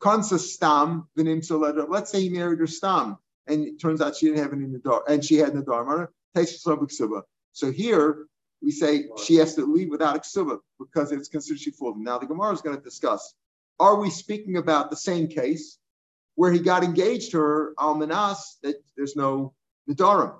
Kansa 0.00 0.38
stam 0.38 1.08
Let's 1.16 2.10
say 2.12 2.20
he 2.20 2.28
married 2.28 2.60
her 2.60 2.66
stam, 2.68 3.18
and 3.48 3.66
it 3.66 3.80
turns 3.80 4.00
out 4.00 4.16
she 4.16 4.26
didn't 4.26 4.42
have 4.42 4.52
any 4.52 4.66
nadar, 4.66 5.02
and 5.08 5.24
she 5.24 5.36
had 5.36 5.52
nadar 5.52 5.84
her. 5.84 6.12
So 7.52 7.72
here 7.72 8.26
we 8.62 8.70
say 8.70 9.08
she 9.24 9.34
has 9.36 9.56
to 9.56 9.64
leave 9.64 9.90
without 9.90 10.14
a 10.14 10.20
ksuba 10.20 10.60
because 10.78 11.10
it's 11.10 11.28
considered 11.28 11.60
she 11.60 11.72
fooled 11.72 11.96
him. 11.96 12.04
Now 12.04 12.18
the 12.18 12.26
Gemara 12.26 12.52
is 12.52 12.62
going 12.62 12.76
to 12.76 12.82
discuss: 12.82 13.34
Are 13.80 13.96
we 13.96 14.10
speaking 14.10 14.58
about 14.58 14.90
the 14.90 14.96
same 14.96 15.26
case 15.26 15.78
where 16.36 16.52
he 16.52 16.60
got 16.60 16.84
engaged 16.84 17.32
to 17.32 17.38
her 17.38 17.74
almanas 17.78 18.58
that 18.62 18.76
there's 18.96 19.16
no 19.16 19.54
nadarim, 19.88 20.34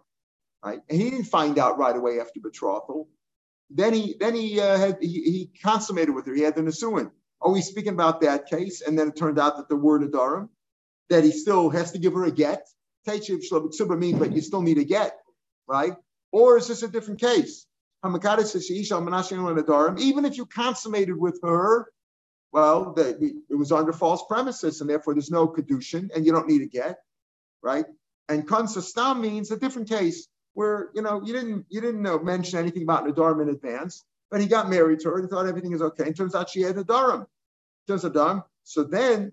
right? 0.65 0.81
And 0.89 1.01
he 1.01 1.11
didn't 1.11 1.27
find 1.27 1.59
out 1.59 1.79
right 1.79 1.97
away 1.97 2.21
after 2.21 2.41
betrothal. 2.41 3.09
Then 3.71 3.95
he 3.95 4.17
then 4.21 4.35
he 4.35 4.61
uh, 4.61 4.77
had 4.77 4.99
he, 5.01 5.09
he, 5.09 5.51
consummated 5.63 6.15
with 6.15 6.27
her. 6.27 6.35
He 6.35 6.43
had 6.43 6.55
the 6.55 6.63
nisuin. 6.63 7.11
Are 7.41 7.51
we 7.51 7.63
speaking 7.63 7.95
about 7.95 8.21
that 8.21 8.47
case? 8.47 8.83
And 8.83 8.99
then 8.99 9.09
it 9.09 9.17
turned 9.17 9.39
out 9.39 9.57
that 9.69 9.75
were 9.75 9.99
nadarim, 9.99 10.49
that 11.09 11.25
he 11.25 11.33
still 11.33 11.71
has 11.71 11.93
to 11.93 11.99
give 11.99 12.13
her 12.13 12.25
a 12.25 12.31
get. 12.31 12.69
Techiv 13.07 13.99
mean, 13.99 14.19
but 14.19 14.33
you 14.33 14.41
still 14.41 14.63
need 14.63 14.79
a 14.79 14.85
get, 14.85 15.19
right? 15.67 15.95
Or 16.31 16.57
is 16.57 16.69
this 16.69 16.83
a 16.85 16.89
different 16.89 17.21
case? 17.21 17.67
Even 18.05 18.25
if 20.25 20.37
you 20.37 20.47
consummated 20.47 21.17
with 21.17 21.41
her, 21.43 21.93
well, 22.53 22.93
the, 22.93 23.35
it 23.49 23.55
was 23.55 23.73
under 23.73 23.93
false 23.93 24.25
premises, 24.29 24.81
and 24.81 24.91
therefore 24.91 25.15
there's 25.15 25.31
no 25.31 25.49
kedushin, 25.49 26.11
and 26.15 26.27
you 26.27 26.33
don't 26.33 26.49
need 26.49 26.63
a 26.63 26.67
get, 26.67 26.99
right? 27.63 27.87
And 28.33 28.49
konsastam 28.49 29.21
means 29.21 29.51
a 29.51 29.59
different 29.59 29.89
case 29.89 30.27
where 30.55 30.91
you 30.95 31.03
know 31.03 31.23
you 31.25 31.33
didn't 31.33 31.67
you 31.69 31.81
didn't 31.81 32.03
know, 32.03 32.19
mention 32.19 32.59
anything 32.59 32.83
about 32.83 33.05
nadarim 33.05 33.43
in 33.43 33.49
advance, 33.51 34.05
but 34.31 34.41
he 34.41 34.47
got 34.47 34.71
married 34.71 35.01
to 35.01 35.11
her 35.11 35.19
and 35.19 35.29
thought 35.29 35.47
everything 35.47 35.73
is 35.73 35.83
okay. 35.83 36.05
And 36.05 36.17
turns 36.17 36.35
out 36.35 36.49
she 36.49 36.63
had 36.63 36.77
nadarim. 36.77 37.27
Turns 37.87 38.05
out 38.05 38.47
So 38.65 38.85
then 38.85 39.33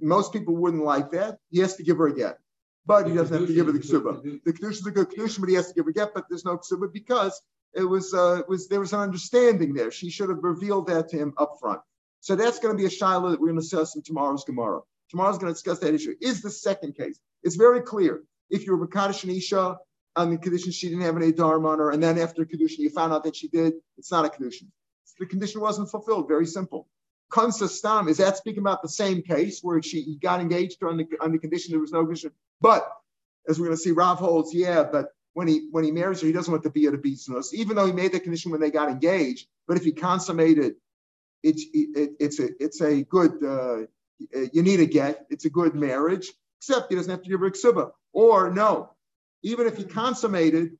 most 0.00 0.32
people 0.32 0.56
wouldn't 0.56 0.84
like 0.84 1.10
that. 1.10 1.38
He 1.50 1.60
has 1.60 1.76
to 1.76 1.82
give 1.82 1.98
her 1.98 2.08
a 2.08 2.14
get, 2.14 2.38
but 2.86 3.06
he 3.06 3.14
doesn't 3.14 3.38
have 3.38 3.46
to 3.46 3.54
give 3.54 3.66
her 3.66 3.72
the 3.72 3.78
ksuba. 3.78 4.42
The 4.44 4.52
kedusha 4.52 4.70
is 4.70 4.86
a 4.86 4.90
good 4.90 5.10
kedusha, 5.10 5.40
but 5.40 5.48
he 5.48 5.54
has 5.54 5.68
to 5.68 5.74
give 5.74 5.84
her 5.84 5.90
a 5.90 5.94
get. 5.94 6.14
But 6.14 6.24
there's 6.28 6.44
no 6.44 6.58
ksuba 6.58 6.92
because 6.92 7.40
it 7.74 7.84
was 7.84 8.12
uh, 8.12 8.40
it 8.40 8.48
was 8.48 8.68
there 8.68 8.80
was 8.80 8.92
an 8.92 9.00
understanding 9.00 9.74
there. 9.74 9.90
She 9.92 10.10
should 10.10 10.30
have 10.30 10.42
revealed 10.42 10.88
that 10.88 11.08
to 11.10 11.16
him 11.16 11.34
up 11.38 11.58
front. 11.60 11.80
So 12.20 12.34
that's 12.34 12.58
going 12.58 12.74
to 12.74 12.78
be 12.78 12.86
a 12.86 12.90
shiloh 12.90 13.30
that 13.30 13.40
we're 13.40 13.48
going 13.48 13.58
to 13.58 13.62
discuss 13.62 13.94
in 13.96 14.02
tomorrow's 14.02 14.44
Gemara. 14.44 14.80
Tomorrow's 15.10 15.38
going 15.38 15.52
to 15.52 15.54
discuss 15.54 15.80
that 15.80 15.94
issue. 15.94 16.14
Is 16.20 16.40
the 16.40 16.50
second 16.50 16.96
case? 16.96 17.18
It's 17.42 17.56
very 17.56 17.80
clear. 17.80 18.22
If 18.48 18.64
you're 18.64 18.78
Makadish 18.78 19.24
and 19.24 19.32
Isha 19.32 19.76
on 20.16 20.30
the 20.30 20.38
condition 20.38 20.72
she 20.72 20.88
didn't 20.88 21.02
have 21.02 21.16
any 21.16 21.32
dharma 21.32 21.68
on 21.68 21.78
her, 21.78 21.90
and 21.90 22.02
then 22.02 22.18
after 22.18 22.44
condition 22.44 22.82
you 22.82 22.90
found 22.90 23.12
out 23.12 23.24
that 23.24 23.36
she 23.36 23.48
did, 23.48 23.74
it's 23.96 24.10
not 24.10 24.24
a 24.24 24.28
condition. 24.28 24.70
The 25.18 25.26
condition 25.26 25.60
wasn't 25.60 25.90
fulfilled. 25.90 26.28
Very 26.28 26.46
simple. 26.46 26.88
Kansa 27.30 27.68
Stam, 27.68 28.08
is 28.08 28.16
that 28.16 28.36
speaking 28.36 28.60
about 28.60 28.82
the 28.82 28.88
same 28.88 29.22
case 29.22 29.60
where 29.62 29.80
she 29.82 30.16
got 30.20 30.40
engaged 30.40 30.82
on 30.82 30.96
the, 30.96 31.06
on 31.20 31.30
the 31.32 31.38
condition 31.38 31.72
there 31.72 31.80
was 31.80 31.92
no 31.92 32.04
condition? 32.04 32.32
But 32.60 32.90
as 33.48 33.58
we're 33.58 33.66
going 33.66 33.76
to 33.76 33.82
see, 33.82 33.92
Rav 33.92 34.18
holds, 34.18 34.52
yeah, 34.52 34.82
but 34.82 35.10
when 35.34 35.46
he 35.46 35.68
when 35.70 35.84
he 35.84 35.92
marries 35.92 36.20
her, 36.20 36.26
he 36.26 36.32
doesn't 36.32 36.50
want 36.50 36.64
the 36.64 36.70
bia 36.70 36.90
to 36.90 36.98
be 36.98 37.14
sinus, 37.14 37.54
even 37.54 37.76
though 37.76 37.86
he 37.86 37.92
made 37.92 38.12
the 38.12 38.20
condition 38.20 38.50
when 38.50 38.60
they 38.60 38.70
got 38.70 38.90
engaged. 38.90 39.46
But 39.68 39.76
if 39.76 39.84
he 39.84 39.92
consummated, 39.92 40.74
it's 41.42 41.64
it, 41.72 42.10
it's 42.18 42.40
a 42.40 42.48
it's 42.58 42.80
a 42.80 43.02
good 43.04 43.42
uh, 43.44 43.86
Uh, 44.34 44.46
you 44.52 44.62
need 44.62 44.80
a 44.80 44.86
get. 44.86 45.26
It's 45.30 45.44
a 45.44 45.50
good 45.50 45.74
marriage, 45.74 46.32
except 46.58 46.90
he 46.90 46.96
doesn't 46.96 47.10
have 47.10 47.22
to 47.22 47.28
give 47.28 47.40
her 47.40 47.46
a 47.46 47.52
ksuba. 47.52 47.90
Or 48.12 48.50
no, 48.50 48.90
even 49.42 49.66
if 49.66 49.76
he 49.76 49.84
consummated, 49.84 50.70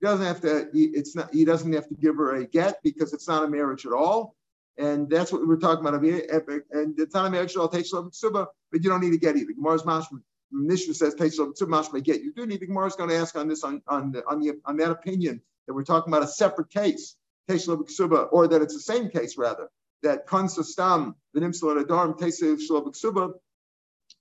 he 0.00 0.06
doesn't 0.06 0.26
have 0.26 0.40
to. 0.42 0.68
He, 0.72 0.84
it's 0.84 1.14
not. 1.14 1.32
He 1.32 1.44
doesn't 1.44 1.72
have 1.72 1.88
to 1.88 1.94
give 1.94 2.16
her 2.16 2.34
a 2.34 2.46
get 2.46 2.82
because 2.82 3.12
it's 3.12 3.28
not 3.28 3.44
a 3.44 3.48
marriage 3.48 3.86
at 3.86 3.92
all. 3.92 4.34
And 4.78 5.10
that's 5.10 5.32
what 5.32 5.40
we 5.40 5.48
were 5.48 5.56
talking 5.56 5.84
about. 5.84 6.00
And 6.02 6.98
it's 6.98 7.14
not 7.14 7.26
a 7.26 7.30
marriage 7.30 7.56
at 7.56 7.56
all. 7.56 7.68
Takes 7.68 7.92
ksuba, 7.92 8.46
but 8.70 8.84
you 8.84 8.90
don't 8.90 9.00
need 9.00 9.10
to 9.10 9.18
get 9.18 9.36
either. 9.36 9.52
Gemara's 9.52 9.82
mashma 9.82 10.20
Mishnah 10.50 10.94
says 10.94 11.14
may 11.18 12.00
get. 12.00 12.22
You 12.22 12.32
do 12.34 12.46
need 12.46 12.60
the 12.60 12.66
Gemara 12.66 12.86
is 12.86 12.96
going 12.96 13.10
to 13.10 13.16
ask 13.16 13.36
on 13.36 13.48
this 13.48 13.64
on 13.64 13.82
on 13.86 14.12
the, 14.12 14.26
on, 14.26 14.40
the, 14.40 14.58
on 14.64 14.76
that 14.78 14.90
opinion 14.90 15.42
that 15.66 15.74
we're 15.74 15.84
talking 15.84 16.12
about 16.12 16.22
a 16.24 16.28
separate 16.28 16.70
case, 16.70 17.16
or 17.48 18.48
that 18.48 18.62
it's 18.62 18.74
the 18.74 18.80
same 18.80 19.10
case 19.10 19.36
rather 19.36 19.68
that 20.02 20.26
kansa 20.26 20.64
stam 20.64 21.14
v'nimsal 21.36 21.82
adarm 21.82 22.18
teisel 22.18 23.32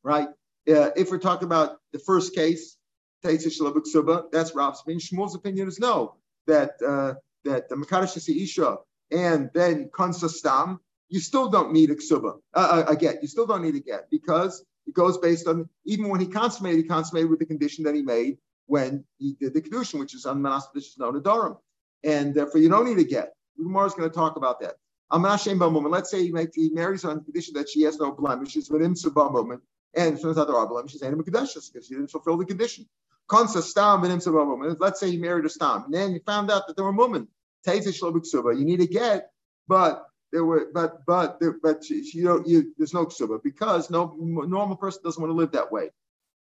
right? 0.04 0.28
Uh, 0.70 0.90
if 0.96 1.12
we're 1.12 1.18
talking 1.18 1.46
about 1.46 1.78
the 1.94 2.00
first 2.00 2.36
case, 2.36 2.78
teisel 3.24 4.32
that's 4.32 4.56
Rab's 4.56 4.82
opinion. 4.82 5.00
Shmuel's 5.00 5.36
opinion 5.36 5.68
is 5.68 5.80
no 5.80 6.16
that 6.46 6.72
uh, 6.86 7.16
that 7.46 7.70
the 7.70 7.76
makarish 7.76 8.18
isha 8.30 8.78
and 9.12 9.50
then 9.54 9.90
kansa 9.96 10.30
stam 10.30 10.80
you 11.10 11.20
still 11.20 11.50
don't 11.50 11.72
need 11.72 11.90
a 11.90 11.96
ksuba, 11.96 12.40
uh, 12.54 12.84
a 12.88 12.96
get. 12.96 13.22
You 13.22 13.28
still 13.28 13.46
don't 13.46 13.62
need 13.62 13.76
a 13.76 13.80
get 13.80 14.10
because 14.12 14.64
it 14.86 14.94
goes 14.94 15.18
based 15.18 15.48
on 15.48 15.70
even 15.86 16.10
when 16.10 16.20
he 16.20 16.28
consummated, 16.28 16.84
he 16.84 16.84
consummated 16.84 17.30
with 17.30 17.40
the 17.40 17.46
condition 17.46 17.86
that 17.86 17.96
he 17.96 18.02
made 18.02 18.38
when 18.66 19.06
he 19.18 19.34
did 19.40 19.54
the 19.54 19.62
kedushin, 19.62 20.00
which 20.00 20.14
is 20.14 20.26
on 20.26 20.42
manas 20.42 20.68
which 20.74 20.88
is 20.88 20.98
known 20.98 21.22
Adorim. 21.22 21.58
And 22.04 22.36
therefore, 22.36 22.62
you 22.62 22.70
don't 22.70 22.86
need 22.86 23.00
a 23.00 23.04
get. 23.04 23.34
Gemara 23.58 23.86
is 23.86 23.94
going 23.94 24.10
to 24.10 24.16
talk 24.16 24.36
about 24.36 24.60
that. 24.62 24.76
Let's 25.12 26.12
say 26.12 26.24
he, 26.24 26.32
makes, 26.32 26.56
he 26.56 26.70
marries 26.70 27.06
on 27.06 27.24
condition 27.24 27.54
that 27.56 27.70
she 27.70 27.84
has 27.84 27.98
no 27.98 28.12
blemishes, 28.12 28.68
but 28.70 28.82
him 28.82 28.96
moment, 29.14 29.62
and 29.96 30.18
it 30.18 30.22
turns 30.22 30.38
out 30.38 30.48
there 30.48 30.58
are 30.58 30.68
blemishes, 30.68 31.02
and 31.02 31.24
because 31.24 31.52
she 31.88 31.96
didn't 31.96 32.10
fulfill 32.12 32.38
the 32.38 32.46
condition. 32.46 32.86
Let's 33.30 35.00
say 35.00 35.12
he 35.12 35.18
married 35.18 35.46
a 35.46 35.50
stam, 35.50 35.86
and 35.86 35.94
then 35.94 36.14
you 36.14 36.20
found 36.26 36.52
out 36.52 36.68
that 36.68 36.76
there 36.76 36.86
were 36.86 36.92
women. 36.92 37.28
You 37.66 38.66
need 38.66 38.80
to 38.80 38.88
get, 38.88 39.32
but 39.68 40.06
there 40.32 40.46
were, 40.46 40.68
but 40.74 41.06
but 41.06 41.40
but 41.62 41.90
you 41.90 42.24
know, 42.24 42.44
you, 42.46 42.74
there's 42.78 42.94
no 42.94 43.06
ksuba 43.06 43.42
because 43.44 43.90
no 43.90 44.16
normal 44.20 44.76
person 44.78 45.02
doesn't 45.04 45.22
want 45.22 45.32
to 45.32 45.36
live 45.36 45.52
that 45.54 45.72
way. 45.72 45.90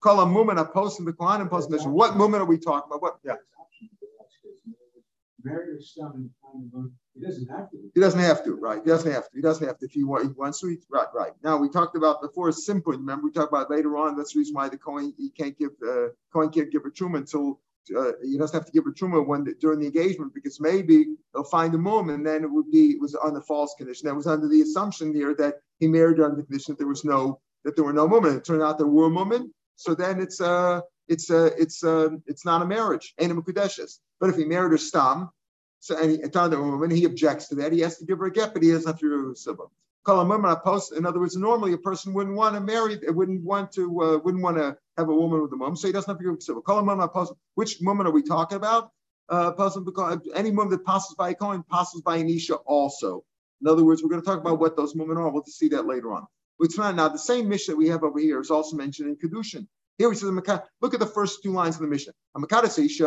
Call 0.01 0.19
a 0.21 0.25
moment 0.25 0.59
a 0.59 0.65
post 0.65 0.99
in 0.99 1.05
the 1.05 1.13
Quran 1.13 1.41
and 1.41 1.49
post. 1.49 1.69
What 1.87 2.17
moment 2.17 2.41
are 2.41 2.45
we 2.45 2.57
talking 2.57 2.89
about? 2.89 3.01
What? 3.01 3.17
Yeah. 3.23 3.35
He 7.15 7.25
doesn't 7.25 7.49
have 7.49 7.69
to. 7.71 7.77
He 7.93 7.99
doesn't 7.99 8.19
have 8.19 8.43
to, 8.45 8.53
right? 8.53 8.81
He 8.83 8.89
doesn't 8.89 9.11
have 9.11 9.23
to. 9.23 9.29
He 9.35 9.41
doesn't 9.41 9.67
have 9.67 9.77
to. 9.79 9.85
If 9.85 9.91
he, 9.91 10.03
want, 10.03 10.23
he 10.23 10.29
wants 10.29 10.61
to, 10.61 10.77
right, 10.89 11.07
right. 11.13 11.33
Now 11.43 11.57
we 11.57 11.69
talked 11.69 11.97
about 11.97 12.21
before 12.21 12.51
simple. 12.51 12.93
Remember 12.93 13.25
we 13.25 13.31
talked 13.31 13.51
about 13.51 13.69
later 13.69 13.97
on. 13.97 14.15
That's 14.15 14.33
the 14.33 14.39
reason 14.39 14.53
why 14.53 14.69
the 14.69 14.77
coin 14.77 15.13
he 15.17 15.29
can't 15.29 15.57
give 15.57 15.71
uh, 15.87 16.07
coin 16.31 16.49
can't 16.51 16.71
give 16.71 16.83
a 16.85 16.89
truma 16.89 17.17
until 17.17 17.59
uh, 17.97 18.11
he 18.23 18.37
doesn't 18.37 18.57
have 18.57 18.65
to 18.65 18.71
give 18.71 18.85
a 18.87 18.91
truma 18.91 19.25
when 19.25 19.43
during 19.59 19.79
the 19.79 19.85
engagement 19.85 20.33
because 20.33 20.61
maybe 20.61 21.15
they'll 21.33 21.43
find 21.43 21.73
a 21.75 21.77
mum 21.77 22.09
and 22.09 22.25
then 22.25 22.43
it 22.43 22.51
would 22.51 22.71
be 22.71 22.91
it 22.91 23.01
was 23.01 23.15
on 23.15 23.33
the 23.33 23.41
false 23.41 23.75
condition. 23.77 24.07
That 24.07 24.15
was 24.15 24.27
under 24.27 24.47
the 24.47 24.61
assumption 24.61 25.13
here 25.13 25.35
that 25.35 25.55
he 25.79 25.87
married 25.87 26.19
her 26.19 26.25
under 26.25 26.37
the 26.37 26.43
condition 26.43 26.73
that 26.73 26.77
there 26.77 26.87
was 26.87 27.03
no 27.03 27.41
that 27.65 27.75
there 27.75 27.85
were 27.85 27.93
no 27.93 28.05
women. 28.05 28.37
It 28.37 28.45
turned 28.45 28.61
out 28.61 28.77
there 28.77 28.87
were 28.87 29.09
women. 29.09 29.53
So 29.75 29.95
then 29.95 30.21
it's 30.21 30.39
uh 30.39 30.81
it's 31.09 31.29
uh 31.29 31.49
it's 31.57 31.83
uh 31.83 32.09
it's 32.25 32.45
not 32.45 32.61
a 32.61 32.65
marriage, 32.65 33.13
ain't 33.19 33.31
a 33.33 33.87
But 34.19 34.29
if 34.29 34.37
he 34.37 34.45
married 34.45 34.71
her 34.71 34.77
stam, 34.77 35.29
so 35.81 35.97
and 35.97 36.11
he, 36.11 36.17
woman, 36.57 36.91
he 36.91 37.05
objects 37.05 37.47
to 37.47 37.55
that. 37.55 37.73
He 37.73 37.79
has 37.79 37.97
to 37.97 38.05
give 38.05 38.19
her 38.19 38.27
a 38.27 38.31
get, 38.31 38.53
but 38.53 38.61
he 38.61 38.71
doesn't 38.71 38.87
have 38.87 38.99
to 38.99 39.35
do 39.35 39.51
a 40.05 40.55
post. 40.57 40.93
In 40.93 41.05
other 41.07 41.19
words, 41.19 41.35
normally 41.35 41.73
a 41.73 41.77
person 41.77 42.13
wouldn't 42.13 42.35
want 42.35 42.53
to 42.53 42.61
marry, 42.61 42.99
wouldn't 43.07 43.43
want 43.43 43.71
to, 43.73 44.01
uh, 44.01 44.17
wouldn't 44.19 44.43
want 44.43 44.57
to 44.57 44.77
have 44.97 45.09
a 45.09 45.15
woman 45.15 45.41
with 45.41 45.51
a 45.53 45.55
mom, 45.55 45.75
so 45.75 45.87
he 45.87 45.91
doesn't 45.91 46.07
have 46.07 46.19
to 46.19 46.23
give 46.23 46.33
a 46.33 46.61
ksiva. 46.61 47.35
Which 47.55 47.79
woman 47.81 48.05
are 48.05 48.11
we 48.11 48.21
talking 48.21 48.57
about? 48.57 48.91
Uh, 49.27 49.51
any 50.35 50.51
woman 50.51 50.69
that 50.69 50.85
passes 50.85 51.15
by 51.15 51.29
a 51.29 51.33
Kohen 51.33 51.63
passes 51.63 52.01
by 52.01 52.17
an 52.17 52.29
Isha 52.29 52.55
also. 52.55 53.23
In 53.61 53.67
other 53.67 53.83
words, 53.83 54.03
we're 54.03 54.09
going 54.09 54.21
to 54.21 54.25
talk 54.25 54.39
about 54.39 54.59
what 54.59 54.75
those 54.77 54.93
women 54.95 55.17
are. 55.17 55.29
We'll 55.29 55.43
see 55.45 55.69
that 55.69 55.87
later 55.87 56.13
on. 56.13 56.27
Now 56.95 57.07
the 57.07 57.17
same 57.17 57.49
mission 57.49 57.75
we 57.75 57.87
have 57.87 58.03
over 58.03 58.19
here 58.19 58.39
is 58.39 58.51
also 58.51 58.75
mentioned 58.77 59.09
in 59.09 59.15
Kedushin. 59.17 59.67
Here 59.97 60.11
he 60.11 60.15
says, 60.15 60.29
look 60.29 60.47
at 60.93 60.99
the 60.99 61.05
first 61.07 61.41
two 61.41 61.53
lines 61.53 61.75
of 61.75 61.81
the 61.81 61.87
mission. 61.87 62.13
Isha, 62.37 63.05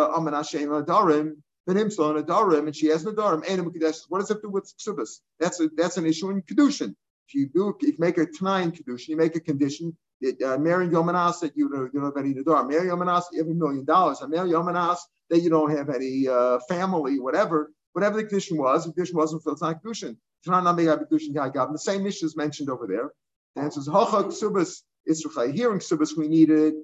Darim, 0.88 1.36
then 1.66 1.76
Imsal 1.76 2.16
and 2.16 2.26
Adarim, 2.26 2.66
and 2.66 2.76
she 2.76 2.86
has 2.88 3.04
Nadarim, 3.04 3.42
and 3.48 3.64
What 4.08 4.20
does 4.20 4.30
it 4.30 4.42
do 4.42 4.50
with 4.50 4.72
Ksubas? 4.78 5.20
That's 5.40 5.60
a, 5.60 5.68
that's 5.76 5.96
an 5.96 6.06
issue 6.06 6.30
in 6.30 6.42
Kedushin. 6.42 6.94
If 7.28 7.34
you 7.34 7.48
do, 7.48 7.74
if 7.80 7.88
you 7.88 7.94
make 7.98 8.18
a 8.18 8.26
Tanai 8.26 8.62
in 8.62 8.72
Kedushin, 8.72 9.08
you 9.08 9.16
make 9.16 9.34
a 9.36 9.40
condition 9.40 9.96
that 10.20 10.40
uh, 10.42 10.58
marrying 10.58 10.90
Yomanas 10.90 11.40
that 11.40 11.56
you 11.56 11.68
don't, 11.70 11.92
you 11.92 12.00
don't 12.00 12.16
have 12.16 12.24
any 12.24 12.34
Nadarim. 12.34 12.68
Marry 12.68 12.88
Yomanas, 12.88 13.24
you 13.32 13.38
have 13.38 13.48
a 13.50 13.54
million 13.54 13.84
dollars. 13.84 14.20
I 14.22 14.26
marry 14.26 14.50
Yomanas 14.50 14.98
that 15.30 15.40
you 15.40 15.50
don't 15.50 15.70
have 15.70 15.88
any 15.88 16.28
uh, 16.28 16.58
family, 16.68 17.18
whatever. 17.18 17.70
Whatever 17.92 18.16
the 18.16 18.24
condition 18.24 18.58
was, 18.58 18.84
the 18.84 18.92
condition 18.92 19.16
wasn't 19.16 19.42
fulfilled, 19.42 19.54
it's 19.54 19.62
not 19.62 19.82
Kedushin. 19.82 20.16
The 20.44 21.78
same 21.78 22.06
issue 22.06 22.26
is 22.26 22.36
mentioned 22.36 22.68
over 22.68 22.86
there. 22.86 23.12
The 23.56 23.62
answer 23.62 23.80
is 23.80 23.88
Hocha 23.88 24.24
Ksubas 24.24 24.82
Israel. 25.06 25.52
Hearing 25.52 25.78
Ksubas, 25.78 26.16
we 26.16 26.28
needed. 26.28 26.74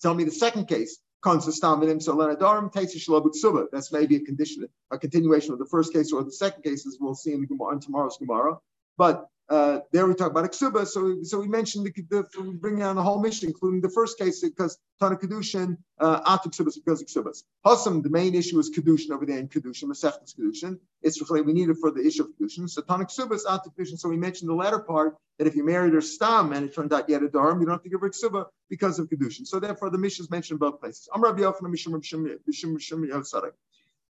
Tell 0.00 0.14
me 0.14 0.24
the 0.24 0.30
second 0.30 0.66
case. 0.68 0.98
That's 3.72 3.92
maybe 3.92 4.16
a 4.16 4.20
condition, 4.20 4.68
a 4.90 4.98
continuation 4.98 5.52
of 5.52 5.58
the 5.58 5.66
first 5.66 5.92
case 5.92 6.12
or 6.12 6.22
the 6.22 6.32
second 6.32 6.62
case, 6.62 6.86
as 6.86 6.98
we'll 7.00 7.14
see 7.14 7.32
in, 7.32 7.40
the, 7.40 7.72
in 7.72 7.80
tomorrow's 7.80 8.18
Gemara. 8.18 8.58
But 8.96 9.26
uh, 9.48 9.80
there 9.92 10.06
we 10.06 10.14
talk 10.14 10.30
about 10.30 10.50
Ksuba. 10.52 10.86
So, 10.86 11.22
so 11.22 11.40
we 11.40 11.48
mentioned 11.48 11.86
the, 11.86 12.02
the 12.02 12.42
we 12.42 12.56
bring 12.56 12.78
down 12.78 12.96
the 12.96 13.02
whole 13.02 13.20
mission, 13.20 13.48
including 13.48 13.80
the 13.80 13.88
first 13.88 14.18
case 14.18 14.42
because 14.42 14.78
Tana 15.00 15.16
Kedushin, 15.16 15.78
uh, 15.98 16.36
Atu 16.36 16.48
Ksubas 16.50 16.74
because 16.74 17.00
of 17.00 17.08
Ksubas. 17.08 17.44
Hasam, 17.64 18.02
the 18.02 18.10
main 18.10 18.34
issue 18.34 18.58
is 18.58 18.70
Kedushin 18.70 19.10
over 19.10 19.24
there 19.24 19.38
in 19.38 19.48
Kedushin, 19.48 19.84
Masechtas 19.84 20.34
Kedushin. 20.38 20.78
It's 21.00 21.30
really, 21.30 21.42
we 21.42 21.54
need 21.54 21.70
it 21.70 21.76
for 21.80 21.90
the 21.90 22.06
issue 22.06 22.24
of 22.24 22.30
Kedushin. 22.38 22.68
So 22.68 22.82
Tana 22.82 23.06
Ksubas, 23.06 23.46
Atu 23.46 23.74
Kedushin. 23.74 23.98
So 23.98 24.10
we 24.10 24.18
mentioned 24.18 24.50
the 24.50 24.54
latter 24.54 24.80
part 24.80 25.16
that 25.38 25.46
if 25.46 25.56
you 25.56 25.64
married 25.64 25.94
her 25.94 26.02
Stam 26.02 26.52
and 26.52 26.66
it 26.66 26.74
turned 26.74 26.92
out 26.92 27.08
had 27.08 27.22
a 27.22 27.28
Dharm, 27.28 27.60
you 27.60 27.66
don't 27.66 27.74
have 27.74 27.82
to 27.82 27.88
give 27.88 28.02
her 28.02 28.10
Ksuba 28.10 28.46
because 28.68 28.98
of 28.98 29.08
Kedushin. 29.08 29.46
So 29.46 29.60
therefore 29.60 29.88
the 29.88 29.98
mission 29.98 30.24
is 30.24 30.30
mentioned 30.30 30.56
in 30.56 30.58
both 30.58 30.80
places. 30.80 31.08
Am 31.14 31.22
Rabbi 31.22 31.40
Yochanan 31.40 31.72
Mishum 31.72 31.94
Mishum 31.94 32.38
Mishum 32.46 32.76
Mishum 32.76 33.08
Yosarik. 33.08 33.52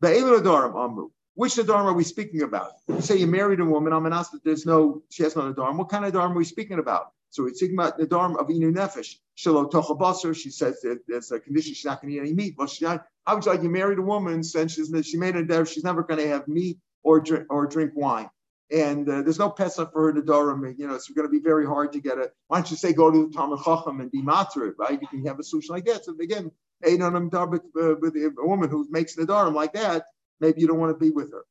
Be'elu 0.02 0.42
Dharm 0.42 0.76
Amru. 0.76 1.10
Which 1.36 1.56
Nadarm 1.56 1.86
are 1.86 1.94
we 1.94 2.04
speaking 2.04 2.42
about? 2.42 2.74
You 2.88 3.02
say 3.02 3.16
you 3.18 3.28
married 3.28 3.62
a 3.62 3.66
woman, 3.66 3.94
I'm 3.94 4.06
an 4.06 4.12
that 4.12 4.42
there's 4.44 4.66
no, 4.66 5.02
she 5.10 5.24
has 5.24 5.36
no 5.36 5.54
Nadarm. 5.54 5.78
What 5.78 5.90
kind 5.90 6.04
of 6.04 6.14
Nadarm 6.14 6.32
are 6.32 6.38
we 6.38 6.46
speaking 6.46 6.80
about? 6.80 7.12
So 7.30 7.44
we're 7.44 7.54
speaking 7.54 7.78
about 7.78 7.98
Nadarm 7.98 8.38
of 8.38 8.48
Inu 8.48 8.74
Nefesh. 8.74 9.16
Shalo 9.38 9.72
Tocha 9.72 10.36
She 10.36 10.50
says 10.50 10.82
that 10.82 11.00
there's 11.08 11.32
a 11.32 11.40
condition 11.40 11.74
she's 11.74 11.86
not 11.86 12.02
going 12.02 12.12
to 12.14 12.18
eat 12.18 12.22
any 12.22 12.34
meat. 12.34 12.56
Well, 12.58 12.68
she, 12.68 12.84
not, 12.84 13.06
how 13.26 13.36
would 13.36 13.46
you 13.46 13.52
like 13.52 13.64
you 13.64 13.70
married 13.70 14.00
a 14.00 14.02
woman 14.02 14.44
since 14.44 14.74
she's, 14.74 14.92
she 15.06 15.18
made 15.18 15.38
a 15.38 15.44
Nadarm, 15.44 15.68
she's 15.68 15.86
never 15.86 16.04
going 16.04 16.20
to 16.20 16.28
have 16.28 16.48
meat 16.50 16.80
or 17.04 17.22
drink, 17.22 17.46
or 17.50 17.66
drink 17.66 17.94
wine. 17.96 18.30
And 18.70 19.08
uh, 19.08 19.22
there's 19.22 19.40
no 19.40 19.50
Pesach 19.50 19.92
for 19.92 20.04
her 20.04 20.14
to 20.14 20.22
Dorim. 20.22 20.78
You 20.78 20.88
know, 20.88 20.96
it's 20.96 21.10
going 21.10 21.28
to 21.28 21.32
be 21.32 21.40
very 21.40 21.66
hard 21.66 21.94
to 21.94 22.00
get 22.00 22.18
a. 22.18 22.32
Why 22.48 22.58
don't 22.58 22.72
you 22.72 22.78
say 22.78 22.94
go 22.94 23.12
to 23.12 23.28
the 23.28 23.34
Talmud 23.34 23.60
Chacham 23.64 24.00
and 24.00 24.10
be 24.10 24.22
matzah, 24.22 24.72
right? 24.78 25.02
You 25.02 25.08
can 25.08 25.26
have 25.26 25.40
a 25.40 25.44
solution 25.44 25.76
like 25.76 25.86
that. 25.86 26.06
So 26.06 26.16
again, 26.22 26.52
a 26.84 26.96
with 26.96 28.16
a 28.16 28.34
woman 28.38 28.70
who 28.70 28.88
makes 28.90 29.16
Nadarim 29.18 29.54
like 29.54 29.74
that, 29.74 30.06
maybe 30.42 30.60
you 30.60 30.68
don't 30.68 30.80
want 30.80 30.92
to 30.92 31.00
be 31.04 31.12
with 31.12 31.32
her 31.32 31.46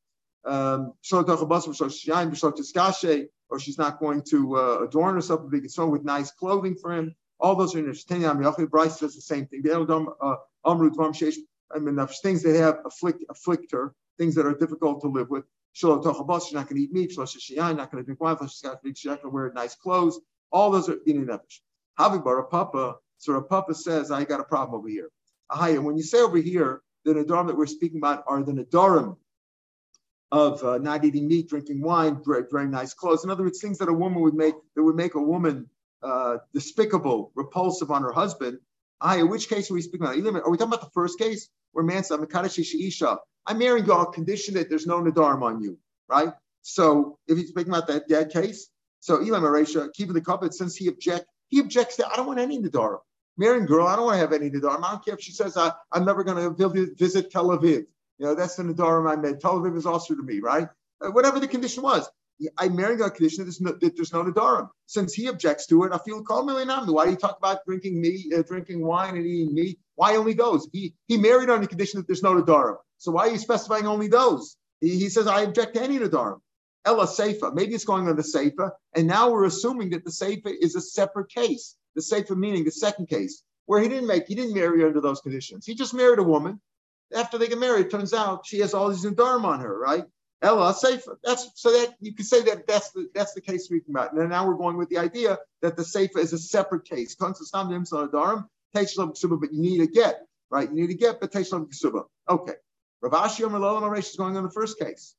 um, 0.44 0.94
or 3.50 3.58
she's 3.58 3.78
not 3.78 3.98
going 3.98 4.22
to 4.22 4.56
uh, 4.56 4.78
adorn 4.84 5.14
herself 5.14 5.42
with 5.42 6.04
nice 6.04 6.30
clothing 6.30 6.74
for 6.76 6.92
him. 6.92 7.14
All 7.40 7.54
those 7.56 7.74
are 7.74 7.78
in 7.78 7.86
the 7.86 8.68
Bryce 8.70 9.00
does 9.00 9.14
the 9.14 9.20
same 9.20 9.46
thing. 9.46 9.62
Uh, 9.66 10.36
I 10.64 11.78
mean, 11.78 12.06
things 12.22 12.42
that 12.42 12.56
have 12.56 12.78
afflict, 12.84 13.24
afflict 13.30 13.72
her, 13.72 13.94
things 14.18 14.34
that 14.34 14.46
are 14.46 14.54
difficult 14.54 15.00
to 15.02 15.08
live 15.08 15.30
with. 15.30 15.44
She's 15.72 15.88
not 15.88 16.02
going 16.02 16.66
to 16.66 16.80
eat 16.80 16.92
meat. 16.92 17.12
She's 17.12 17.56
not 17.56 17.90
going 17.90 18.02
to 18.02 18.02
drink 18.02 18.20
wine. 18.20 18.36
She's 18.48 18.64
not 18.64 18.82
going 18.82 18.94
to 18.94 19.28
wear 19.28 19.52
nice 19.54 19.74
clothes. 19.74 20.20
All 20.52 20.70
those 20.70 20.88
are 20.88 20.98
in 21.06 21.26
nefesh. 21.26 21.60
Havibar 21.98 22.48
Papa. 22.50 22.96
So 23.18 23.34
a 23.34 23.42
Papa 23.42 23.74
says, 23.74 24.10
I 24.10 24.24
got 24.24 24.40
a 24.40 24.44
problem 24.44 24.78
over 24.78 24.88
here. 24.88 25.10
And 25.50 25.84
when 25.84 25.96
you 25.96 26.02
say 26.02 26.20
over 26.20 26.38
here, 26.38 26.82
the 27.04 27.14
Nadarim 27.14 27.46
that 27.46 27.56
we're 27.56 27.66
speaking 27.66 27.98
about 27.98 28.24
are 28.26 28.42
the 28.42 28.52
Nadarim 28.52 29.16
of 30.32 30.62
uh, 30.62 30.78
not 30.78 31.04
eating 31.04 31.26
meat, 31.26 31.48
drinking 31.48 31.80
wine, 31.82 32.22
wearing 32.24 32.70
nice 32.70 32.94
clothes. 32.94 33.24
In 33.24 33.30
other 33.30 33.42
words, 33.42 33.60
things 33.60 33.78
that 33.78 33.88
a 33.88 33.92
woman 33.92 34.20
would 34.22 34.34
make 34.34 34.54
that 34.76 34.82
would 34.82 34.96
make 34.96 35.14
a 35.14 35.22
woman 35.22 35.68
uh, 36.02 36.38
despicable, 36.54 37.32
repulsive 37.34 37.90
on 37.90 38.02
her 38.02 38.12
husband. 38.12 38.58
I, 39.00 39.16
in 39.18 39.28
which 39.28 39.48
case 39.48 39.70
are 39.70 39.74
we 39.74 39.82
speaking 39.82 40.06
about? 40.06 40.16
Are 40.16 40.50
we 40.50 40.56
talking 40.56 40.72
about 40.72 40.82
the 40.82 40.90
first 40.94 41.18
case 41.18 41.48
where 41.72 41.84
man 41.84 42.04
said, 42.04 42.20
I'm 42.20 43.18
I'm 43.46 43.58
marrying 43.58 43.86
you 43.86 43.92
on 43.92 44.12
condition 44.12 44.54
that 44.54 44.68
there's 44.68 44.86
no 44.86 45.00
nadarm 45.00 45.42
on 45.42 45.62
you, 45.62 45.78
right? 46.08 46.32
So 46.62 47.18
if 47.26 47.38
he's 47.38 47.48
speaking 47.48 47.72
about 47.72 47.86
that, 47.88 48.08
that 48.08 48.30
case, 48.30 48.68
so 49.00 49.16
Elam 49.16 49.42
Aresha, 49.42 49.92
keeping 49.94 50.14
the 50.14 50.20
covenant, 50.20 50.54
since 50.54 50.76
he 50.76 50.88
object, 50.88 51.24
he 51.48 51.60
objects 51.60 51.96
that 51.96 52.12
I 52.12 52.16
don't 52.16 52.26
want 52.26 52.38
any 52.38 52.60
nadarm. 52.60 52.98
Marrying 53.40 53.64
girl, 53.64 53.86
I 53.86 53.96
don't 53.96 54.04
want 54.04 54.16
to 54.16 54.20
have 54.20 54.34
any 54.34 54.50
nadarm. 54.50 54.84
I 54.84 54.90
don't 54.90 55.02
care 55.02 55.14
if 55.14 55.22
she 55.22 55.32
says 55.32 55.56
I, 55.56 55.72
I'm 55.90 56.04
never 56.04 56.22
going 56.24 56.54
to 56.54 56.94
visit 56.94 57.30
Tel 57.30 57.48
Aviv. 57.48 57.86
You 58.18 58.26
know, 58.26 58.34
that's 58.34 58.56
the 58.56 58.64
Nadarim 58.64 59.10
I 59.10 59.16
made. 59.16 59.40
Tel 59.40 59.58
Aviv 59.58 59.78
is 59.78 59.86
also 59.86 60.14
to 60.14 60.22
me, 60.22 60.40
right? 60.40 60.68
Uh, 61.00 61.10
whatever 61.10 61.40
the 61.40 61.48
condition 61.48 61.82
was. 61.82 62.06
I 62.58 62.68
married 62.68 63.00
on 63.00 63.08
condition 63.12 63.46
that 63.46 63.80
there's 63.80 64.12
no, 64.12 64.22
that 64.24 64.34
Nadarim. 64.34 64.68
Since 64.84 65.14
he 65.14 65.28
objects 65.28 65.66
to 65.68 65.84
it, 65.84 65.92
I 65.94 65.96
feel 65.96 66.22
called 66.22 66.50
Milanam. 66.50 66.86
Why 66.92 67.06
do 67.06 67.12
you 67.12 67.16
talk 67.16 67.38
about 67.38 67.64
drinking 67.64 67.98
meat, 67.98 68.30
uh, 68.34 68.42
drinking 68.42 68.84
wine 68.84 69.16
and 69.16 69.24
eating 69.24 69.54
meat? 69.54 69.78
Why 69.94 70.16
only 70.16 70.34
those? 70.34 70.68
He 70.70 70.92
he 71.08 71.16
married 71.16 71.48
on 71.48 71.62
the 71.62 71.66
condition 71.66 72.00
that 72.00 72.06
there's 72.06 72.22
no 72.22 72.34
Nadarim. 72.34 72.76
So 72.98 73.10
why 73.12 73.28
are 73.28 73.30
you 73.30 73.38
specifying 73.38 73.86
only 73.86 74.08
those? 74.08 74.58
He, 74.82 74.98
he 74.98 75.08
says, 75.08 75.26
I 75.26 75.40
object 75.42 75.76
to 75.76 75.82
any 75.82 75.98
Nadarim. 75.98 76.40
Ella 76.84 77.06
Seifa. 77.06 77.54
Maybe 77.54 77.74
it's 77.74 77.86
going 77.86 78.06
on 78.06 78.16
the 78.16 78.22
Seifa. 78.22 78.72
And 78.94 79.06
now 79.06 79.30
we're 79.30 79.46
assuming 79.46 79.90
that 79.90 80.04
the 80.04 80.10
Seifa 80.10 80.52
is 80.60 80.76
a 80.76 80.82
separate 80.82 81.30
case. 81.30 81.74
The 81.94 82.02
Seifa 82.02 82.36
meaning 82.36 82.64
the 82.64 82.70
second 82.70 83.08
case, 83.08 83.42
where 83.66 83.80
he 83.80 83.88
didn't 83.88 84.06
make, 84.06 84.26
he 84.26 84.34
didn't 84.34 84.54
marry 84.54 84.84
under 84.84 85.00
those 85.00 85.20
conditions. 85.20 85.66
He 85.66 85.74
just 85.74 85.94
married 85.94 86.18
a 86.18 86.24
woman 86.24 86.60
after 87.14 87.38
they 87.38 87.48
get 87.48 87.58
married, 87.58 87.90
turns 87.90 88.14
out 88.14 88.46
she 88.46 88.60
has 88.60 88.74
all 88.74 88.88
these 88.88 89.04
Nadarim 89.04 89.44
on 89.44 89.60
her, 89.60 89.78
right? 89.78 90.04
Ella 90.42 90.72
Sefer. 90.74 91.18
That's 91.22 91.50
so 91.54 91.70
that 91.72 91.94
you 92.00 92.14
can 92.14 92.24
say 92.24 92.42
that 92.42 92.66
that's 92.66 92.90
the 92.92 93.10
that's 93.14 93.34
the 93.34 93.40
case 93.40 93.64
speaking 93.64 93.94
about. 93.94 94.12
And 94.14 94.30
now 94.30 94.46
we're 94.46 94.54
going 94.54 94.78
with 94.78 94.88
the 94.88 94.98
idea 94.98 95.38
that 95.60 95.76
the 95.76 95.84
Sefer 95.84 96.18
is 96.18 96.32
a 96.32 96.38
separate 96.38 96.84
case. 96.86 97.14
But 97.14 97.42
you 99.52 99.60
need 99.60 99.80
a 99.82 99.86
get, 99.86 100.26
right? 100.50 100.68
You 100.70 100.74
need 100.74 100.90
a 100.90 100.94
get, 100.94 101.20
but 101.20 101.32
Ksuba. 101.32 102.04
Okay. 102.28 102.54
Rav 103.02 103.12
Ashi 103.12 103.44
Omer 103.44 103.96
is 103.96 104.16
going 104.16 104.36
on 104.36 104.44
the 104.44 104.50
first 104.50 104.78
case. 104.78 105.14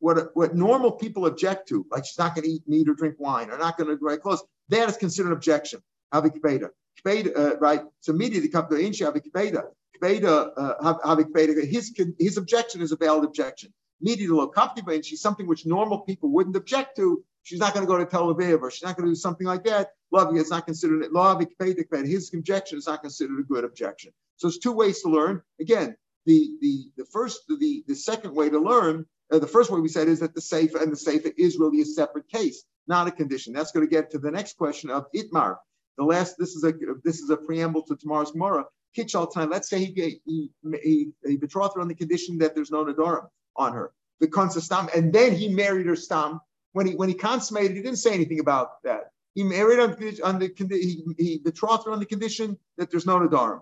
What, 0.00 0.34
what 0.34 0.54
normal 0.54 0.92
people 0.92 1.26
object 1.26 1.68
to, 1.68 1.86
like 1.90 2.04
she's 2.04 2.18
not 2.18 2.34
going 2.34 2.44
to 2.44 2.50
eat 2.50 2.66
meat 2.66 2.88
or 2.88 2.94
drink 2.94 3.16
wine, 3.18 3.50
or 3.50 3.58
not 3.58 3.76
going 3.76 3.88
to 3.96 4.02
wear 4.02 4.16
clothes, 4.18 4.42
that 4.68 4.88
is 4.88 4.96
considered 4.96 5.28
an 5.28 5.34
objection. 5.34 5.80
Kbeda, 6.12 7.38
uh, 7.38 7.56
right? 7.58 7.82
So 8.00 8.12
immediately 8.12 8.48
come 8.48 8.66
to 8.68 8.76
Inshi 8.76 9.04
have 9.04 9.14
Kbeda. 9.14 9.62
Kbeda, 10.02 10.76
have 10.82 10.96
Kbeda. 11.18 11.66
His 11.68 11.94
his 12.18 12.36
objection 12.36 12.82
is 12.82 12.92
a 12.92 12.96
valid 12.96 13.24
objection. 13.24 13.72
Immediately 14.00 14.36
lo 14.36 14.50
kaptiva, 14.50 15.04
she's 15.04 15.20
something 15.20 15.46
which 15.46 15.66
normal 15.66 16.00
people 16.00 16.30
wouldn't 16.30 16.56
object 16.56 16.96
to. 16.96 17.22
She's 17.42 17.58
not 17.58 17.74
going 17.74 17.86
to 17.86 17.90
go 17.90 17.98
to 17.98 18.06
Tel 18.06 18.34
Aviv 18.34 18.60
or 18.60 18.70
she's 18.70 18.82
not 18.82 18.96
going 18.96 19.06
to 19.06 19.12
do 19.12 19.16
something 19.16 19.46
like 19.46 19.64
that. 19.64 19.90
Love 20.10 20.34
is 20.36 20.50
not 20.50 20.66
considered 20.66 21.02
it. 21.02 21.12
Love 21.12 21.42
His 21.58 22.34
objection 22.34 22.78
is 22.78 22.86
not 22.86 23.02
considered 23.02 23.38
a 23.38 23.42
good 23.42 23.64
objection. 23.64 24.12
So 24.36 24.48
it's 24.48 24.58
two 24.58 24.72
ways 24.72 25.02
to 25.02 25.08
learn. 25.08 25.42
Again, 25.60 25.96
the 26.26 26.50
the 26.60 26.90
the 26.96 27.04
first 27.06 27.42
the 27.48 27.84
the 27.86 27.94
second 27.94 28.34
way 28.34 28.50
to 28.50 28.58
learn. 28.58 29.06
Uh, 29.30 29.38
the 29.38 29.46
first 29.46 29.70
way 29.70 29.80
we 29.80 29.88
said 29.88 30.08
is 30.08 30.20
that 30.20 30.34
the 30.34 30.40
safe 30.40 30.74
and 30.74 30.90
the 30.92 30.96
safe 30.96 31.24
is 31.36 31.58
really 31.58 31.80
a 31.80 31.84
separate 31.84 32.28
case, 32.28 32.64
not 32.86 33.06
a 33.06 33.10
condition. 33.10 33.52
That's 33.52 33.70
going 33.70 33.86
to 33.86 33.90
get 33.90 34.10
to 34.10 34.18
the 34.18 34.30
next 34.30 34.56
question 34.56 34.90
of 34.90 35.06
itmar. 35.14 35.56
The 35.98 36.04
last, 36.04 36.36
this 36.38 36.54
is 36.56 36.64
a 36.64 36.72
this 37.04 37.20
is 37.20 37.30
a 37.30 37.36
preamble 37.36 37.82
to 37.82 37.96
tomorrow's 37.96 38.32
Gemara. 38.32 38.64
Kitchal 38.94 39.26
time. 39.26 39.50
Let's 39.50 39.68
say 39.68 39.84
he 39.84 40.20
he, 40.24 40.50
he, 40.82 41.12
he 41.24 41.36
betrothed 41.36 41.74
her 41.76 41.80
on 41.80 41.88
the 41.88 41.94
condition 41.94 42.38
that 42.38 42.54
there's 42.54 42.70
no 42.70 42.84
nadarim 42.84 43.28
on 43.56 43.72
her. 43.72 43.92
The 44.18 44.60
stam, 44.60 44.88
and 44.94 45.12
then 45.12 45.34
he 45.34 45.48
married 45.48 45.86
her 45.86 45.96
stam. 45.96 46.40
When 46.72 46.86
he 46.86 46.94
when 46.94 47.08
he 47.08 47.14
consummated, 47.14 47.76
he 47.76 47.82
didn't 47.82 47.98
say 47.98 48.12
anything 48.14 48.40
about 48.40 48.82
that. 48.82 49.10
He 49.34 49.44
married 49.44 49.78
on, 49.78 49.90
on 50.24 50.38
the 50.38 50.52
he, 50.58 51.04
he 51.18 51.38
betrothed 51.38 51.84
her 51.86 51.92
on 51.92 52.00
the 52.00 52.06
condition 52.06 52.58
that 52.78 52.90
there's 52.90 53.06
no 53.06 53.18
nadarim. 53.20 53.60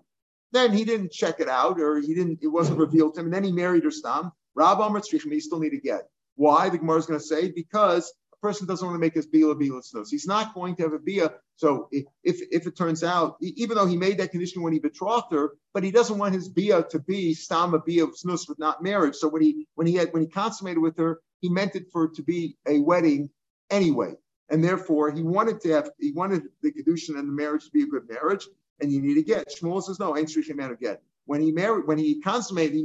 Then 0.52 0.72
he 0.72 0.84
didn't 0.84 1.12
check 1.12 1.40
it 1.40 1.48
out, 1.48 1.78
or 1.78 2.00
he 2.00 2.14
didn't. 2.14 2.38
It 2.40 2.48
wasn't 2.48 2.78
revealed 2.78 3.14
to 3.14 3.20
him. 3.20 3.26
And 3.26 3.34
then 3.34 3.44
he 3.44 3.52
married 3.52 3.84
her 3.84 3.90
stam. 3.90 4.32
Rab 4.58 4.80
Amr 4.80 5.00
He 5.08 5.40
still 5.40 5.60
need 5.60 5.70
to 5.70 5.80
get. 5.80 6.08
Why? 6.34 6.68
The 6.68 6.78
Gemara 6.78 6.98
is 6.98 7.06
going 7.06 7.20
to 7.20 7.24
say 7.24 7.52
because 7.52 8.12
a 8.32 8.36
person 8.44 8.66
doesn't 8.66 8.84
want 8.84 8.96
to 8.96 9.00
make 9.00 9.14
his 9.14 9.26
bila 9.26 9.54
bila 9.54 9.80
snus. 9.82 10.08
He's 10.10 10.26
not 10.26 10.52
going 10.52 10.74
to 10.76 10.82
have 10.82 10.92
a 10.92 10.98
bia. 10.98 11.32
So 11.54 11.88
if, 11.92 12.04
if 12.24 12.66
it 12.66 12.76
turns 12.76 13.04
out, 13.04 13.36
even 13.40 13.76
though 13.76 13.86
he 13.86 13.96
made 13.96 14.18
that 14.18 14.32
condition 14.32 14.62
when 14.62 14.72
he 14.72 14.80
betrothed 14.80 15.32
her, 15.32 15.52
but 15.74 15.84
he 15.84 15.92
doesn't 15.92 16.18
want 16.18 16.34
his 16.34 16.48
bia 16.48 16.82
to 16.90 16.98
be 16.98 17.36
stama 17.36 17.84
bia 17.84 18.02
of 18.02 18.16
snus 18.16 18.48
with 18.48 18.58
not 18.58 18.82
marriage. 18.82 19.14
So 19.14 19.28
when 19.28 19.42
he 19.42 19.68
when 19.76 19.86
he 19.86 19.94
had 19.94 20.12
when 20.12 20.22
he 20.22 20.28
consummated 20.28 20.80
with 20.80 20.96
her, 20.98 21.20
he 21.40 21.48
meant 21.48 21.76
it 21.76 21.86
for 21.92 22.06
it 22.06 22.14
to 22.14 22.22
be 22.24 22.56
a 22.66 22.80
wedding 22.80 23.30
anyway, 23.70 24.14
and 24.48 24.62
therefore 24.62 25.12
he 25.12 25.22
wanted 25.22 25.60
to 25.60 25.70
have 25.70 25.90
he 26.00 26.10
wanted 26.10 26.42
the 26.62 26.72
kedushin 26.72 27.16
and 27.16 27.28
the 27.28 27.32
marriage 27.32 27.64
to 27.66 27.70
be 27.70 27.82
a 27.82 27.86
good 27.86 28.08
marriage. 28.08 28.46
And 28.80 28.92
you 28.92 29.02
need 29.02 29.14
to 29.14 29.22
get. 29.22 29.48
Shmuel 29.48 29.82
says 29.82 29.98
no, 30.00 30.16
ain't 30.16 30.32
man 30.56 30.76
get. 30.80 31.02
When 31.26 31.40
he 31.42 31.52
married, 31.52 31.86
when 31.86 31.98
he 31.98 32.20
consummated, 32.20 32.84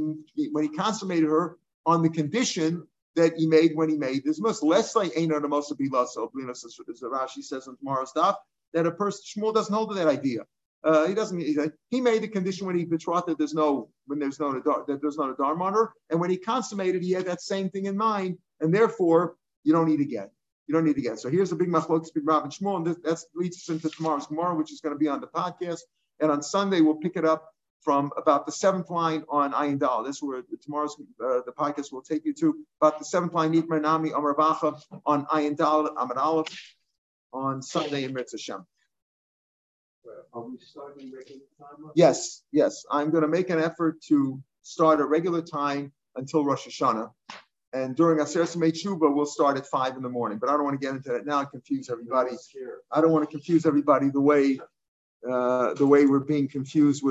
when 0.52 0.64
he 0.64 0.70
consummated 0.70 1.28
her 1.28 1.56
on 1.86 2.02
the 2.02 2.08
condition 2.08 2.86
that 3.16 3.36
he 3.36 3.46
made 3.46 3.76
when 3.76 3.88
he 3.88 3.96
made 3.96 4.24
this 4.24 4.40
mus. 4.40 4.62
Less 4.62 4.96
like 4.96 5.12
ain't 5.16 5.30
the 5.30 5.48
most 5.48 5.76
be 5.78 5.88
So 5.88 6.30
as 6.34 6.64
Rashi 7.02 7.42
says 7.42 7.66
in 7.66 7.76
tomorrow's 7.76 8.10
stuff 8.10 8.36
that 8.72 8.86
a 8.86 8.90
person 8.90 9.22
Shmuel 9.24 9.54
doesn't 9.54 9.74
hold 9.74 9.90
to 9.90 9.94
that 9.96 10.08
idea. 10.08 10.40
Uh, 10.82 11.06
he 11.06 11.14
doesn't. 11.14 11.40
He, 11.40 11.56
he 11.88 12.00
made 12.00 12.22
the 12.22 12.28
condition 12.28 12.66
when 12.66 12.76
he 12.76 12.84
betrothed 12.84 13.26
that 13.28 13.38
there's 13.38 13.54
no 13.54 13.88
when 14.06 14.18
there's 14.18 14.38
no 14.38 14.52
that 14.52 14.98
there's 15.00 15.16
not 15.16 15.30
a 15.30 15.42
on 15.42 15.72
her, 15.72 15.92
and 16.10 16.20
when 16.20 16.28
he 16.28 16.36
consummated, 16.36 17.02
he 17.02 17.12
had 17.12 17.24
that 17.24 17.40
same 17.40 17.70
thing 17.70 17.86
in 17.86 17.96
mind, 17.96 18.36
and 18.60 18.74
therefore 18.74 19.36
you 19.62 19.72
don't 19.72 19.88
need 19.88 19.96
to 19.96 20.04
get. 20.04 20.30
You 20.66 20.74
don't 20.74 20.84
need 20.84 20.96
to 20.96 21.00
get. 21.00 21.20
So 21.20 21.30
here's 21.30 21.52
a 21.52 21.56
big 21.56 21.68
machlokes 21.68 22.12
big 22.14 22.26
Rav 22.26 22.44
Shmuel, 22.44 22.76
and 22.76 22.86
that 23.02 23.24
leads 23.34 23.56
us 23.56 23.68
into 23.70 23.88
tomorrow's 23.88 24.26
tomorrow, 24.26 24.54
which 24.56 24.72
is 24.72 24.80
going 24.80 24.94
to 24.94 24.98
be 24.98 25.08
on 25.08 25.22
the 25.22 25.26
podcast, 25.26 25.80
and 26.20 26.30
on 26.30 26.42
Sunday 26.42 26.82
we'll 26.82 26.96
pick 26.96 27.16
it 27.16 27.24
up 27.24 27.53
from 27.84 28.10
about 28.16 28.46
the 28.46 28.52
seventh 28.52 28.90
line 28.90 29.24
on 29.28 29.52
Ayin 29.52 29.78
Dal. 29.78 30.02
This 30.02 30.16
is 30.16 30.22
where 30.22 30.42
tomorrow's 30.62 30.96
uh, 31.22 31.40
the 31.46 31.52
podcast 31.56 31.92
will 31.92 32.02
take 32.02 32.24
you 32.24 32.32
to 32.34 32.56
about 32.80 32.98
the 32.98 33.04
seventh 33.04 33.34
line 33.34 33.52
Nitmar 33.52 33.80
Nami 33.80 34.10
Amar 34.10 34.34
Bacha 34.34 34.74
on 35.04 35.26
Ayin 35.26 35.56
Dal 35.56 35.86
Amar 35.98 36.18
Aleph 36.18 36.74
on 37.32 37.62
Sunday 37.62 38.04
in 38.04 38.14
Mitzvah 38.14 38.38
Shem. 38.38 38.66
Are 40.32 40.42
we 40.42 40.58
starting 40.58 41.12
regular 41.12 41.42
time? 41.58 41.90
Yes, 41.94 42.42
yes. 42.52 42.84
I'm 42.90 43.10
going 43.10 43.22
to 43.22 43.28
make 43.28 43.50
an 43.50 43.60
effort 43.60 44.00
to 44.08 44.42
start 44.62 45.00
a 45.00 45.04
regular 45.04 45.42
time 45.42 45.92
until 46.16 46.44
Rosh 46.44 46.66
Hashanah. 46.66 47.10
and 47.72 47.96
during 47.96 48.18
Aseret 48.18 48.72
Tshuva, 48.72 49.14
we'll 49.14 49.26
start 49.26 49.56
at 49.56 49.66
five 49.66 49.96
in 49.96 50.02
the 50.02 50.08
morning. 50.08 50.38
But 50.38 50.48
I 50.48 50.52
don't 50.52 50.64
want 50.64 50.80
to 50.80 50.84
get 50.84 50.94
into 50.94 51.10
that 51.10 51.26
now 51.26 51.40
and 51.40 51.50
confuse 51.50 51.90
everybody. 51.90 52.36
I 52.90 53.00
don't 53.00 53.12
want 53.12 53.28
to 53.28 53.30
confuse 53.30 53.66
everybody 53.66 54.10
the 54.10 54.20
way 54.20 54.60
uh, 55.28 55.72
the 55.74 55.86
way 55.86 56.04
we're 56.04 56.20
being 56.20 56.48
confused 56.48 57.02
with. 57.02 57.02